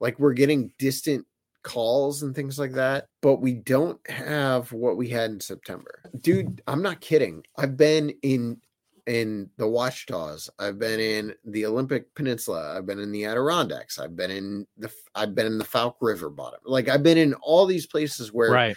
Like 0.00 0.18
we're 0.18 0.32
getting 0.32 0.72
distant 0.78 1.26
calls 1.68 2.22
and 2.22 2.34
things 2.34 2.58
like 2.58 2.72
that, 2.72 3.08
but 3.20 3.42
we 3.42 3.52
don't 3.52 4.00
have 4.10 4.72
what 4.72 4.96
we 4.96 5.06
had 5.06 5.30
in 5.30 5.38
September. 5.38 6.00
Dude, 6.22 6.62
I'm 6.66 6.82
not 6.82 7.02
kidding. 7.02 7.44
I've 7.56 7.76
been 7.76 8.10
in 8.22 8.58
in 9.06 9.50
the 9.58 9.66
Ouachitas. 9.66 10.48
I've 10.58 10.78
been 10.78 10.98
in 10.98 11.34
the 11.44 11.66
Olympic 11.66 12.14
Peninsula. 12.14 12.74
I've 12.76 12.86
been 12.86 12.98
in 12.98 13.12
the 13.12 13.26
Adirondacks. 13.26 13.98
I've 13.98 14.16
been 14.16 14.30
in 14.30 14.66
the 14.78 14.90
I've 15.14 15.34
been 15.34 15.46
in 15.46 15.58
the 15.58 15.64
Falk 15.64 15.98
River 16.00 16.30
bottom. 16.30 16.60
Like 16.64 16.88
I've 16.88 17.02
been 17.02 17.18
in 17.18 17.34
all 17.34 17.66
these 17.66 17.86
places 17.86 18.32
where 18.32 18.50
right. 18.50 18.76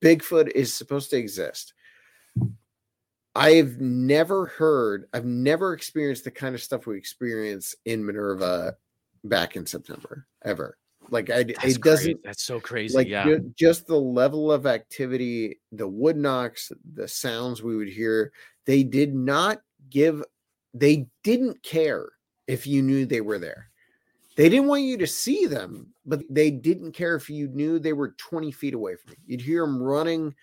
Bigfoot 0.00 0.50
is 0.54 0.74
supposed 0.74 1.10
to 1.10 1.16
exist. 1.16 1.72
I've 3.36 3.80
never 3.80 4.46
heard, 4.46 5.06
I've 5.12 5.24
never 5.24 5.72
experienced 5.72 6.24
the 6.24 6.30
kind 6.30 6.54
of 6.54 6.62
stuff 6.62 6.86
we 6.86 6.96
experience 6.96 7.74
in 7.84 8.04
Minerva 8.04 8.76
back 9.24 9.56
in 9.56 9.66
September 9.66 10.26
ever. 10.44 10.76
Like 11.10 11.30
I, 11.30 11.44
That's 11.44 11.64
it 11.76 11.82
doesn't 11.82 12.04
crazy. 12.14 12.20
That's 12.24 12.42
so 12.44 12.60
crazy. 12.60 12.96
like 12.96 13.08
yeah. 13.08 13.24
ju- 13.24 13.52
just 13.58 13.86
the 13.86 13.98
level 13.98 14.50
of 14.52 14.66
activity, 14.66 15.60
the 15.72 15.88
wood 15.88 16.16
knocks, 16.16 16.70
the 16.94 17.06
sounds 17.08 17.62
we 17.62 17.76
would 17.76 17.88
hear. 17.88 18.32
They 18.66 18.82
did 18.82 19.14
not 19.14 19.60
give, 19.90 20.22
they 20.72 21.06
didn't 21.22 21.62
care 21.62 22.08
if 22.46 22.66
you 22.66 22.82
knew 22.82 23.06
they 23.06 23.20
were 23.20 23.38
there. 23.38 23.68
They 24.36 24.48
didn't 24.48 24.66
want 24.68 24.82
you 24.82 24.96
to 24.98 25.06
see 25.06 25.46
them, 25.46 25.92
but 26.04 26.22
they 26.28 26.50
didn't 26.50 26.92
care 26.92 27.14
if 27.14 27.30
you 27.30 27.46
knew 27.48 27.78
they 27.78 27.92
were 27.92 28.14
20 28.18 28.50
feet 28.50 28.74
away 28.74 28.96
from 28.96 29.12
you. 29.12 29.16
You'd 29.26 29.40
hear 29.40 29.64
them 29.64 29.80
running, 29.82 30.34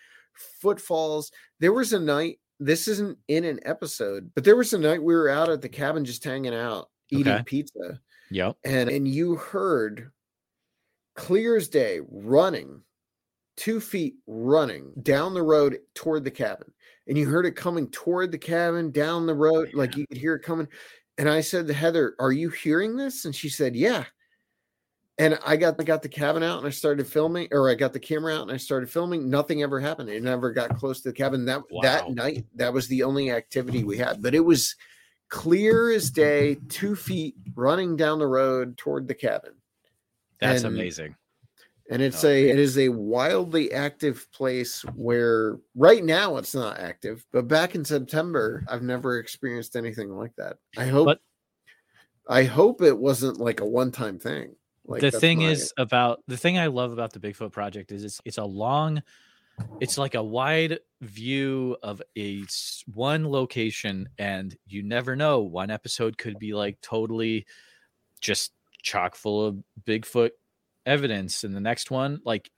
footfalls. 0.59 1.31
There 1.59 1.73
was 1.73 1.93
a 1.93 1.99
night, 1.99 2.39
this 2.59 2.87
isn't 2.87 3.17
in 3.27 3.43
an 3.43 3.59
episode, 3.65 4.31
but 4.35 4.43
there 4.43 4.55
was 4.55 4.73
a 4.73 4.79
night 4.79 5.01
we 5.03 5.13
were 5.15 5.29
out 5.29 5.49
at 5.49 5.61
the 5.61 5.69
cabin 5.69 6.05
just 6.05 6.23
hanging 6.23 6.53
out, 6.55 6.89
eating 7.09 7.33
Okay. 7.33 7.43
pizza 7.43 7.99
Yep. 8.29 8.55
and 8.63 8.89
and 8.89 9.07
you 9.07 9.35
heard 9.35 10.09
clear 11.15 11.55
as 11.55 11.67
day 11.67 11.99
running 12.09 12.81
two 13.57 13.79
feet 13.79 14.15
running 14.27 14.91
down 15.01 15.33
the 15.33 15.43
road 15.43 15.77
toward 15.93 16.23
the 16.23 16.31
cabin. 16.31 16.71
And 17.07 17.17
you 17.17 17.27
heard 17.27 17.45
it 17.45 17.55
coming 17.55 17.89
toward 17.89 18.31
the 18.31 18.37
cabin 18.37 18.91
down 18.91 19.25
the 19.25 19.35
road 19.35 19.73
like 19.73 19.95
you 19.95 20.07
could 20.07 20.17
hear 20.17 20.35
it 20.35 20.43
coming. 20.43 20.67
And 21.17 21.29
i 21.29 21.41
said 21.41 21.67
to 21.67 21.73
heather 21.73 22.15
are 22.19 22.31
you 22.31 22.49
hearing 22.49 22.95
this? 22.95 23.25
And 23.25 23.35
she 23.35 23.49
said 23.49 23.75
yeah. 23.75 24.05
And 25.17 25.37
i 25.45 25.57
got 25.57 25.75
i 25.79 25.83
got 25.83 26.01
the 26.01 26.09
cabin 26.09 26.41
out 26.41 26.57
and 26.59 26.67
i 26.67 26.71
started 26.71 27.05
filming 27.05 27.47
or 27.51 27.69
i 27.69 27.75
got 27.75 27.93
the 27.93 27.99
camera 27.99 28.35
out 28.35 28.43
and 28.43 28.51
i 28.51 28.57
started 28.57 28.89
filming. 28.89 29.29
Nothing 29.29 29.61
ever 29.61 29.79
happened. 29.79 30.09
It 30.09 30.23
never 30.23 30.51
got 30.51 30.77
close 30.77 31.01
to 31.01 31.09
the 31.09 31.15
cabin. 31.15 31.45
That 31.45 31.61
that 31.81 32.09
night 32.09 32.45
that 32.55 32.73
was 32.73 32.87
the 32.87 33.03
only 33.03 33.31
activity 33.31 33.83
we 33.83 33.97
had. 33.97 34.21
But 34.21 34.33
it 34.33 34.45
was 34.45 34.75
clear 35.29 35.91
as 35.91 36.09
day 36.09 36.57
two 36.69 36.95
feet 36.95 37.35
running 37.55 37.95
down 37.95 38.19
the 38.19 38.27
road 38.27 38.77
toward 38.77 39.07
the 39.07 39.15
cabin 39.15 39.53
That's 40.41 40.63
And- 40.63 40.75
amazing. 40.75 41.15
and 41.89 42.01
it's 42.01 42.23
Oh, 42.23 42.29
a 42.29 42.49
it 42.49 42.57
is 42.59 42.77
a 42.77 42.89
wildly 42.89 43.71
active 43.73 44.29
place 44.31 44.81
where 44.95 45.57
right 45.75 46.03
now 46.03 46.37
it's 46.37 46.55
not 46.55 46.79
active 46.79 47.25
but 47.33 47.47
back 47.47 47.75
in 47.75 47.83
september 47.83 48.63
i've 48.69 48.81
never 48.83 49.17
experienced 49.19 49.75
anything 49.75 50.09
like 50.15 50.33
that. 50.37 50.57
I 50.77 50.85
hope 50.85 51.05
But- 51.05 51.21
i 52.29 52.43
hope 52.43 52.81
it 52.81 52.97
wasn't 52.97 53.39
like 53.39 53.59
a 53.61 53.65
one-time 53.65 54.19
thing. 54.19 54.55
Like 54.85 55.01
the 55.01 55.11
thing 55.11 55.39
my- 55.39 55.49
is 55.51 55.73
about 55.77 56.23
the 56.27 56.37
thing 56.37 56.57
I 56.57 56.67
love 56.67 56.91
about 56.91 57.13
the 57.13 57.19
Bigfoot 57.19 57.51
project 57.51 57.91
is 57.91 58.03
it's 58.03 58.19
it's 58.25 58.37
a 58.39 58.43
long 58.45 59.01
it's 59.79 59.97
like 59.97 60.15
a 60.15 60.23
wide 60.23 60.79
view 61.01 61.77
of 61.83 62.01
a 62.17 62.43
one 62.93 63.27
location 63.29 64.09
and 64.17 64.55
you 64.65 64.81
never 64.81 65.15
know. 65.15 65.41
One 65.41 65.69
episode 65.69 66.17
could 66.17 66.39
be 66.39 66.53
like 66.53 66.79
totally 66.81 67.45
just 68.21 68.53
chock 68.83 69.15
full 69.15 69.45
of 69.45 69.57
Bigfoot 69.85 70.31
evidence 70.85 71.43
and 71.43 71.55
the 71.55 71.61
next 71.61 71.91
one 71.91 72.19
like 72.25 72.49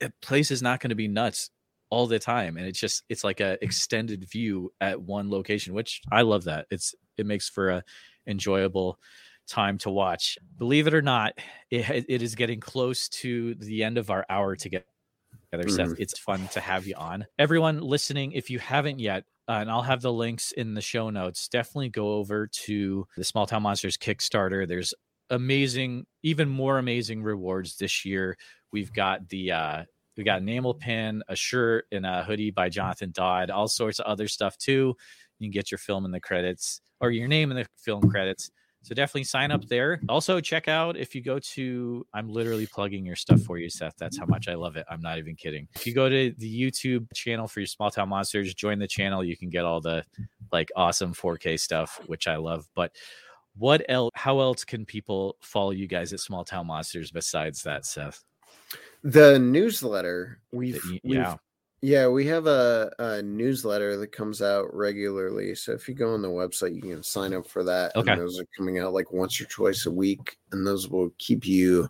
a 0.00 0.10
place 0.22 0.50
is 0.50 0.62
not 0.62 0.80
going 0.80 0.90
to 0.90 0.96
be 0.96 1.08
nuts 1.08 1.50
all 1.90 2.06
the 2.06 2.18
time 2.18 2.56
and 2.56 2.66
it's 2.66 2.80
just 2.80 3.02
it's 3.08 3.22
like 3.22 3.40
a 3.40 3.62
extended 3.62 4.28
view 4.28 4.72
at 4.80 5.00
one 5.00 5.30
location 5.30 5.74
which 5.74 6.00
I 6.10 6.22
love 6.22 6.44
that 6.44 6.66
it's 6.70 6.94
it 7.16 7.26
makes 7.26 7.48
for 7.48 7.70
a 7.70 7.84
enjoyable 8.26 8.98
time 9.46 9.78
to 9.78 9.90
watch. 9.90 10.38
Believe 10.58 10.86
it 10.86 10.94
or 10.94 11.02
not, 11.02 11.34
it, 11.70 12.06
it 12.08 12.22
is 12.22 12.34
getting 12.34 12.60
close 12.60 13.08
to 13.08 13.54
the 13.54 13.84
end 13.84 13.98
of 13.98 14.10
our 14.10 14.26
hour 14.28 14.56
together. 14.56 14.84
together, 15.50 15.68
Seth. 15.68 15.98
It's 15.98 16.18
fun 16.18 16.48
to 16.48 16.60
have 16.60 16.86
you 16.86 16.94
on. 16.96 17.26
Everyone 17.38 17.80
listening, 17.80 18.32
if 18.32 18.50
you 18.50 18.58
haven't 18.58 18.98
yet, 18.98 19.24
uh, 19.48 19.58
and 19.60 19.70
I'll 19.70 19.82
have 19.82 20.02
the 20.02 20.12
links 20.12 20.52
in 20.52 20.74
the 20.74 20.80
show 20.80 21.10
notes. 21.10 21.48
Definitely 21.48 21.90
go 21.90 22.14
over 22.14 22.48
to 22.64 23.06
the 23.16 23.24
Small 23.24 23.46
Town 23.46 23.62
Monsters 23.62 23.96
Kickstarter. 23.96 24.66
There's 24.66 24.92
amazing, 25.30 26.06
even 26.22 26.48
more 26.48 26.78
amazing 26.78 27.22
rewards 27.22 27.76
this 27.76 28.04
year. 28.04 28.36
We've 28.72 28.92
got 28.92 29.28
the 29.28 29.52
uh, 29.52 29.82
we 30.16 30.24
got 30.24 30.40
an 30.40 30.48
enamel 30.48 30.74
pin, 30.74 31.22
a 31.28 31.36
shirt, 31.36 31.86
and 31.92 32.06
a 32.06 32.24
hoodie 32.24 32.50
by 32.50 32.68
Jonathan 32.68 33.10
Dodd, 33.12 33.50
all 33.50 33.68
sorts 33.68 33.98
of 33.98 34.06
other 34.06 34.28
stuff 34.28 34.56
too. 34.56 34.96
You 35.38 35.46
can 35.46 35.52
get 35.52 35.70
your 35.70 35.78
film 35.78 36.04
in 36.04 36.10
the 36.10 36.20
credits 36.20 36.80
or 37.00 37.10
your 37.10 37.28
name 37.28 37.50
in 37.50 37.56
the 37.56 37.66
film 37.76 38.08
credits. 38.10 38.50
So 38.86 38.94
definitely 38.94 39.24
sign 39.24 39.50
up 39.50 39.66
there. 39.66 40.00
Also, 40.08 40.38
check 40.40 40.68
out 40.68 40.96
if 40.96 41.12
you 41.12 41.20
go 41.20 41.40
to, 41.40 42.06
I'm 42.14 42.28
literally 42.28 42.66
plugging 42.66 43.04
your 43.04 43.16
stuff 43.16 43.40
for 43.40 43.58
you, 43.58 43.68
Seth. 43.68 43.94
That's 43.98 44.16
how 44.16 44.26
much 44.26 44.46
I 44.46 44.54
love 44.54 44.76
it. 44.76 44.86
I'm 44.88 45.00
not 45.00 45.18
even 45.18 45.34
kidding. 45.34 45.66
If 45.74 45.88
you 45.88 45.92
go 45.92 46.08
to 46.08 46.32
the 46.38 46.62
YouTube 46.62 47.12
channel 47.12 47.48
for 47.48 47.58
your 47.58 47.66
small 47.66 47.90
town 47.90 48.10
monsters, 48.10 48.54
join 48.54 48.78
the 48.78 48.86
channel. 48.86 49.24
You 49.24 49.36
can 49.36 49.50
get 49.50 49.64
all 49.64 49.80
the 49.80 50.04
like 50.52 50.68
awesome 50.76 51.14
4K 51.14 51.58
stuff, 51.58 52.00
which 52.06 52.28
I 52.28 52.36
love. 52.36 52.68
But 52.76 52.92
what 53.58 53.84
else, 53.88 54.10
how 54.14 54.40
else 54.40 54.64
can 54.64 54.84
people 54.84 55.36
follow 55.40 55.70
you 55.70 55.86
guys 55.86 56.12
at 56.12 56.20
Small 56.20 56.44
Town 56.44 56.66
Monsters 56.66 57.10
besides 57.10 57.62
that, 57.62 57.86
Seth? 57.86 58.24
The 59.02 59.38
newsletter 59.38 60.40
we've, 60.52 60.82
The 60.82 60.94
e- 60.94 61.00
we've 61.04 61.14
yeah. 61.14 61.36
Yeah, 61.82 62.08
we 62.08 62.26
have 62.26 62.46
a, 62.46 62.90
a 62.98 63.22
newsletter 63.22 63.96
that 63.98 64.10
comes 64.10 64.40
out 64.40 64.74
regularly. 64.74 65.54
So 65.54 65.72
if 65.72 65.88
you 65.88 65.94
go 65.94 66.14
on 66.14 66.22
the 66.22 66.28
website, 66.28 66.74
you 66.74 66.80
can 66.80 67.02
sign 67.02 67.34
up 67.34 67.46
for 67.46 67.62
that. 67.64 67.94
Okay. 67.94 68.12
And 68.12 68.20
those 68.20 68.40
are 68.40 68.46
coming 68.56 68.78
out 68.78 68.94
like 68.94 69.12
once 69.12 69.40
or 69.40 69.44
twice 69.44 69.84
a 69.86 69.90
week. 69.90 70.38
And 70.52 70.66
those 70.66 70.88
will 70.88 71.10
keep 71.18 71.46
you 71.46 71.88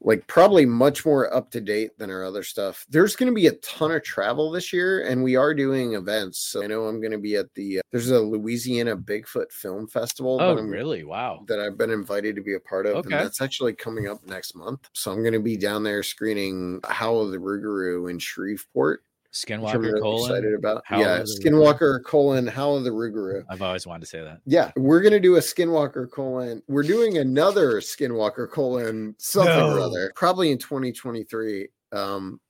like 0.00 0.26
probably 0.26 0.66
much 0.66 1.04
more 1.04 1.32
up 1.34 1.50
to 1.50 1.60
date 1.60 1.98
than 1.98 2.10
our 2.10 2.24
other 2.24 2.42
stuff. 2.42 2.84
There's 2.88 3.16
going 3.16 3.28
to 3.30 3.34
be 3.34 3.46
a 3.46 3.52
ton 3.56 3.90
of 3.92 4.02
travel 4.04 4.50
this 4.50 4.72
year, 4.72 5.04
and 5.06 5.22
we 5.22 5.36
are 5.36 5.54
doing 5.54 5.94
events. 5.94 6.38
So 6.38 6.62
I 6.62 6.66
know 6.66 6.84
I'm 6.84 7.00
going 7.00 7.12
to 7.12 7.18
be 7.18 7.36
at 7.36 7.52
the, 7.54 7.78
uh, 7.78 7.82
there's 7.90 8.10
a 8.10 8.20
Louisiana 8.20 8.96
Bigfoot 8.96 9.50
Film 9.50 9.88
Festival. 9.88 10.38
Oh, 10.40 10.54
really? 10.54 11.02
Wow. 11.04 11.44
that 11.48 11.58
I've 11.60 11.78
been 11.78 11.90
invited 11.90 12.36
to 12.36 12.42
be 12.42 12.54
a 12.54 12.60
part 12.60 12.86
of, 12.86 12.96
Okay. 12.96 13.14
and 13.16 13.24
that's 13.24 13.40
actually 13.40 13.72
coming 13.72 14.06
up 14.06 14.24
next 14.26 14.54
month. 14.54 14.88
So 14.92 15.10
I'm 15.10 15.22
going 15.22 15.32
to 15.32 15.40
be 15.40 15.56
down 15.56 15.82
there 15.82 16.02
screening 16.02 16.80
Howl 16.84 17.22
of 17.22 17.30
the 17.32 17.38
Rougarou 17.38 18.10
in 18.10 18.18
Shreveport, 18.18 19.02
Skinwalker 19.36 19.80
really 19.80 20.00
colon. 20.00 20.30
excited 20.30 20.54
about. 20.54 20.82
Howl 20.86 21.00
yeah, 21.00 21.16
of 21.16 21.26
the 21.26 21.40
Skinwalker 21.40 22.02
colon 22.04 22.46
Howl 22.46 22.76
of 22.76 22.84
the 22.84 22.90
Rougarou. 22.90 23.44
I've 23.50 23.62
always 23.62 23.86
wanted 23.86 24.00
to 24.00 24.06
say 24.06 24.22
that. 24.22 24.40
Yeah, 24.46 24.70
we're 24.76 25.00
going 25.00 25.12
to 25.12 25.20
do 25.20 25.36
a 25.36 25.40
Skinwalker 25.40 26.10
colon. 26.10 26.62
We're 26.68 26.82
doing 26.82 27.18
another 27.18 27.80
Skinwalker 27.80 28.50
colon 28.50 29.14
something 29.18 29.52
or 29.52 29.78
other, 29.80 30.12
probably 30.16 30.50
in 30.50 30.58
2023. 30.58 31.68
Um, 31.92 32.40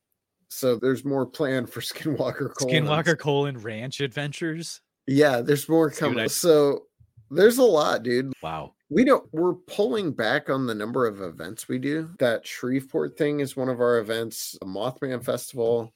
so 0.49 0.77
there's 0.77 1.05
more 1.05 1.27
planned 1.27 1.71
for 1.71 1.81
Skinwalker 1.83 2.55
colon. 2.55 2.85
Skinwalker 2.87 3.19
colon 3.19 3.59
ranch 3.59 4.01
adventures. 4.01 4.81
Yeah, 5.07 5.41
there's 5.41 5.69
more 5.69 5.91
See 5.93 6.05
what 6.05 6.11
coming. 6.11 6.25
I- 6.25 6.29
So 6.29 6.85
there's 7.31 7.59
a 7.59 7.65
lot, 7.65 8.03
dude. 8.03 8.33
Wow. 8.43 8.75
We 8.89 9.03
don't. 9.05 9.29
We're 9.33 9.55
pulling 9.55 10.13
back 10.13 10.49
on 10.49 10.67
the 10.69 10.75
number 10.75 11.07
of 11.09 11.21
events 11.21 11.67
we 11.69 11.79
do. 11.81 12.11
That 12.21 12.47
Shreveport 12.47 13.19
thing 13.19 13.41
is 13.41 13.57
one 13.57 13.69
of 13.69 13.81
our 13.81 13.99
events. 13.99 14.57
A 14.63 14.65
Mothman 14.65 15.25
Festival. 15.25 15.93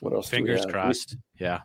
What 0.00 0.12
else? 0.12 0.28
Fingers? 0.28 0.64
We- 0.66 0.72
crossed. 0.72 1.16
Yeah. 1.38 1.60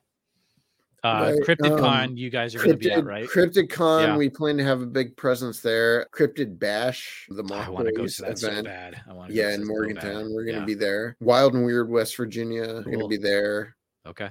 Uh, 1.03 1.35
Right, 1.47 1.61
um, 1.71 1.77
Con, 1.79 2.17
you 2.17 2.29
guys 2.29 2.55
are 2.55 2.57
going 2.57 2.71
to 2.71 2.77
be 2.77 2.91
at, 2.91 3.05
right? 3.05 3.27
Cryptid 3.29 3.69
Con. 3.69 4.01
Yeah. 4.03 4.17
We 4.17 4.29
plan 4.29 4.57
to 4.57 4.63
have 4.63 4.81
a 4.81 4.85
big 4.85 5.15
presence 5.15 5.61
there. 5.61 6.07
Cryptid 6.13 6.57
Bash, 6.59 7.27
the 7.29 7.43
I 7.53 7.69
want 7.69 7.85
to 7.87 7.93
go 7.93 8.07
to 8.07 8.21
that 8.23 8.39
so 8.39 8.49
event. 8.49 8.65
bad. 8.65 9.01
I 9.07 9.13
want 9.13 9.29
to 9.29 9.35
yeah, 9.35 9.53
in 9.53 9.65
Morgantown, 9.65 10.23
bad. 10.23 10.31
we're 10.31 10.43
going 10.43 10.55
to 10.55 10.61
Yeah. 10.61 10.65
be 10.65 10.73
there. 10.73 11.15
Wild 11.19 11.53
and 11.53 11.63
Weird, 11.65 11.89
West 11.89 12.17
Virginia, 12.17 12.63
we're 12.65 12.81
going 12.83 12.99
to 12.99 13.07
be 13.07 13.17
there. 13.17 13.75
Okay. 14.07 14.29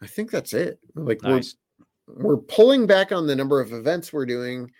I 0.00 0.06
think 0.06 0.30
that's 0.30 0.54
it. 0.54 0.78
Like 0.94 1.22
Nice. 1.22 1.56
we're 2.06 2.24
we're 2.36 2.36
pulling 2.38 2.86
back 2.86 3.12
on 3.12 3.26
the 3.26 3.36
number 3.36 3.60
of 3.60 3.72
events 3.72 4.12
we're 4.12 4.26
doing, 4.26 4.70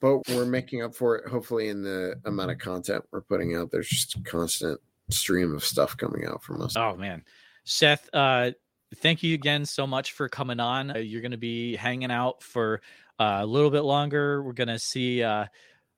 but 0.00 0.20
we're 0.30 0.44
making 0.46 0.82
up 0.82 0.94
for 0.94 1.16
it. 1.16 1.28
Hopefully, 1.30 1.68
in 1.68 1.82
the 1.82 2.16
amount 2.24 2.50
of 2.50 2.58
content 2.58 3.04
we're 3.12 3.20
putting 3.22 3.54
out. 3.54 3.70
There's 3.70 3.88
just 3.88 4.16
a 4.16 4.20
constant 4.22 4.80
stream 5.10 5.54
of 5.54 5.62
stuff 5.64 5.96
coming 5.96 6.26
out 6.26 6.42
from 6.42 6.60
us. 6.62 6.76
Oh 6.76 6.96
man, 6.96 7.22
Seth, 7.64 8.08
uh, 8.12 8.52
thank 8.96 9.22
you 9.22 9.34
again 9.34 9.64
so 9.64 9.86
much 9.86 10.12
for 10.12 10.28
coming 10.28 10.60
on. 10.60 10.94
Uh, 10.94 10.98
you're 10.98 11.22
going 11.22 11.32
to 11.32 11.36
be 11.36 11.76
hanging 11.76 12.10
out 12.10 12.42
for 12.42 12.80
uh, 13.18 13.38
a 13.40 13.46
little 13.46 13.70
bit 13.70 13.82
longer. 13.82 14.42
We're 14.42 14.52
going 14.52 14.68
to 14.68 14.78
see. 14.78 15.22
Uh, 15.22 15.46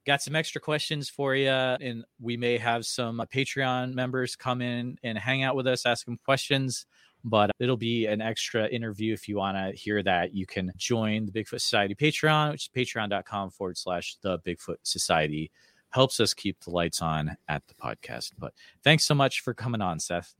got 0.07 0.21
some 0.21 0.35
extra 0.37 0.61
questions 0.61 1.09
for 1.09 1.35
you, 1.35 1.49
and 1.49 2.05
we 2.19 2.37
may 2.37 2.57
have 2.57 2.85
some 2.85 3.19
uh, 3.19 3.25
Patreon 3.25 3.93
members 3.93 4.37
come 4.37 4.61
in 4.61 4.97
and 5.03 5.17
hang 5.17 5.43
out 5.43 5.55
with 5.55 5.67
us, 5.67 5.85
ask 5.85 6.05
them 6.05 6.17
questions. 6.23 6.85
But 7.23 7.51
it'll 7.59 7.77
be 7.77 8.05
an 8.05 8.21
extra 8.21 8.67
interview 8.67 9.13
if 9.13 9.27
you 9.27 9.35
want 9.35 9.57
to 9.57 9.77
hear 9.77 10.01
that. 10.03 10.33
You 10.33 10.45
can 10.45 10.71
join 10.77 11.25
the 11.25 11.31
Bigfoot 11.31 11.59
Society 11.59 11.93
Patreon, 11.93 12.51
which 12.51 12.69
is 12.69 12.87
patreon.com 12.87 13.49
forward 13.49 13.77
slash 13.77 14.15
the 14.21 14.39
Bigfoot 14.39 14.77
Society. 14.83 15.51
Helps 15.89 16.19
us 16.21 16.33
keep 16.33 16.59
the 16.61 16.69
lights 16.69 17.01
on 17.01 17.35
at 17.49 17.63
the 17.67 17.73
podcast. 17.73 18.31
But 18.39 18.53
thanks 18.83 19.03
so 19.03 19.15
much 19.15 19.41
for 19.41 19.53
coming 19.53 19.81
on, 19.81 19.99
Seth. 19.99 20.35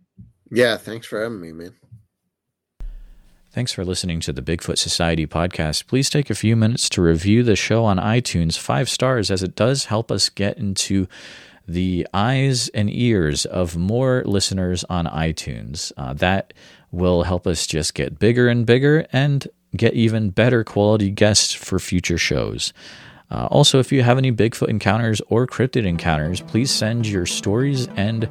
Yeah, 0.52 0.78
thanks 0.78 1.06
for 1.06 1.22
having 1.22 1.42
me, 1.42 1.52
man. 1.52 1.76
Thanks 3.52 3.72
for 3.72 3.84
listening 3.84 4.20
to 4.20 4.34
the 4.34 4.42
Bigfoot 4.42 4.78
Society 4.78 5.26
podcast. 5.26 5.88
Please 5.88 6.10
take 6.10 6.30
a 6.30 6.36
few 6.36 6.56
minutes 6.56 6.90
to 6.90 7.02
review 7.02 7.42
the 7.42 7.56
show 7.56 7.86
on 7.86 7.98
iTunes, 7.98 8.58
five 8.58 8.88
stars, 8.88 9.32
as 9.32 9.42
it 9.42 9.56
does 9.56 9.86
help 9.86 10.12
us 10.12 10.30
get 10.30 10.58
into 10.58 11.08
the 11.68 12.08
eyes 12.14 12.70
and 12.70 12.90
ears 12.90 13.46
of 13.46 13.76
more 13.76 14.24
listeners 14.26 14.84
on 14.86 15.06
iTunes. 15.06 15.92
Uh, 15.98 16.14
that 16.14 16.54
will 16.92 17.24
help 17.24 17.48
us 17.48 17.66
just 17.66 17.94
get 17.94 18.20
bigger 18.20 18.48
and 18.48 18.66
bigger 18.66 19.08
and 19.12 19.48
get 19.76 19.94
even 19.94 20.30
better 20.30 20.64
quality 20.64 21.10
guests 21.10 21.54
for 21.54 21.80
future 21.80 22.18
shows. 22.18 22.74
Uh, 23.30 23.48
also, 23.48 23.80
if 23.80 23.92
you 23.92 24.04
have 24.04 24.18
any 24.18 24.32
Bigfoot 24.32 24.70
encounters 24.70 25.22
or 25.28 25.48
cryptid 25.48 25.86
encounters, 25.86 26.42
please 26.42 26.72
send 26.72 27.08
your 27.08 27.26
stories 27.26 27.88
and 27.98 28.30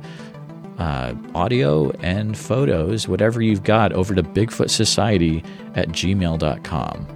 uh, 0.79 1.15
audio 1.35 1.91
and 2.01 2.37
photos, 2.37 3.09
whatever 3.09 3.41
you've 3.41 3.65
got, 3.65 3.93
over 3.93 4.15
to 4.15 4.23
Bigfoot 4.23 4.71
Society 4.71 5.43
at 5.75 5.89
gmail.com. 5.89 7.07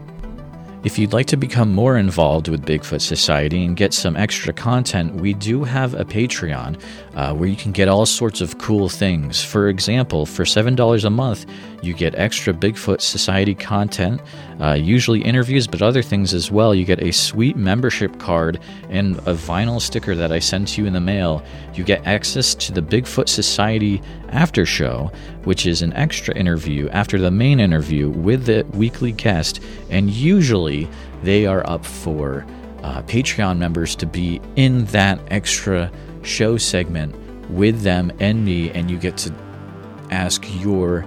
If 0.82 0.98
you'd 0.98 1.12
like 1.12 1.26
to 1.26 1.36
become 1.36 1.74
more 1.74 1.98
involved 1.98 2.48
with 2.48 2.64
Bigfoot 2.64 3.02
Society 3.02 3.66
and 3.66 3.76
get 3.76 3.92
some 3.92 4.16
extra 4.16 4.54
content, 4.54 5.16
we 5.16 5.34
do 5.34 5.62
have 5.62 5.92
a 5.92 6.06
Patreon 6.06 6.80
uh, 7.20 7.34
where 7.34 7.50
you 7.50 7.56
can 7.56 7.70
get 7.70 7.86
all 7.86 8.06
sorts 8.06 8.40
of 8.40 8.56
cool 8.56 8.88
things. 8.88 9.44
For 9.44 9.68
example, 9.68 10.24
for 10.24 10.44
$7 10.44 11.04
a 11.04 11.10
month, 11.10 11.44
you 11.82 11.92
get 11.92 12.14
extra 12.14 12.54
Bigfoot 12.54 13.02
Society 13.02 13.54
content, 13.54 14.22
uh, 14.58 14.72
usually 14.72 15.20
interviews, 15.20 15.66
but 15.66 15.82
other 15.82 16.00
things 16.00 16.32
as 16.32 16.50
well. 16.50 16.74
You 16.74 16.86
get 16.86 17.02
a 17.02 17.12
sweet 17.12 17.56
membership 17.56 18.18
card 18.18 18.58
and 18.88 19.18
a 19.18 19.34
vinyl 19.34 19.82
sticker 19.82 20.14
that 20.14 20.32
I 20.32 20.38
send 20.38 20.68
to 20.68 20.80
you 20.80 20.86
in 20.86 20.94
the 20.94 21.00
mail. 21.00 21.42
You 21.74 21.84
get 21.84 22.06
access 22.06 22.54
to 22.54 22.72
the 22.72 22.80
Bigfoot 22.80 23.28
Society 23.28 24.00
after 24.30 24.64
show, 24.64 25.12
which 25.44 25.66
is 25.66 25.82
an 25.82 25.92
extra 25.92 26.34
interview 26.34 26.88
after 26.88 27.18
the 27.18 27.30
main 27.30 27.60
interview 27.60 28.08
with 28.08 28.46
the 28.46 28.64
weekly 28.72 29.12
guest, 29.12 29.60
and 29.90 30.08
usually 30.08 30.88
they 31.22 31.44
are 31.44 31.68
up 31.68 31.84
for 31.84 32.46
uh, 32.82 33.02
Patreon 33.02 33.58
members 33.58 33.94
to 33.96 34.06
be 34.06 34.40
in 34.56 34.86
that 34.86 35.20
extra 35.30 35.92
show 36.22 36.56
segment 36.56 37.14
with 37.50 37.82
them 37.82 38.12
and 38.20 38.44
me, 38.44 38.70
and 38.70 38.90
you 38.90 38.98
get 38.98 39.16
to 39.18 39.34
ask 40.10 40.44
your 40.62 41.04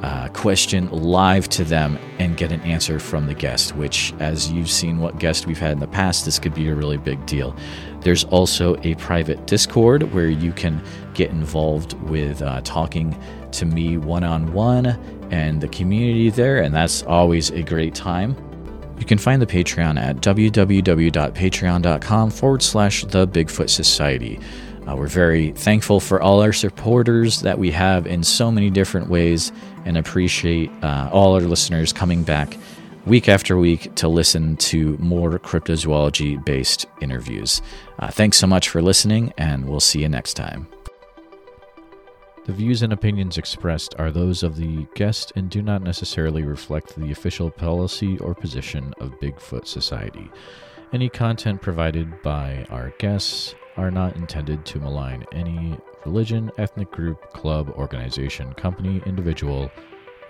uh, 0.00 0.28
question 0.28 0.86
live 0.90 1.48
to 1.48 1.64
them 1.64 1.98
and 2.18 2.36
get 2.36 2.52
an 2.52 2.60
answer 2.60 2.98
from 2.98 3.26
the 3.26 3.32
guest, 3.32 3.74
which, 3.74 4.12
as 4.18 4.52
you've 4.52 4.70
seen 4.70 4.98
what 4.98 5.18
guest 5.18 5.46
we've 5.46 5.58
had 5.58 5.72
in 5.72 5.78
the 5.78 5.86
past, 5.86 6.26
this 6.26 6.38
could 6.38 6.52
be 6.52 6.68
a 6.68 6.74
really 6.74 6.98
big 6.98 7.24
deal. 7.24 7.56
There's 8.00 8.24
also 8.24 8.76
a 8.82 8.94
private 8.96 9.46
Discord 9.46 10.12
where 10.12 10.28
you 10.28 10.52
can 10.52 10.82
get 11.14 11.30
involved 11.30 11.94
with 12.02 12.42
uh, 12.42 12.60
talking 12.62 13.18
to 13.52 13.64
me 13.64 13.96
one 13.96 14.24
on 14.24 14.52
one 14.52 14.86
and 15.30 15.60
the 15.60 15.68
community 15.68 16.28
there, 16.28 16.60
and 16.60 16.74
that's 16.74 17.02
always 17.04 17.50
a 17.50 17.62
great 17.62 17.94
time. 17.94 18.36
You 18.98 19.04
can 19.04 19.18
find 19.18 19.42
the 19.42 19.46
Patreon 19.46 19.98
at 19.98 20.16
www.patreon.com 20.16 22.30
forward 22.30 22.62
slash 22.62 23.04
the 23.04 23.26
Bigfoot 23.26 23.70
Society. 23.70 24.38
Uh, 24.86 24.96
we're 24.96 25.06
very 25.06 25.52
thankful 25.52 25.98
for 25.98 26.20
all 26.20 26.42
our 26.42 26.52
supporters 26.52 27.40
that 27.40 27.58
we 27.58 27.70
have 27.70 28.06
in 28.06 28.22
so 28.22 28.50
many 28.50 28.70
different 28.70 29.08
ways 29.08 29.50
and 29.84 29.96
appreciate 29.96 30.70
uh, 30.82 31.08
all 31.12 31.34
our 31.34 31.40
listeners 31.40 31.92
coming 31.92 32.22
back 32.22 32.56
week 33.06 33.28
after 33.28 33.56
week 33.56 33.94
to 33.96 34.08
listen 34.08 34.56
to 34.56 34.96
more 34.98 35.38
cryptozoology 35.38 36.42
based 36.44 36.86
interviews. 37.00 37.62
Uh, 37.98 38.10
thanks 38.10 38.38
so 38.38 38.46
much 38.46 38.68
for 38.68 38.82
listening, 38.82 39.32
and 39.36 39.68
we'll 39.68 39.80
see 39.80 40.00
you 40.00 40.08
next 40.08 40.34
time. 40.34 40.66
The 42.44 42.52
views 42.52 42.82
and 42.82 42.92
opinions 42.92 43.38
expressed 43.38 43.94
are 43.98 44.10
those 44.10 44.42
of 44.42 44.56
the 44.56 44.86
guest 44.94 45.32
and 45.34 45.48
do 45.48 45.62
not 45.62 45.80
necessarily 45.80 46.42
reflect 46.42 46.94
the 46.94 47.10
official 47.10 47.50
policy 47.50 48.18
or 48.18 48.34
position 48.34 48.92
of 49.00 49.18
Bigfoot 49.18 49.66
Society. 49.66 50.30
Any 50.92 51.08
content 51.08 51.62
provided 51.62 52.20
by 52.22 52.66
our 52.68 52.90
guests 52.98 53.54
are 53.78 53.90
not 53.90 54.16
intended 54.16 54.66
to 54.66 54.78
malign 54.78 55.24
any 55.32 55.78
religion, 56.04 56.50
ethnic 56.58 56.90
group, 56.90 57.32
club, 57.32 57.70
organization, 57.70 58.52
company, 58.52 59.00
individual, 59.06 59.70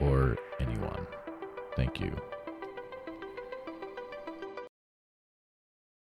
or 0.00 0.36
anyone. 0.60 1.08
Thank 1.74 1.98
you. 2.00 2.16